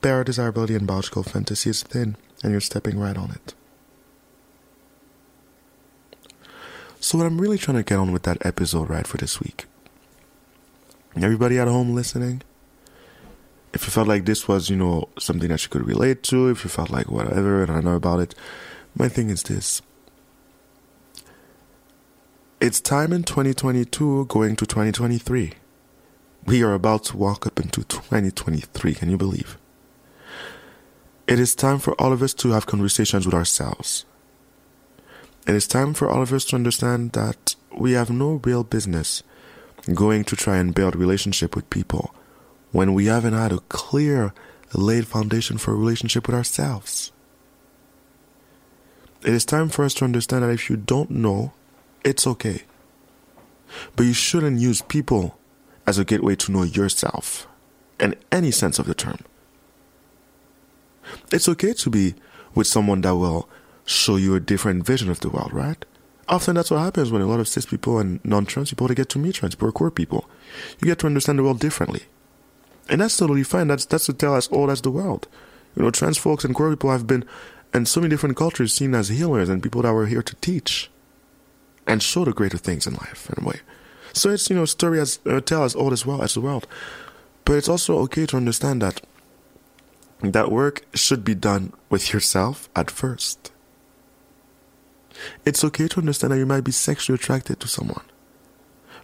bare 0.00 0.24
desirability 0.24 0.74
and 0.74 0.86
biological 0.86 1.22
fantasy 1.22 1.70
is 1.70 1.82
thin, 1.82 2.16
and 2.42 2.52
you're 2.52 2.60
stepping 2.60 2.98
right 2.98 3.16
on 3.16 3.30
it. 3.30 3.54
So, 7.00 7.18
what 7.18 7.26
I'm 7.26 7.40
really 7.40 7.58
trying 7.58 7.76
to 7.76 7.82
get 7.82 7.98
on 7.98 8.12
with 8.12 8.24
that 8.24 8.44
episode, 8.44 8.90
right, 8.90 9.06
for 9.06 9.18
this 9.18 9.40
week. 9.40 9.66
Everybody 11.16 11.58
at 11.58 11.68
home 11.68 11.94
listening, 11.94 12.42
if 13.72 13.84
you 13.84 13.90
felt 13.90 14.08
like 14.08 14.24
this 14.24 14.48
was, 14.48 14.68
you 14.68 14.76
know, 14.76 15.08
something 15.18 15.48
that 15.48 15.62
you 15.62 15.68
could 15.68 15.86
relate 15.86 16.22
to, 16.24 16.48
if 16.48 16.64
you 16.64 16.70
felt 16.70 16.90
like 16.90 17.10
whatever, 17.10 17.62
and 17.62 17.70
I 17.70 17.80
know 17.80 17.94
about 17.94 18.20
it, 18.20 18.34
my 18.94 19.08
thing 19.08 19.30
is 19.30 19.42
this. 19.44 19.82
It's 22.60 22.80
time 22.80 23.12
in 23.12 23.22
2022 23.22 24.26
going 24.26 24.56
to 24.56 24.66
2023. 24.66 25.52
We 26.44 26.62
are 26.62 26.74
about 26.74 27.04
to 27.04 27.16
walk 27.16 27.46
up 27.46 27.60
into 27.60 27.84
2023, 27.84 28.94
can 28.94 29.10
you 29.10 29.16
believe? 29.16 29.56
It 31.28 31.38
is 31.38 31.54
time 31.54 31.78
for 31.78 31.92
all 32.00 32.14
of 32.14 32.22
us 32.22 32.32
to 32.34 32.52
have 32.52 32.64
conversations 32.64 33.26
with 33.26 33.34
ourselves. 33.34 34.06
It 35.46 35.54
is 35.54 35.66
time 35.66 35.92
for 35.92 36.08
all 36.08 36.22
of 36.22 36.32
us 36.32 36.46
to 36.46 36.56
understand 36.56 37.12
that 37.12 37.54
we 37.76 37.92
have 37.92 38.08
no 38.08 38.40
real 38.44 38.64
business 38.64 39.22
going 39.92 40.24
to 40.24 40.36
try 40.36 40.56
and 40.56 40.74
build 40.74 40.96
relationship 40.96 41.54
with 41.54 41.68
people 41.68 42.14
when 42.72 42.94
we 42.94 43.06
haven't 43.06 43.34
had 43.34 43.52
a 43.52 43.60
clear 43.68 44.32
laid 44.72 45.06
foundation 45.06 45.58
for 45.58 45.72
a 45.72 45.76
relationship 45.76 46.26
with 46.26 46.34
ourselves. 46.34 47.12
It 49.22 49.34
is 49.34 49.44
time 49.44 49.68
for 49.68 49.84
us 49.84 49.92
to 49.94 50.06
understand 50.06 50.44
that 50.44 50.50
if 50.50 50.70
you 50.70 50.78
don't 50.78 51.10
know, 51.10 51.52
it's 52.04 52.26
okay. 52.26 52.62
But 53.96 54.06
you 54.06 54.14
shouldn't 54.14 54.60
use 54.60 54.80
people 54.80 55.38
as 55.86 55.98
a 55.98 56.06
gateway 56.06 56.36
to 56.36 56.52
know 56.52 56.62
yourself 56.62 57.46
in 58.00 58.16
any 58.32 58.50
sense 58.50 58.78
of 58.78 58.86
the 58.86 58.94
term. 58.94 59.18
It's 61.32 61.48
okay 61.48 61.72
to 61.72 61.90
be 61.90 62.14
with 62.54 62.66
someone 62.66 63.00
that 63.02 63.14
will 63.14 63.48
show 63.84 64.16
you 64.16 64.34
a 64.34 64.40
different 64.40 64.84
vision 64.84 65.10
of 65.10 65.20
the 65.20 65.30
world, 65.30 65.52
right? 65.52 65.84
Often 66.28 66.56
that's 66.56 66.70
what 66.70 66.80
happens 66.80 67.10
when 67.10 67.22
a 67.22 67.26
lot 67.26 67.40
of 67.40 67.48
cis 67.48 67.64
people 67.64 67.98
and 67.98 68.22
non-trans 68.24 68.70
people 68.70 68.86
they 68.88 68.94
get 68.94 69.08
to 69.10 69.18
meet 69.18 69.36
trans 69.36 69.54
people 69.54 69.68
or 69.68 69.72
queer 69.72 69.90
people. 69.90 70.28
You 70.80 70.86
get 70.86 70.98
to 71.00 71.06
understand 71.06 71.38
the 71.38 71.42
world 71.42 71.60
differently. 71.60 72.02
And 72.88 73.00
that's 73.00 73.16
totally 73.16 73.44
fine. 73.44 73.68
That's 73.68 73.86
that's 73.86 74.06
to 74.06 74.12
tell 74.12 74.34
us 74.34 74.48
all 74.48 74.70
as 74.70 74.82
the 74.82 74.90
world. 74.90 75.26
You 75.74 75.82
know, 75.82 75.90
trans 75.90 76.18
folks 76.18 76.44
and 76.44 76.54
queer 76.54 76.70
people 76.70 76.90
have 76.90 77.06
been 77.06 77.24
in 77.72 77.86
so 77.86 78.00
many 78.00 78.10
different 78.10 78.36
cultures 78.36 78.74
seen 78.74 78.94
as 78.94 79.08
healers 79.08 79.48
and 79.48 79.62
people 79.62 79.82
that 79.82 79.92
were 79.92 80.06
here 80.06 80.22
to 80.22 80.34
teach 80.36 80.90
and 81.86 82.02
show 82.02 82.24
the 82.24 82.32
greater 82.32 82.58
things 82.58 82.86
in 82.86 82.94
life 82.94 83.30
in 83.30 83.42
a 83.42 83.46
way. 83.46 83.60
So 84.12 84.30
it's 84.30 84.50
you 84.50 84.56
know 84.56 84.64
story 84.64 85.00
as 85.00 85.18
uh, 85.26 85.40
tell 85.40 85.64
as 85.64 85.74
old 85.74 85.92
as 85.92 86.04
well 86.04 86.22
as 86.22 86.34
the 86.34 86.40
world, 86.40 86.66
but 87.44 87.54
it's 87.54 87.68
also 87.68 87.98
okay 88.00 88.26
to 88.26 88.36
understand 88.36 88.82
that 88.82 89.00
that 90.20 90.50
work 90.50 90.84
should 90.94 91.24
be 91.24 91.34
done 91.34 91.72
with 91.90 92.12
yourself 92.12 92.68
at 92.74 92.90
first. 92.90 93.52
It's 95.44 95.64
okay 95.64 95.88
to 95.88 96.00
understand 96.00 96.32
that 96.32 96.38
you 96.38 96.46
might 96.46 96.64
be 96.64 96.72
sexually 96.72 97.16
attracted 97.16 97.60
to 97.60 97.68
someone, 97.68 98.04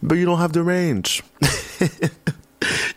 but 0.03 0.17
you 0.17 0.25
don't 0.25 0.39
have 0.39 0.53
the 0.53 0.63
range. 0.63 1.23
you 1.81 1.89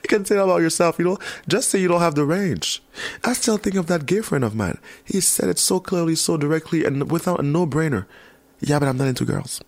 can 0.08 0.26
say 0.26 0.36
that 0.36 0.44
about 0.44 0.62
yourself, 0.62 1.00
you 1.00 1.06
know. 1.06 1.18
Just 1.48 1.70
say 1.70 1.80
you 1.80 1.88
don't 1.88 2.02
have 2.02 2.16
the 2.16 2.26
range. 2.26 2.82
I 3.24 3.34
still 3.34 3.58
think 3.58 3.76
of 3.76 3.88
that 3.88 4.06
gay 4.06 4.22
friend 4.22 4.44
of 4.44 4.56
mine. 4.56 4.78
He 5.04 5.20
said 5.20 5.50
it 5.50 5.60
so 5.60 5.80
clearly, 5.80 6.16
so 6.16 6.38
directly, 6.38 6.86
and 6.86 7.12
without 7.12 7.40
a 7.40 7.44
no-brainer. 7.44 8.06
Yeah, 8.60 8.80
but 8.80 8.88
I'm 8.88 8.98
not 8.98 9.08
into 9.08 9.26
girls. 9.26 9.62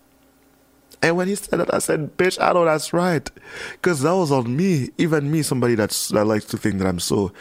And 1.02 1.16
when 1.16 1.28
he 1.28 1.34
said 1.34 1.60
that, 1.60 1.72
I 1.72 1.78
said, 1.78 2.16
"Bitch, 2.16 2.40
I 2.40 2.52
know 2.52 2.64
that's 2.64 2.92
right," 2.92 3.28
because 3.72 4.02
that 4.02 4.14
was 4.14 4.30
on 4.30 4.54
me. 4.54 4.90
Even 4.98 5.30
me, 5.30 5.42
somebody 5.42 5.74
that's 5.74 6.08
that 6.08 6.26
likes 6.26 6.44
to 6.46 6.58
think 6.58 6.78
that 6.78 6.86
I'm 6.86 7.00
so 7.00 7.32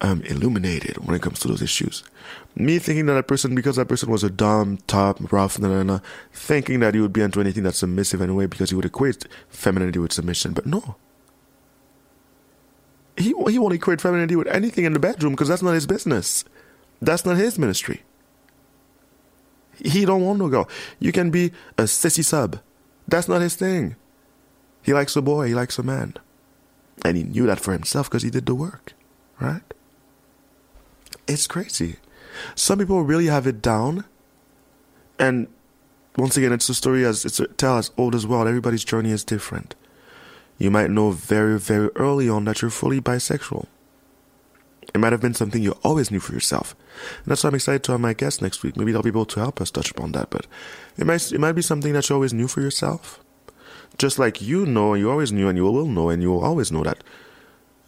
um, 0.00 0.22
illuminated 0.22 0.98
when 0.98 1.14
it 1.14 1.22
comes 1.22 1.40
to 1.40 1.48
those 1.48 1.62
issues. 1.62 2.04
Me 2.54 2.78
thinking 2.78 3.06
that 3.06 3.16
a 3.16 3.22
person, 3.22 3.54
because 3.54 3.76
that 3.76 3.88
person 3.88 4.10
was 4.10 4.24
a 4.24 4.30
dumb, 4.30 4.78
tough, 4.86 5.18
rough, 5.32 5.58
nah, 5.58 5.68
nah, 5.68 5.82
nah, 5.82 6.00
thinking 6.32 6.80
that 6.80 6.94
he 6.94 7.00
would 7.00 7.12
be 7.12 7.22
into 7.22 7.40
anything 7.40 7.62
that's 7.62 7.78
submissive 7.78 8.22
anyway 8.22 8.46
because 8.46 8.70
he 8.70 8.76
would 8.76 8.84
equate 8.84 9.26
femininity 9.48 9.98
with 9.98 10.12
submission. 10.12 10.52
But 10.52 10.66
no. 10.66 10.96
He, 13.16 13.34
he 13.48 13.58
won't 13.58 13.74
equate 13.74 14.00
femininity 14.00 14.36
with 14.36 14.46
anything 14.48 14.84
in 14.84 14.92
the 14.92 15.00
bedroom 15.00 15.32
because 15.32 15.48
that's 15.48 15.62
not 15.62 15.74
his 15.74 15.86
business. 15.86 16.44
That's 17.00 17.24
not 17.24 17.36
his 17.36 17.58
ministry. 17.58 18.02
He 19.76 20.04
don't 20.04 20.24
want 20.24 20.38
no 20.38 20.48
girl. 20.48 20.68
You 20.98 21.12
can 21.12 21.30
be 21.30 21.52
a 21.76 21.84
sissy 21.84 22.24
sub. 22.24 22.60
That's 23.06 23.28
not 23.28 23.40
his 23.40 23.54
thing. 23.54 23.96
He 24.82 24.92
likes 24.92 25.16
a 25.16 25.22
boy. 25.22 25.48
He 25.48 25.54
likes 25.54 25.78
a 25.78 25.82
man. 25.82 26.14
And 27.04 27.16
he 27.16 27.22
knew 27.22 27.46
that 27.46 27.60
for 27.60 27.72
himself 27.72 28.08
because 28.08 28.22
he 28.22 28.30
did 28.30 28.46
the 28.46 28.54
work. 28.54 28.94
Right? 29.40 29.62
It's 31.28 31.46
crazy. 31.46 31.96
Some 32.54 32.78
people 32.78 33.02
really 33.02 33.26
have 33.26 33.46
it 33.46 33.60
down. 33.60 34.04
And 35.18 35.48
once 36.16 36.36
again, 36.36 36.52
it's 36.52 36.68
a 36.68 36.74
story 36.74 37.04
as 37.04 37.24
it's 37.24 37.38
a 37.38 37.46
tale 37.46 37.76
as 37.76 37.90
old 37.98 38.14
as 38.14 38.26
well. 38.26 38.48
Everybody's 38.48 38.84
journey 38.84 39.10
is 39.10 39.24
different. 39.24 39.74
You 40.56 40.70
might 40.70 40.90
know 40.90 41.10
very, 41.10 41.58
very 41.58 41.90
early 41.94 42.28
on 42.28 42.44
that 42.46 42.62
you're 42.62 42.70
fully 42.70 43.00
bisexual. 43.00 43.66
It 44.94 44.98
might 44.98 45.12
have 45.12 45.20
been 45.20 45.34
something 45.34 45.62
you 45.62 45.76
always 45.84 46.10
knew 46.10 46.18
for 46.18 46.32
yourself. 46.32 46.74
And 47.18 47.26
that's 47.26 47.44
why 47.44 47.48
I'm 47.48 47.54
excited 47.54 47.84
to 47.84 47.92
have 47.92 48.00
my 48.00 48.14
guest 48.14 48.40
next 48.40 48.62
week. 48.62 48.76
Maybe 48.76 48.90
they'll 48.90 49.02
be 49.02 49.10
able 49.10 49.26
to 49.26 49.40
help 49.40 49.60
us 49.60 49.70
touch 49.70 49.90
upon 49.90 50.12
that. 50.12 50.30
But 50.30 50.46
it 50.96 51.06
might 51.06 51.30
it 51.30 51.38
might 51.38 51.52
be 51.52 51.62
something 51.62 51.92
that 51.92 52.08
you 52.08 52.14
always 52.14 52.32
knew 52.32 52.48
for 52.48 52.62
yourself. 52.62 53.22
Just 53.98 54.18
like 54.18 54.40
you 54.40 54.64
know, 54.64 54.94
you 54.94 55.10
always 55.10 55.30
knew 55.30 55.48
and 55.48 55.58
you 55.58 55.64
will 55.64 55.84
know 55.84 56.08
and 56.08 56.22
you 56.22 56.30
will 56.30 56.44
always 56.44 56.72
know 56.72 56.82
that 56.84 57.04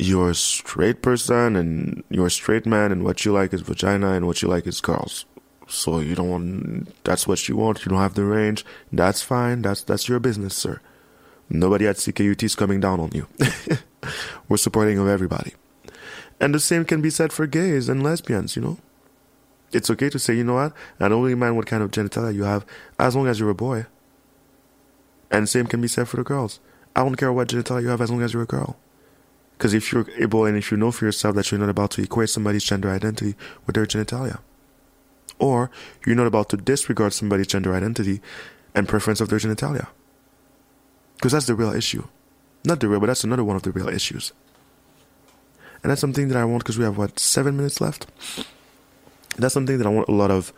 you're 0.01 0.31
a 0.31 0.35
straight 0.35 1.03
person 1.03 1.57
and 1.57 2.03
you're 2.09 2.27
a 2.27 2.31
straight 2.31 2.65
man 2.65 2.91
and 2.91 3.05
what 3.05 3.25
you 3.25 3.33
like 3.33 3.53
is 3.53 3.61
vagina 3.61 4.13
and 4.13 4.27
what 4.27 4.41
you 4.41 4.49
like 4.49 4.67
is 4.67 4.81
girls. 4.81 5.27
So 5.69 6.01
you 6.01 6.15
don't 6.15 6.31
want 6.31 7.05
that's 7.05 7.29
what 7.29 7.49
you 7.49 7.57
want, 7.57 7.85
you 7.85 7.91
don't 7.91 8.01
have 8.01 8.15
the 8.15 8.25
range, 8.25 8.65
that's 8.91 9.23
fine, 9.23 9.63
that's 9.63 9.83
that's 9.83 10.09
your 10.09 10.19
business, 10.19 10.57
sir. 10.57 10.81
Nobody 11.49 11.87
at 11.87 11.97
CKUT 11.97 12.43
is 12.43 12.55
coming 12.55 12.81
down 12.81 12.99
on 12.99 13.11
you. 13.13 13.27
We're 14.49 14.57
supporting 14.57 14.99
of 14.99 15.07
everybody. 15.09 15.55
And 16.41 16.55
the 16.55 16.61
same 16.61 16.85
can 16.85 17.03
be 17.03 17.11
said 17.11 17.33
for 17.33 17.47
gays 17.47 17.89
and 17.89 18.03
lesbians, 18.03 18.57
you 18.57 18.63
know? 18.63 18.79
It's 19.73 19.91
okay 19.91 20.09
to 20.11 20.19
say, 20.19 20.35
you 20.35 20.45
know 20.45 20.55
what, 20.55 20.73
I 20.99 21.09
don't 21.09 21.23
really 21.23 21.35
mind 21.35 21.57
what 21.57 21.67
kind 21.67 21.83
of 21.83 21.91
genitalia 21.91 22.35
you 22.35 22.45
have, 22.45 22.65
as 22.99 23.15
long 23.15 23.27
as 23.27 23.39
you're 23.39 23.51
a 23.51 23.55
boy. 23.55 23.87
And 25.31 25.49
same 25.49 25.67
can 25.67 25.81
be 25.81 25.89
said 25.89 26.09
for 26.09 26.17
the 26.17 26.25
girls. 26.25 26.61
I 26.97 27.03
don't 27.03 27.17
care 27.17 27.33
what 27.33 27.49
genitalia 27.49 27.83
you 27.83 27.89
have 27.89 28.01
as 28.01 28.11
long 28.11 28.23
as 28.23 28.33
you're 28.33 28.43
a 28.43 28.47
girl. 28.47 28.77
Because 29.61 29.75
if 29.75 29.93
you're 29.93 30.07
able 30.17 30.47
and 30.47 30.57
if 30.57 30.71
you 30.71 30.79
know 30.79 30.91
for 30.91 31.05
yourself 31.05 31.35
that 31.35 31.51
you're 31.51 31.61
not 31.61 31.69
about 31.69 31.91
to 31.91 32.03
equate 32.03 32.31
somebody's 32.31 32.65
gender 32.65 32.89
identity 32.89 33.35
with 33.67 33.75
their 33.75 33.85
genitalia, 33.85 34.39
or 35.39 35.71
you're 36.07 36.17
not 36.17 36.27
about 36.27 36.49
to 36.49 36.57
disregard 36.57 37.13
somebody's 37.13 37.49
gender 37.49 37.75
identity 37.75 38.23
and 38.75 38.89
preference 38.89 39.21
of 39.21 39.29
their 39.29 39.39
genitalia. 39.39 39.87
Because 41.17 41.33
that's 41.33 41.45
the 41.45 41.55
real 41.55 41.75
issue. 41.75 42.05
Not 42.65 42.81
the 42.81 42.89
real, 42.89 43.01
but 43.01 43.09
that's 43.09 43.23
another 43.23 43.45
one 43.45 43.55
of 43.55 43.61
the 43.61 43.71
real 43.71 43.91
issues. 43.91 44.33
And 45.83 45.91
that's 45.91 46.01
something 46.01 46.29
that 46.29 46.39
I 46.39 46.47
want 46.47 46.63
because 46.63 46.79
we 46.79 46.85
have, 46.85 46.97
what, 46.97 47.19
seven 47.19 47.59
minutes 47.59 47.83
left? 47.83 48.07
That's 49.37 49.53
something 49.53 49.77
that 49.77 49.87
I 49.87 49.91
want 49.91 50.09
a 50.09 50.13
lot 50.13 50.31
of 50.31 50.55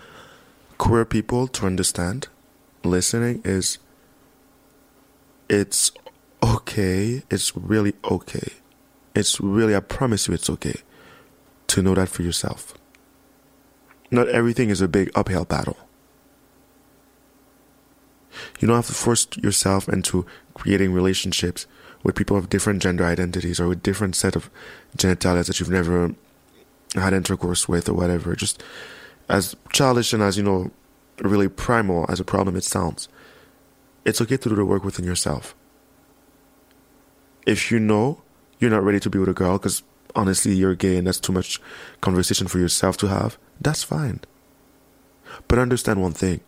queer 0.79 1.05
people 1.05 1.49
to 1.49 1.67
understand 1.67 2.29
listening 2.85 3.43
is 3.45 3.79
it's 5.49 5.91
okay. 6.41 7.25
It's 7.31 7.57
really 7.57 7.95
okay 8.05 8.62
it's 9.15 9.41
really, 9.41 9.77
I 9.77 9.81
promise 9.81 10.29
you, 10.29 10.35
it's 10.35 10.51
okay 10.51 10.81
to 11.69 11.83
know 11.83 11.95
that 11.95 12.09
for 12.09 12.23
yourself. 12.23 12.75
Not 14.11 14.29
everything 14.29 14.69
is 14.71 14.81
a 14.81 14.89
big 14.89 15.11
uphill 15.15 15.45
battle. 15.45 15.77
You 18.61 18.69
don't 18.69 18.77
have 18.77 18.87
to 18.87 18.95
force 18.95 19.27
yourself 19.37 19.89
into 19.89 20.27
creating 20.55 20.93
relationships 20.93 21.67
with 22.03 22.15
people 22.15 22.37
of 22.37 22.49
different 22.49 22.83
gender 22.83 23.05
identities 23.05 23.61
or 23.61 23.69
with 23.69 23.83
different 23.83 24.17
set 24.17 24.37
of 24.37 24.51
genitalia 24.97 25.47
that 25.47 25.61
you've 25.61 25.71
never 25.71 26.15
had 26.95 27.13
intercourse 27.13 27.69
with 27.69 27.89
or 27.89 27.95
whatever. 27.95 28.35
Just 28.35 28.63
as 29.29 29.57
childish 29.73 30.13
and 30.13 30.23
as, 30.23 30.37
you 30.37 30.43
know, 30.43 30.71
really 31.21 31.49
primal 31.49 32.07
as 32.09 32.21
a 32.21 32.25
problem 32.25 32.57
it 32.57 32.65
sounds, 32.65 33.09
it's 34.05 34.21
okay 34.21 34.37
to 34.37 34.49
do 34.49 34.55
the 34.55 34.65
work 34.65 34.85
within 34.85 35.05
yourself. 35.05 35.55
If 37.47 37.71
you 37.71 37.79
know 37.79 38.23
you're 38.63 38.71
not 38.71 38.85
ready 38.85 39.01
to 39.01 39.11
be 39.11 39.19
with 39.19 39.29
a 39.29 39.35
girl 39.35 39.59
because 39.59 39.83
honestly 40.15 40.55
you're 40.55 40.75
gay 40.75 40.97
and 40.97 41.07
that's 41.07 41.21
too 41.21 41.33
much 41.33 41.61
conversation 42.01 42.47
for 42.47 42.59
yourself 42.59 42.97
to 42.99 43.09
have, 43.09 43.37
that's 43.61 43.83
fine. 43.83 44.21
But 45.49 45.59
understand 45.59 46.01
one 46.01 46.13
thing 46.13 46.41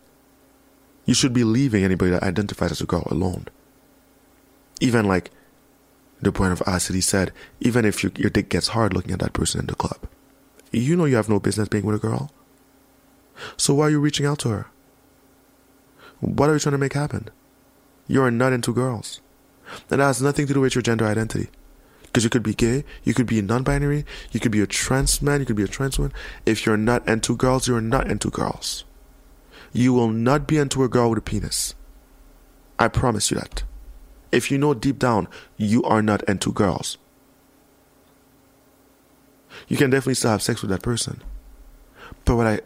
you 1.05 1.13
should 1.13 1.33
be 1.33 1.43
leaving 1.43 1.83
anybody 1.83 2.11
that 2.11 2.23
identifies 2.23 2.71
as 2.71 2.81
a 2.81 2.85
girl 2.85 3.07
alone. 3.11 3.47
Even 4.79 5.05
like 5.05 5.29
the 6.21 6.31
point 6.31 6.51
of 6.51 6.63
acid, 6.65 6.95
he 6.95 7.01
said, 7.01 7.31
even 7.59 7.85
if 7.85 8.03
you, 8.03 8.11
your 8.15 8.31
dick 8.31 8.49
gets 8.49 8.69
hard 8.69 8.93
looking 8.93 9.11
at 9.11 9.19
that 9.19 9.33
person 9.33 9.59
in 9.59 9.67
the 9.67 9.75
club, 9.75 9.99
you 10.71 10.95
know 10.95 11.05
you 11.05 11.15
have 11.15 11.29
no 11.29 11.39
business 11.39 11.67
being 11.67 11.85
with 11.85 11.95
a 11.95 11.99
girl. 11.99 12.31
So 13.57 13.75
why 13.75 13.85
are 13.85 13.89
you 13.91 13.99
reaching 13.99 14.25
out 14.25 14.39
to 14.39 14.49
her? 14.49 14.67
What 16.19 16.49
are 16.49 16.53
you 16.53 16.59
trying 16.59 16.71
to 16.71 16.79
make 16.79 16.93
happen? 16.93 17.29
You're 18.07 18.31
not 18.31 18.53
into 18.53 18.73
girls. 18.73 19.21
And 19.89 19.99
that 19.99 20.05
has 20.05 20.21
nothing 20.21 20.47
to 20.47 20.53
do 20.53 20.61
with 20.61 20.75
your 20.75 20.81
gender 20.81 21.05
identity. 21.05 21.49
Because 22.15 22.23
you 22.23 22.29
could 22.29 22.43
be 22.43 22.53
gay, 22.53 22.85
you 23.03 23.13
could 23.13 23.25
be 23.27 23.41
non-binary, 23.41 24.05
you 24.31 24.39
could 24.39 24.53
be 24.53 24.61
a 24.61 24.65
trans 24.65 25.21
man, 25.21 25.41
you 25.41 25.45
could 25.45 25.57
be 25.57 25.63
a 25.63 25.67
trans 25.67 25.99
woman. 25.99 26.13
If 26.45 26.65
you're 26.65 26.77
not 26.77 27.05
into 27.09 27.35
girls, 27.35 27.67
you're 27.67 27.81
not 27.81 28.09
into 28.09 28.29
girls. 28.29 28.85
You 29.73 29.91
will 29.91 30.07
not 30.07 30.47
be 30.47 30.57
into 30.57 30.85
a 30.85 30.87
girl 30.87 31.09
with 31.09 31.19
a 31.19 31.21
penis. 31.21 31.75
I 32.79 32.87
promise 32.87 33.31
you 33.31 33.37
that. 33.37 33.63
If 34.31 34.49
you 34.49 34.57
know 34.57 34.73
deep 34.73 34.97
down 34.97 35.27
you 35.57 35.83
are 35.83 36.01
not 36.01 36.23
into 36.23 36.53
girls, 36.53 36.97
you 39.67 39.75
can 39.75 39.89
definitely 39.89 40.13
still 40.13 40.31
have 40.31 40.41
sex 40.41 40.61
with 40.61 40.71
that 40.71 40.83
person. 40.83 41.21
But 42.23 42.37
what 42.37 42.47
I 42.47 42.61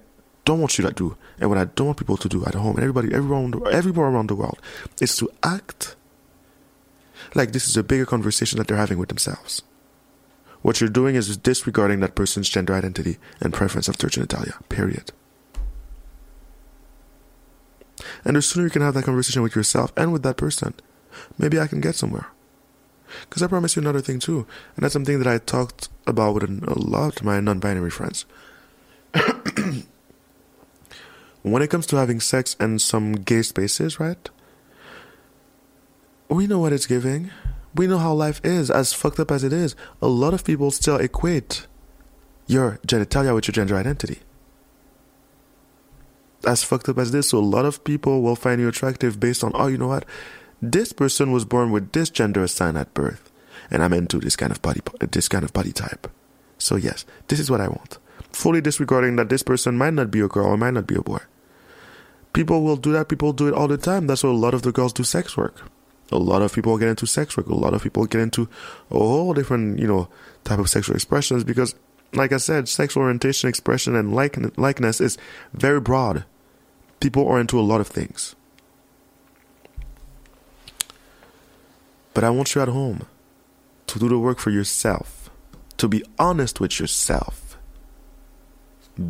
don't 0.46 0.60
want 0.60 0.78
you 0.78 0.86
to 0.86 0.94
do, 0.94 1.18
and 1.40 1.50
what 1.50 1.58
I 1.58 1.66
don't 1.66 1.88
want 1.88 1.98
people 1.98 2.18
to 2.18 2.30
do 2.30 2.46
at 2.46 2.54
home, 2.54 2.76
and 2.76 2.84
everybody, 2.84 3.12
everyone, 3.16 3.52
everywhere 3.72 4.10
around 4.10 4.28
the 4.28 4.36
world, 4.36 4.60
is 5.02 5.18
to 5.18 5.32
act 5.42 5.96
like 7.36 7.52
this 7.52 7.68
is 7.68 7.78
a 7.78 7.84
bigger 7.84 8.06
conversation 8.06 8.58
that 8.58 8.68
they're 8.68 8.78
having 8.78 8.98
with 8.98 9.10
themselves. 9.10 9.62
What 10.62 10.82
you're 10.82 10.90
doing 10.90 11.16
is 11.16 11.38
disregarding 11.38 12.02
that 12.02 12.16
person's 12.16 12.50
gender 12.50 12.74
identity 12.74 13.18
and 13.40 13.54
preference 13.54 13.88
of 13.88 13.98
their 13.98 14.10
genitalia, 14.10 14.68
period. 14.70 15.12
And 18.26 18.36
the 18.36 18.42
sooner 18.42 18.66
you 18.66 18.72
can 18.72 18.82
have 18.82 18.94
that 18.96 19.06
conversation 19.06 19.42
with 19.42 19.56
yourself 19.56 19.94
and 19.96 20.12
with 20.12 20.24
that 20.24 20.38
person, 20.38 20.74
maybe 21.38 21.60
I 21.60 21.68
can 21.68 21.82
get 21.82 21.96
somewhere. 21.96 22.28
Because 23.22 23.42
I 23.42 23.48
promise 23.48 23.76
you 23.76 23.82
another 23.82 24.02
thing 24.02 24.20
too, 24.20 24.46
and 24.76 24.84
that's 24.84 24.94
something 24.94 25.20
that 25.20 25.28
I 25.28 25.38
talked 25.40 25.90
about 26.06 26.36
with 26.36 26.44
a 26.44 26.80
lot 26.80 27.20
of 27.20 27.26
my 27.26 27.40
non 27.40 27.60
binary 27.60 27.90
friends. 27.90 28.26
when 31.42 31.62
it 31.62 31.70
comes 31.70 31.88
to 31.88 31.96
having 31.96 32.20
sex 32.20 32.56
in 32.60 32.80
some 32.80 33.14
gay 33.14 33.42
spaces, 33.42 34.00
right? 34.00 34.30
We 36.30 36.48
know 36.48 36.60
what 36.60 36.74
it's 36.74 36.86
giving. 36.86 37.32
We 37.76 37.88
know 37.88 37.98
how 37.98 38.14
life 38.14 38.42
is, 38.44 38.72
as 38.72 38.94
fucked 38.94 39.20
up 39.20 39.32
as 39.32 39.44
it 39.44 39.54
is. 39.54 39.76
A 40.02 40.08
lot 40.08 40.34
of 40.34 40.44
people 40.44 40.72
still 40.72 40.98
equate 40.98 41.68
your 42.48 42.80
genitalia 42.88 43.34
with 43.36 43.48
your 43.48 43.54
gender 43.54 43.76
identity. 43.76 44.20
As 46.46 46.64
fucked 46.64 46.90
up 46.90 46.98
as 46.98 47.12
this, 47.12 47.30
so 47.30 47.38
a 47.38 47.42
lot 47.42 47.66
of 47.66 47.84
people 47.84 48.22
will 48.22 48.36
find 48.36 48.62
you 48.62 48.68
attractive 48.68 49.20
based 49.20 49.44
on, 49.44 49.52
oh, 49.56 49.68
you 49.68 49.78
know 49.78 49.88
what? 49.88 50.06
This 50.62 50.94
person 50.94 51.32
was 51.32 51.46
born 51.46 51.72
with 51.72 51.92
this 51.92 52.10
gender 52.10 52.44
assigned 52.44 52.78
at 52.78 52.94
birth, 52.94 53.30
and 53.70 53.84
I'm 53.84 53.94
into 53.94 54.20
this 54.20 54.36
kind 54.36 54.52
of 54.52 54.62
body, 54.62 54.82
this 55.12 55.28
kind 55.28 55.44
of 55.44 55.54
body 55.54 55.72
type. 55.72 56.08
So 56.58 56.76
yes, 56.76 57.06
this 57.28 57.40
is 57.40 57.52
what 57.52 57.62
I 57.62 57.68
want. 57.68 57.98
fully 58.32 58.62
disregarding 58.62 59.16
that 59.18 59.30
this 59.30 59.44
person 59.44 59.78
might 59.78 59.94
not 59.94 60.12
be 60.12 60.20
a 60.20 60.28
girl 60.28 60.48
or 60.48 60.58
might 60.58 60.74
not 60.74 60.88
be 60.88 60.96
a 60.96 61.02
boy. 61.02 61.20
People 62.34 62.64
will 62.64 62.78
do 62.78 62.92
that. 62.94 63.10
People 63.10 63.34
do 63.34 63.48
it 63.48 63.54
all 63.54 63.68
the 63.68 63.78
time. 63.78 64.08
That's 64.08 64.24
why 64.24 64.30
a 64.30 64.34
lot 64.34 64.54
of 64.54 64.62
the 64.62 64.72
girls 64.72 64.94
do 64.94 65.04
sex 65.04 65.36
work. 65.36 65.64
A 66.12 66.18
lot 66.18 66.42
of 66.42 66.54
people 66.54 66.78
get 66.78 66.90
into 66.90 67.06
sex 67.06 67.38
work. 67.38 67.48
A 67.48 67.56
lot 67.56 67.74
of 67.74 67.84
people 67.84 68.06
get 68.06 68.22
into 68.22 68.50
a 68.90 68.98
whole 68.98 69.34
different, 69.34 69.80
you 69.80 69.88
know, 69.88 70.08
type 70.44 70.60
of 70.60 70.70
sexual 70.70 70.96
expressions 70.96 71.44
because, 71.44 71.76
like 72.14 72.32
I 72.32 72.38
said, 72.38 72.68
sexual 72.68 73.04
orientation, 73.04 73.48
expression, 73.48 73.96
and 73.96 74.16
like, 74.16 74.38
likeness 74.58 75.00
is 75.00 75.18
very 75.54 75.80
broad. 75.80 76.26
People 77.00 77.28
are 77.28 77.40
into 77.40 77.60
a 77.60 77.62
lot 77.62 77.80
of 77.80 77.88
things. 77.88 78.36
But 82.14 82.24
I 82.24 82.32
want 82.32 82.56
you 82.56 82.62
at 82.62 82.68
home 82.68 83.06
to 83.88 84.00
do 84.00 84.10
the 84.10 84.20
work 84.20 84.40
for 84.40 84.50
yourself, 84.50 85.30
to 85.78 85.88
be 85.88 86.04
honest 86.18 86.60
with 86.60 86.80
yourself. 86.80 87.58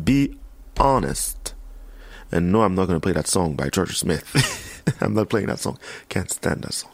Be 0.04 0.38
honest. 0.78 1.54
And 2.30 2.52
no, 2.52 2.62
I'm 2.62 2.74
not 2.74 2.86
going 2.86 3.00
to 3.00 3.04
play 3.04 3.12
that 3.12 3.26
song 3.26 3.54
by 3.54 3.68
Jorja 3.68 3.94
Smith. 3.94 4.94
I'm 5.00 5.14
not 5.14 5.28
playing 5.28 5.46
that 5.48 5.58
song. 5.58 5.78
Can't 6.08 6.30
stand 6.30 6.62
that 6.62 6.74
song. 6.74 6.89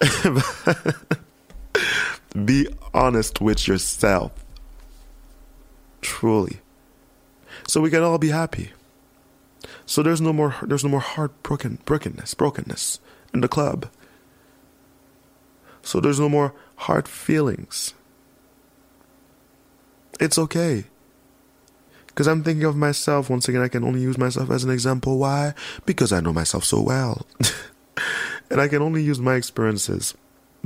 Be 2.44 2.68
honest 2.94 3.40
with 3.40 3.66
yourself. 3.66 4.32
Truly. 6.00 6.60
So 7.66 7.80
we 7.80 7.90
can 7.90 8.02
all 8.02 8.18
be 8.18 8.28
happy. 8.28 8.70
So 9.86 10.02
there's 10.02 10.20
no 10.20 10.32
more 10.32 10.54
there's 10.62 10.84
no 10.84 10.90
more 10.90 11.00
heartbroken 11.00 11.78
brokenness, 11.84 12.34
brokenness 12.34 13.00
in 13.34 13.40
the 13.40 13.48
club. 13.48 13.88
So 15.82 16.00
there's 16.00 16.20
no 16.20 16.28
more 16.28 16.54
hard 16.76 17.08
feelings. 17.08 17.94
It's 20.20 20.38
okay. 20.38 20.84
Because 22.06 22.26
I'm 22.26 22.42
thinking 22.42 22.64
of 22.64 22.76
myself. 22.76 23.30
Once 23.30 23.48
again, 23.48 23.62
I 23.62 23.68
can 23.68 23.84
only 23.84 24.00
use 24.00 24.18
myself 24.18 24.50
as 24.50 24.64
an 24.64 24.70
example. 24.70 25.18
Why? 25.18 25.54
Because 25.86 26.12
I 26.12 26.20
know 26.20 26.32
myself 26.32 26.64
so 26.64 26.80
well. 26.80 27.26
and 28.50 28.60
I 28.60 28.68
can 28.68 28.82
only 28.82 29.02
use 29.02 29.20
my 29.20 29.34
experiences 29.34 30.14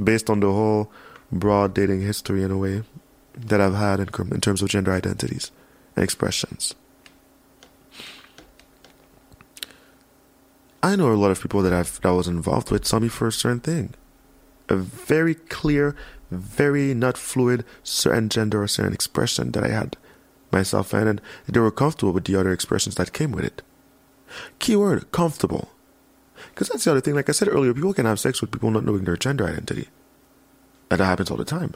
based 0.02 0.30
on 0.30 0.40
the 0.40 0.52
whole 0.52 0.90
broad 1.30 1.74
dating 1.74 2.02
history 2.02 2.42
in 2.42 2.50
a 2.50 2.58
way 2.58 2.82
that 3.34 3.60
I've 3.60 3.74
had 3.74 4.00
in, 4.00 4.08
in 4.30 4.40
terms 4.40 4.62
of 4.62 4.68
gender 4.68 4.92
identities 4.92 5.50
and 5.96 6.04
expressions. 6.04 6.74
I 10.82 10.96
know 10.96 11.12
a 11.12 11.14
lot 11.14 11.30
of 11.30 11.40
people 11.40 11.62
that 11.62 11.72
I've 11.72 12.00
that 12.00 12.08
I 12.08 12.12
was 12.12 12.26
involved 12.26 12.70
with 12.70 12.84
saw 12.84 12.98
me 12.98 13.08
for 13.08 13.28
a 13.28 13.32
certain 13.32 13.60
thing. 13.60 13.94
A 14.68 14.74
very 14.74 15.34
clear, 15.34 15.94
very 16.30 16.92
not 16.92 17.16
fluid 17.16 17.64
certain 17.84 18.28
gender 18.28 18.62
or 18.62 18.68
certain 18.68 18.92
expression 18.92 19.52
that 19.52 19.62
I 19.62 19.68
had 19.68 19.96
myself 20.50 20.92
in, 20.92 21.06
and 21.06 21.20
they 21.46 21.60
were 21.60 21.70
comfortable 21.70 22.12
with 22.12 22.24
the 22.24 22.34
other 22.34 22.52
expressions 22.52 22.96
that 22.96 23.12
came 23.12 23.30
with 23.30 23.44
it. 23.44 23.62
Keyword 24.58 25.10
comfortable. 25.12 25.70
Because 26.52 26.68
that's 26.68 26.84
the 26.84 26.90
other 26.90 27.00
thing, 27.00 27.14
like 27.14 27.28
I 27.28 27.32
said 27.32 27.48
earlier, 27.48 27.72
people 27.72 27.94
can 27.94 28.06
have 28.06 28.20
sex 28.20 28.40
with 28.40 28.52
people 28.52 28.70
not 28.70 28.84
knowing 28.84 29.04
their 29.04 29.16
gender 29.16 29.46
identity. 29.46 29.88
And 30.90 31.00
that 31.00 31.06
happens 31.06 31.30
all 31.30 31.38
the 31.38 31.44
time. 31.44 31.74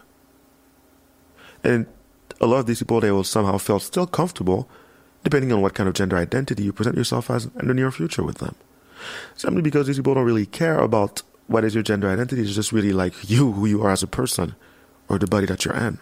And 1.64 1.86
a 2.40 2.46
lot 2.46 2.58
of 2.58 2.66
these 2.66 2.80
people, 2.80 3.00
they 3.00 3.10
will 3.10 3.24
somehow 3.24 3.58
feel 3.58 3.78
still 3.80 4.06
comfortable, 4.06 4.68
depending 5.24 5.52
on 5.52 5.62
what 5.62 5.74
kind 5.74 5.88
of 5.88 5.94
gender 5.94 6.16
identity 6.16 6.62
you 6.62 6.72
present 6.72 6.96
yourself 6.96 7.30
as 7.30 7.46
in 7.46 7.68
the 7.68 7.74
near 7.74 7.90
future 7.90 8.22
with 8.22 8.38
them. 8.38 8.54
Simply 9.34 9.62
because 9.62 9.86
these 9.86 9.96
people 9.96 10.14
don't 10.14 10.24
really 10.24 10.46
care 10.46 10.78
about 10.78 11.22
what 11.46 11.64
is 11.64 11.74
your 11.74 11.82
gender 11.82 12.10
identity, 12.10 12.42
it's 12.42 12.54
just 12.54 12.72
really 12.72 12.92
like 12.92 13.14
you, 13.28 13.52
who 13.52 13.66
you 13.66 13.82
are 13.82 13.90
as 13.90 14.02
a 14.02 14.06
person, 14.06 14.54
or 15.08 15.18
the 15.18 15.26
body 15.26 15.46
that 15.46 15.64
you're 15.64 15.76
in. 15.76 15.98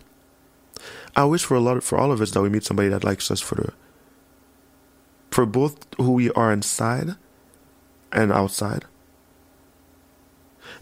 I 1.15 1.25
wish 1.25 1.45
for 1.45 1.55
a 1.55 1.61
lot 1.61 1.77
of, 1.77 1.85
for 1.85 1.99
all 1.99 2.11
of 2.11 2.21
us 2.21 2.33
that 2.33 2.43
we 2.43 2.49
meet 2.49 2.65
somebody 2.65 2.89
that 2.89 3.05
likes 3.05 3.31
us 3.31 3.41
for 3.41 3.55
the 3.55 3.73
for 5.31 5.47
both 5.47 5.87
who 5.97 6.13
we 6.13 6.31
are 6.33 6.53
inside 6.53 7.17
and 8.15 8.33
outside. 8.33 8.85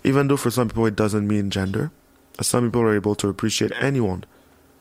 Even 0.04 0.28
though 0.28 0.36
for 0.36 0.50
some 0.50 0.68
people 0.68 0.86
it 0.86 0.96
doesn't 0.96 1.26
mean 1.26 1.50
gender, 1.50 1.90
some 2.40 2.66
people 2.66 2.82
are 2.82 2.94
able 2.94 3.14
to 3.16 3.28
appreciate 3.28 3.72
anyone 3.80 4.24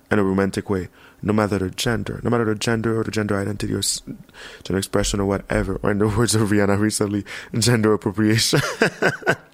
in 0.09 0.19
a 0.19 0.23
romantic 0.23 0.69
way, 0.69 0.89
no 1.21 1.31
matter 1.31 1.57
the 1.57 1.69
gender, 1.69 2.19
no 2.23 2.29
matter 2.29 2.45
the 2.45 2.55
gender 2.55 2.99
or 2.99 3.03
the 3.03 3.11
gender 3.11 3.39
identity 3.39 3.73
or 3.73 3.81
gender 3.81 4.77
expression 4.77 5.19
or 5.19 5.25
whatever. 5.25 5.79
Or 5.81 5.91
in 5.91 5.99
the 5.99 6.07
words 6.17 6.35
of 6.35 6.49
Rihanna 6.49 6.79
recently, 6.79 7.25
gender 7.57 7.93
appropriation. 7.93 8.59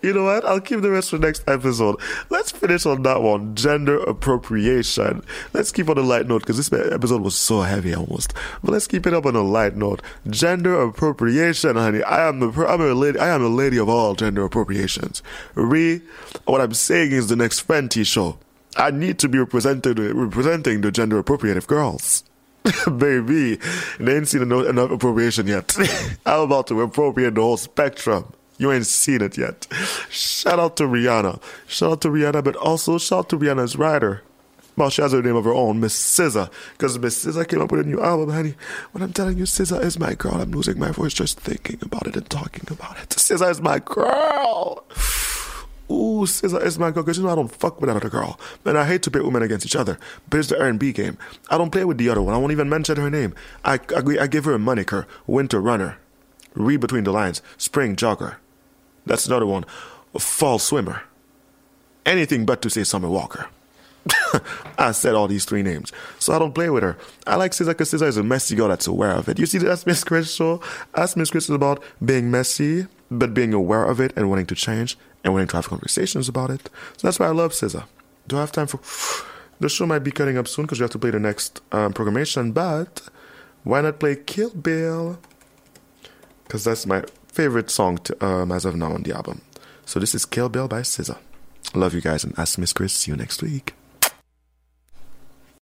You 0.00 0.12
know 0.12 0.24
what? 0.24 0.44
I'll 0.44 0.60
keep 0.60 0.80
the 0.80 0.90
rest 0.90 1.10
for 1.10 1.18
next 1.18 1.42
episode. 1.48 1.96
Let's 2.30 2.52
finish 2.52 2.86
on 2.86 3.02
that 3.02 3.20
one. 3.20 3.56
Gender 3.56 3.98
appropriation. 3.98 5.24
Let's 5.52 5.72
keep 5.72 5.88
on 5.88 5.98
a 5.98 6.02
light 6.02 6.28
note 6.28 6.42
because 6.42 6.56
this 6.56 6.72
episode 6.72 7.22
was 7.22 7.36
so 7.36 7.62
heavy 7.62 7.94
almost. 7.94 8.32
But 8.62 8.72
let's 8.72 8.86
keep 8.86 9.06
it 9.06 9.14
up 9.14 9.26
on 9.26 9.34
a 9.34 9.42
light 9.42 9.74
note. 9.74 10.00
Gender 10.28 10.80
appropriation, 10.80 11.74
honey. 11.74 12.02
I 12.04 12.28
am 12.28 12.38
the 12.38 12.66
I'm 12.68 12.80
a 12.80 12.94
lady. 12.94 13.18
I 13.18 13.28
am 13.28 13.42
a 13.42 13.48
lady 13.48 13.78
of 13.78 13.88
all 13.88 14.14
gender 14.14 14.44
appropriations. 14.44 15.22
Re, 15.54 16.00
what 16.44 16.60
I'm 16.60 16.74
saying 16.74 17.10
is 17.10 17.26
the 17.26 17.36
next 17.36 17.66
Fenty 17.66 18.06
show. 18.06 18.38
I 18.76 18.92
need 18.92 19.18
to 19.18 19.28
be 19.28 19.38
representing 19.38 19.94
representing 19.96 20.82
the 20.82 20.92
gender 20.92 21.20
appropriative 21.20 21.66
girls. 21.66 22.22
Baby, 22.98 23.58
they 23.98 24.16
ain't 24.16 24.28
seen 24.28 24.42
enough, 24.42 24.66
enough 24.66 24.90
appropriation 24.92 25.48
yet. 25.48 25.76
I'm 26.26 26.42
about 26.42 26.68
to 26.68 26.80
appropriate 26.82 27.34
the 27.34 27.40
whole 27.40 27.56
spectrum. 27.56 28.32
You 28.58 28.72
ain't 28.72 28.86
seen 28.86 29.22
it 29.22 29.38
yet. 29.38 29.66
Shout 30.10 30.58
out 30.58 30.76
to 30.76 30.82
Rihanna. 30.84 31.40
Shout 31.66 31.92
out 31.92 32.00
to 32.02 32.08
Rihanna, 32.08 32.42
but 32.42 32.56
also 32.56 32.98
shout 32.98 33.18
out 33.20 33.28
to 33.30 33.38
Rihanna's 33.38 33.76
writer. 33.76 34.22
Well, 34.76 34.90
she 34.90 35.02
has 35.02 35.10
her 35.10 35.22
name 35.22 35.34
of 35.34 35.44
her 35.44 35.54
own, 35.54 35.80
Miss 35.80 35.94
SZA. 35.94 36.50
Because 36.72 36.98
Miss 36.98 37.24
SZA 37.24 37.48
came 37.48 37.60
up 37.60 37.72
with 37.72 37.80
a 37.80 37.88
new 37.88 38.00
album, 38.00 38.30
honey. 38.30 38.54
When 38.92 39.02
I'm 39.02 39.12
telling 39.12 39.36
you, 39.36 39.44
SZA 39.44 39.82
is 39.82 39.98
my 39.98 40.14
girl, 40.14 40.34
I'm 40.34 40.52
losing 40.52 40.78
my 40.78 40.92
voice 40.92 41.14
just 41.14 41.40
thinking 41.40 41.78
about 41.82 42.06
it 42.06 42.16
and 42.16 42.28
talking 42.30 42.64
about 42.70 42.96
it. 42.98 43.08
SZA 43.10 43.50
is 43.50 43.60
my 43.60 43.80
girl. 43.80 44.84
Ooh, 45.90 46.26
SZA 46.26 46.62
is 46.64 46.78
my 46.78 46.90
girl. 46.92 47.02
Because 47.02 47.18
you 47.18 47.24
know 47.24 47.30
I 47.30 47.34
don't 47.34 47.50
fuck 47.50 47.80
with 47.80 47.88
that 47.88 47.96
other 47.96 48.08
girl. 48.08 48.38
Man, 48.64 48.76
I 48.76 48.84
hate 48.84 49.02
to 49.02 49.10
pit 49.10 49.24
women 49.24 49.42
against 49.42 49.66
each 49.66 49.74
other. 49.74 49.98
But 50.30 50.38
it's 50.38 50.48
the 50.48 50.60
R&B 50.60 50.92
game. 50.92 51.18
I 51.50 51.58
don't 51.58 51.70
play 51.70 51.84
with 51.84 51.98
the 51.98 52.08
other 52.08 52.22
one. 52.22 52.34
I 52.34 52.38
won't 52.38 52.52
even 52.52 52.68
mention 52.68 52.98
her 52.98 53.10
name. 53.10 53.34
I, 53.64 53.80
I, 53.96 54.02
I 54.20 54.26
give 54.28 54.44
her 54.44 54.52
a 54.52 54.58
moniker. 54.60 55.08
Winter 55.26 55.60
Runner. 55.60 55.98
Read 56.54 56.80
between 56.80 57.04
the 57.04 57.12
lines. 57.12 57.42
Spring 57.56 57.96
Jogger. 57.96 58.36
That's 59.08 59.26
another 59.26 59.46
one. 59.46 59.64
Fall 60.18 60.58
swimmer. 60.58 61.02
Anything 62.06 62.46
but 62.46 62.62
to 62.62 62.70
say 62.70 62.84
Summer 62.84 63.08
Walker. 63.08 63.48
I 64.78 64.92
said 64.92 65.14
all 65.14 65.28
these 65.28 65.44
three 65.44 65.62
names. 65.62 65.92
So 66.18 66.32
I 66.32 66.38
don't 66.38 66.54
play 66.54 66.70
with 66.70 66.82
her. 66.82 66.96
I 67.26 67.36
like 67.36 67.52
SZA 67.52 67.68
because 67.68 67.92
SZA 67.92 68.06
is 68.06 68.16
a 68.16 68.22
messy 68.22 68.56
girl 68.56 68.68
that's 68.68 68.86
aware 68.86 69.12
of 69.12 69.28
it. 69.28 69.38
You 69.38 69.46
see, 69.46 69.58
that's 69.58 69.86
Miss 69.86 70.04
show. 70.32 70.60
Ask 70.94 71.16
Miss 71.16 71.30
Chris 71.30 71.44
is 71.44 71.54
about 71.54 71.82
being 72.04 72.30
messy, 72.30 72.86
but 73.10 73.34
being 73.34 73.52
aware 73.52 73.84
of 73.84 74.00
it 74.00 74.12
and 74.16 74.30
wanting 74.30 74.46
to 74.46 74.54
change 74.54 74.96
and 75.24 75.32
wanting 75.32 75.48
to 75.48 75.56
have 75.56 75.68
conversations 75.68 76.28
about 76.28 76.50
it. 76.50 76.70
So 76.96 77.06
that's 77.06 77.18
why 77.18 77.26
I 77.26 77.30
love 77.30 77.52
SZA. 77.52 77.84
Do 78.26 78.36
I 78.36 78.40
have 78.40 78.52
time 78.52 78.66
for. 78.66 78.80
The 79.60 79.68
show 79.68 79.86
might 79.86 80.04
be 80.04 80.12
cutting 80.12 80.38
up 80.38 80.46
soon 80.46 80.66
because 80.66 80.78
we 80.78 80.84
have 80.84 80.92
to 80.92 81.00
play 81.00 81.10
the 81.10 81.18
next 81.18 81.60
um, 81.72 81.92
programmation, 81.92 82.54
but 82.54 83.02
why 83.64 83.80
not 83.80 83.98
play 83.98 84.14
Kill 84.14 84.50
Bill? 84.50 85.18
Because 86.44 86.62
that's 86.62 86.86
my 86.86 87.02
favorite 87.38 87.70
song 87.70 87.98
to, 87.98 88.12
um, 88.18 88.50
as 88.50 88.64
of 88.64 88.74
now 88.74 88.92
on 88.92 89.04
the 89.04 89.14
album. 89.14 89.42
So 89.86 90.00
this 90.00 90.12
is 90.12 90.26
Kill 90.26 90.48
Bill 90.48 90.66
by 90.66 90.80
SZA. 90.80 91.16
Love 91.72 91.94
you 91.94 92.00
guys 92.00 92.24
and 92.24 92.36
ask 92.36 92.58
Miss 92.58 92.72
Chris. 92.72 92.92
See 92.92 93.12
you 93.12 93.16
next 93.16 93.42
week. 93.42 93.74